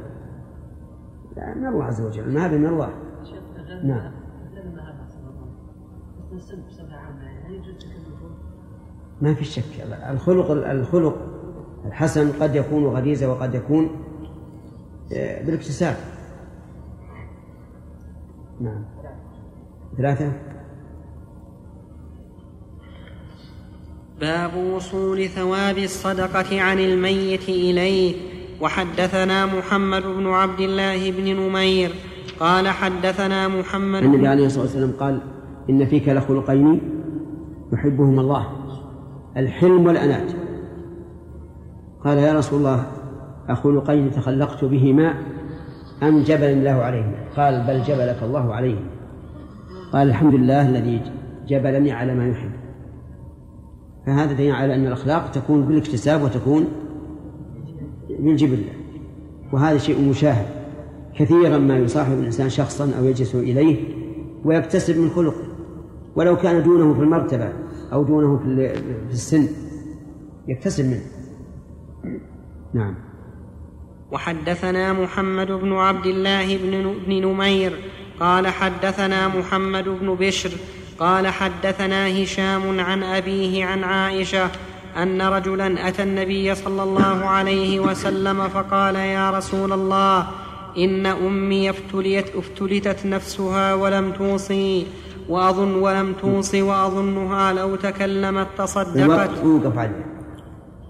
[1.37, 2.93] لا من الله عز وجل المهابة من الله
[3.85, 3.99] نعم.
[3.99, 4.15] يعني؟
[9.21, 9.81] ما في شك
[10.11, 11.32] الخلق الخلق
[11.87, 13.91] الحسن قد يكون غريزة وقد يكون
[15.13, 15.97] آه، بالاكتساب.
[18.61, 18.85] نعم.
[19.97, 20.33] ثلاثة.
[24.21, 28.33] باب وصول ثواب الصدقة عن الميت إليه.
[28.63, 31.95] وحدثنا محمد بن عبد الله بن نمير
[32.41, 35.21] قال حدثنا محمد النبي عليه الصلاة والسلام قال
[35.71, 36.81] إن فيك لخلقين
[37.73, 38.47] يحبهما الله
[39.37, 40.33] الحلم والأنات
[42.05, 42.87] قال يا رسول الله
[43.49, 45.15] أخلقين تخلقت بهما
[46.03, 48.91] أم جبل الله عليهما؟ قال بل جبلك الله عليهما.
[49.93, 51.01] قال الحمد لله الذي
[51.49, 52.51] جبلني على ما يحب.
[54.07, 56.69] فهذا دليل على أن الأخلاق تكون بالاكتساب وتكون
[58.19, 58.65] بالجبلة
[59.53, 60.47] وهذا شيء مشاهد.
[61.15, 63.77] كثيرا ما يصاحب الإنسان شخصا أو يجلس إليه
[64.45, 65.43] ويكتسب من خلقه.
[66.17, 67.53] ولو كان دونه في المرتبة
[67.93, 69.47] أو دونه في السن
[70.49, 71.22] يكتسب منه.
[72.75, 72.95] نعم.
[74.13, 77.73] وحدثنا محمد بن عبد الله بن بن نمير
[78.21, 80.51] قال حدثنا محمد بن بشر
[80.99, 84.51] قال حدثنا هشام عن أبيه عن عائشة
[84.97, 90.27] أن رجلا أتى النبي صلى الله عليه وسلم فقال يا رسول الله
[90.79, 94.87] إن أمي افتليت افتلتت نفسها ولم توصي
[95.29, 99.31] واظن ولم توصي وأظنها لو تكلمت تصدقت.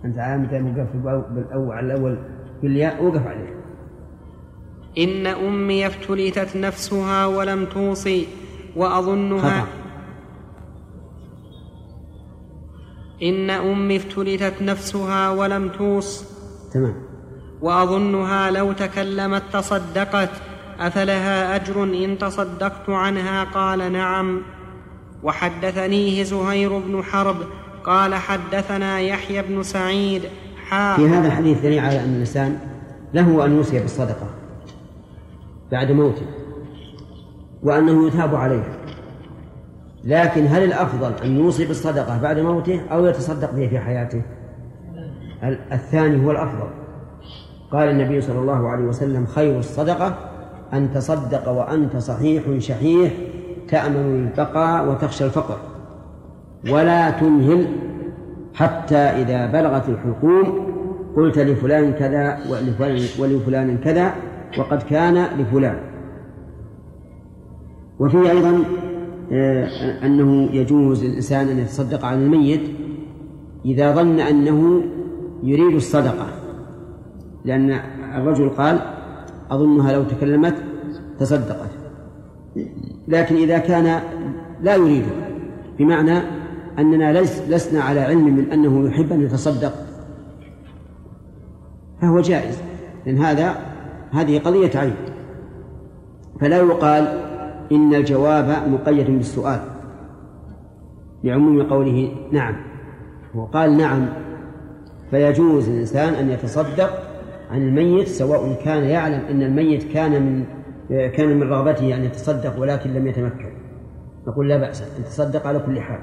[0.05, 0.97] أنت عامل موقف
[1.31, 2.19] بالأول على الأول
[2.62, 3.62] بالياء اوقف عليه.
[4.99, 8.27] إن أمي افتلتت نفسها ولم توصي
[8.77, 9.69] وأظنها خطأ.
[13.23, 16.24] إن أمي افتلتت نفسها ولم توص
[16.73, 16.95] تمام.
[17.61, 20.31] وأظنها لو تكلمت تصدقت
[20.79, 24.43] أفلها أجر إن تصدقت عنها؟ قال نعم.
[25.23, 27.37] وحدثنيه زهير بن حرب
[27.85, 30.23] قال حدثنا يحيى بن سعيد
[30.69, 32.59] حا في هذا الحديث دليل على أن الإنسان
[33.15, 34.27] له أن يوصي بالصدقة
[35.73, 36.27] بعد موته
[37.63, 38.77] وأنه يثاب عليها.
[40.05, 44.23] لكن هل الأفضل أن يوصي بالصدقة بعد موته أو يتصدق بها في حياته؟
[45.43, 46.69] ال- الثاني هو الأفضل.
[47.73, 50.19] قال النبي صلى الله عليه وسلم خير الصدقة
[50.73, 53.13] أن تصدق وأنت صحيح شحيح
[53.69, 55.59] تأمل البقاء وتخشى الفقر.
[56.70, 57.66] ولا تمهل
[58.55, 60.72] حتى إذا بلغت الحلقوم
[61.16, 64.14] قلت لفلان كذا ولفلان, ولفلان كذا
[64.59, 65.78] وقد كان لفلان.
[67.98, 68.64] وفيه أيضا
[69.32, 69.68] آه،
[70.06, 72.60] أنه يجوز للإنسان أن يتصدق على الميت
[73.64, 74.82] إذا ظن أنه
[75.43, 76.26] يريد الصدقة.
[77.44, 77.70] لأن
[78.14, 78.78] الرجل قال
[79.51, 80.55] أظنها لو تكلمت
[81.18, 81.70] تصدقت.
[83.09, 84.01] لكن إذا كان
[84.62, 85.28] لا يريدها
[85.78, 86.41] بمعنى
[86.78, 89.73] أننا لسنا على علم من أنه يحب أن يتصدق.
[92.01, 92.62] فهو جائز.
[93.07, 93.55] لأن هذا
[94.12, 94.94] هذه قضية عين.
[96.40, 97.05] فلا يقال
[97.73, 99.61] إن الجواب مقيد بالسؤال.
[101.24, 102.57] لعموم قوله نعم.
[103.36, 104.07] هو قال نعم.
[105.11, 106.90] فيجوز للإنسان أن يتصدق
[107.51, 110.44] عن الميت سواء كان يعلم أن الميت كان من
[110.89, 113.53] كان من رغبته أن يتصدق ولكن لم يتمكن.
[114.27, 115.99] نقول لا بأس أن تصدق على كل حال.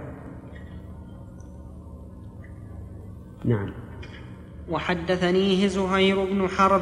[3.45, 3.71] نعم.
[4.69, 6.81] وحدثنيه زهير بن حرب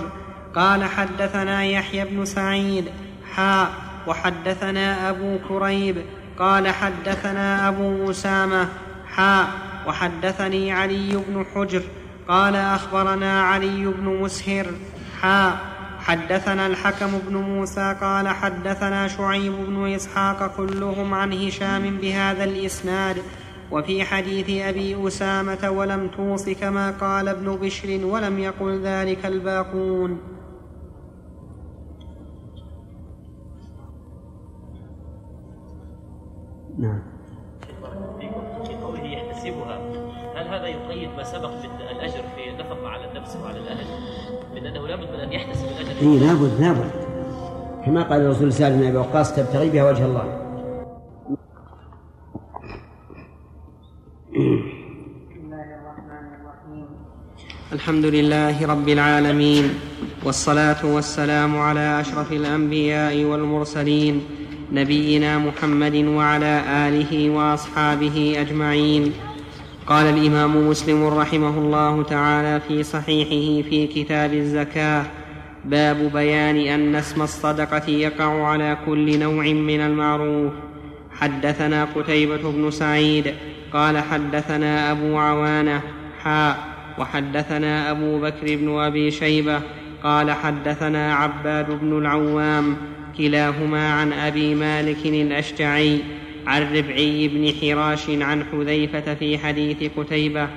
[0.55, 2.85] قال حدثنا يحيى بن سعيد
[3.33, 3.69] حاء
[4.07, 5.97] وحدثنا أبو كريب
[6.39, 8.69] قال حدثنا أبو أسامة
[9.07, 9.47] حاء
[9.87, 11.81] وحدثني علي بن حجر
[12.27, 14.67] قال أخبرنا علي بن مسهر
[15.21, 15.57] حاء
[15.99, 23.17] حدثنا الحكم بن موسى قال حدثنا شعيب بن إسحاق كلهم عن هشام بهذا الإسناد
[23.71, 30.17] وفي حديث أبي أسامة ولم توص كما قال ابن بشر ولم يقل ذلك الباقون.
[36.79, 36.99] نعم.
[38.67, 39.79] في قوله يحتسبها
[40.35, 43.85] هل هذا يقيد ما سبق من الأجر في النفقة على النفس وعلى الأهل؟
[44.55, 46.01] من أنه لابد من أن يحتسب الأجر.
[46.01, 46.91] اي لابد لابد
[47.85, 50.46] كما قال الرسول سعد بن أبي وقاص تبتغي بها وجه الله.
[57.73, 59.73] الحمد لله رب العالمين
[60.23, 64.21] والصلاة والسلام على أشرف الأنبياء والمرسلين
[64.71, 69.13] نبينا محمد وعلى آله وأصحابه أجمعين.
[69.87, 75.05] قال الإمام مسلم رحمه الله تعالى في صحيحه في كتاب الزكاة
[75.65, 80.53] باب بيان أن اسم الصدقة يقع على كل نوع من المعروف.
[81.11, 83.33] حدثنا قتيبة بن سعيد
[83.73, 85.81] قال حدثنا أبو عوانة
[86.23, 89.61] حاء وحدثنا أبو بكر بن أبي شيبة
[90.03, 92.77] قال حدثنا عباد بن العوام
[93.17, 95.99] كلاهما عن أبي مالك الأشجعي
[96.47, 100.47] عن ربعي بن حراش عن حذيفة في حديث قتيبة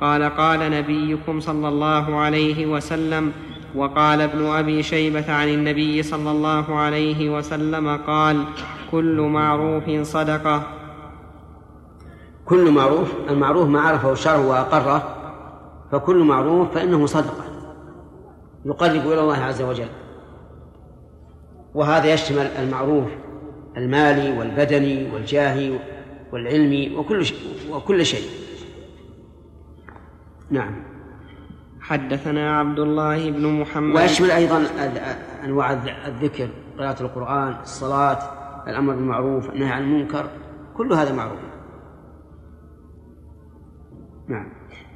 [0.00, 3.32] قال قال نبيكم صلى الله عليه وسلم
[3.74, 8.44] وقال ابن أبي شيبة عن النبي صلى الله عليه وسلم قال
[8.90, 10.79] كل معروف صدقة.
[12.50, 15.16] كل معروف المعروف ما عرفه الشرع وأقره
[15.92, 17.44] فكل معروف فإنه صدقة.
[18.64, 19.88] يقرب إلى الله عز وجل.
[21.74, 23.04] وهذا يشمل المعروف
[23.76, 25.78] المالي والبدني والجاهي
[26.32, 27.38] والعلمي وكل شيء
[27.70, 28.28] وكل شيء.
[30.50, 30.82] نعم.
[31.80, 33.96] حدثنا عبد الله بن محمد.
[33.96, 34.64] ويشمل أيضا
[35.44, 35.72] أنواع
[36.06, 36.48] الذكر
[36.78, 38.18] قراءة القرآن الصلاة
[38.68, 40.26] الأمر بالمعروف النهي عن المنكر
[40.76, 41.49] كل هذا معروف.
[44.30, 44.46] نعم.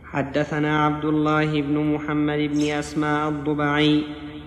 [0.05, 4.03] حدثنا عبد الله بن محمد بن أسماء الضبعي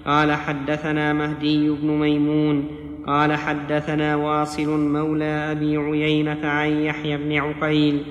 [0.06, 2.68] قال حدثنا مهدي بن ميمون
[3.08, 8.04] قال حدثنا واصل مولى أبي عيينة عن يحيى بن عقيل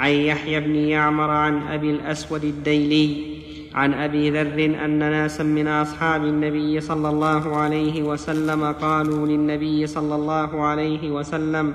[0.00, 3.32] عن يحيى بن يعمر عن أبي الأسود الديلي
[3.74, 10.14] عن أبي ذر أن ناسا من أصحاب النبي صلى الله عليه وسلم قالوا للنبي صلى
[10.14, 11.74] الله عليه وسلم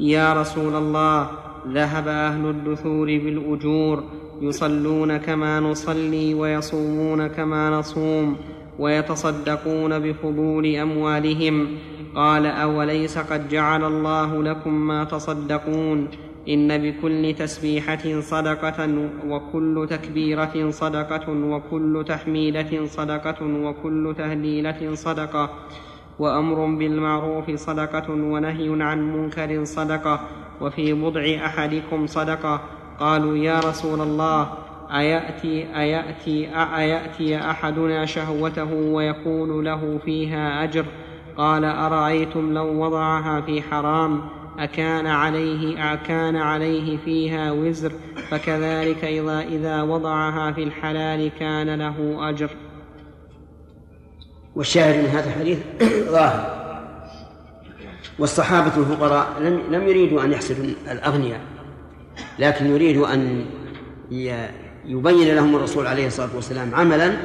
[0.00, 1.30] يا رسول الله
[1.68, 4.04] ذهب أهل الدثور بالأجور
[4.40, 8.36] يصلون كما نصلي ويصومون كما نصوم
[8.78, 11.66] ويتصدقون بفضول أموالهم.
[12.14, 16.08] قال أوليس قد جعل الله لكم ما تصدقون؟
[16.48, 25.50] إن بكل تسبيحة صدقة وكل تكبيرة صدقة وكل تحميدة صدقة وكل تهليلة صدقة.
[26.18, 30.20] وأمر بالمعروف صدقة ونهي عن منكر صدقة
[30.60, 32.60] وفي بضع أحدكم صدقة.
[33.00, 34.52] قالوا يا رسول الله
[34.92, 40.84] أيأتي أيأتي أيأتي أحدنا شهوته ويكون له فيها أجر؟
[41.36, 44.20] قال أرأيتم لو وضعها في حرام؟
[44.58, 47.92] أكان عليه أكان عليه فيها وزر
[48.30, 52.50] فكذلك إذا إذا وضعها في الحلال كان له أجر.
[54.56, 55.58] والشاهد من هذا الحديث
[56.10, 56.62] ظاهر.
[58.18, 61.40] والصحابة الفقراء لم لم يريدوا أن يحسدوا الأغنياء
[62.38, 63.44] لكن يريدوا أن
[64.84, 67.16] يبين لهم الرسول عليه الصلاة والسلام عملا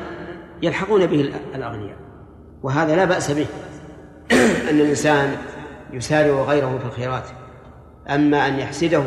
[0.61, 1.97] يلحقون به الأغنياء.
[2.63, 3.45] وهذا لا بأس به
[4.69, 5.37] أن الإنسان
[5.93, 7.23] يسارع غيره في الخيرات.
[8.09, 9.03] أما أن يحسده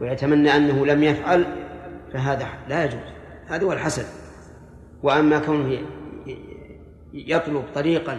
[0.00, 1.44] ويتمنى أنه لم يفعل
[2.12, 3.00] فهذا لا يجوز.
[3.46, 4.06] هذا هو الحسد.
[5.02, 5.78] وأما كونه
[7.14, 8.18] يطلب طريقا.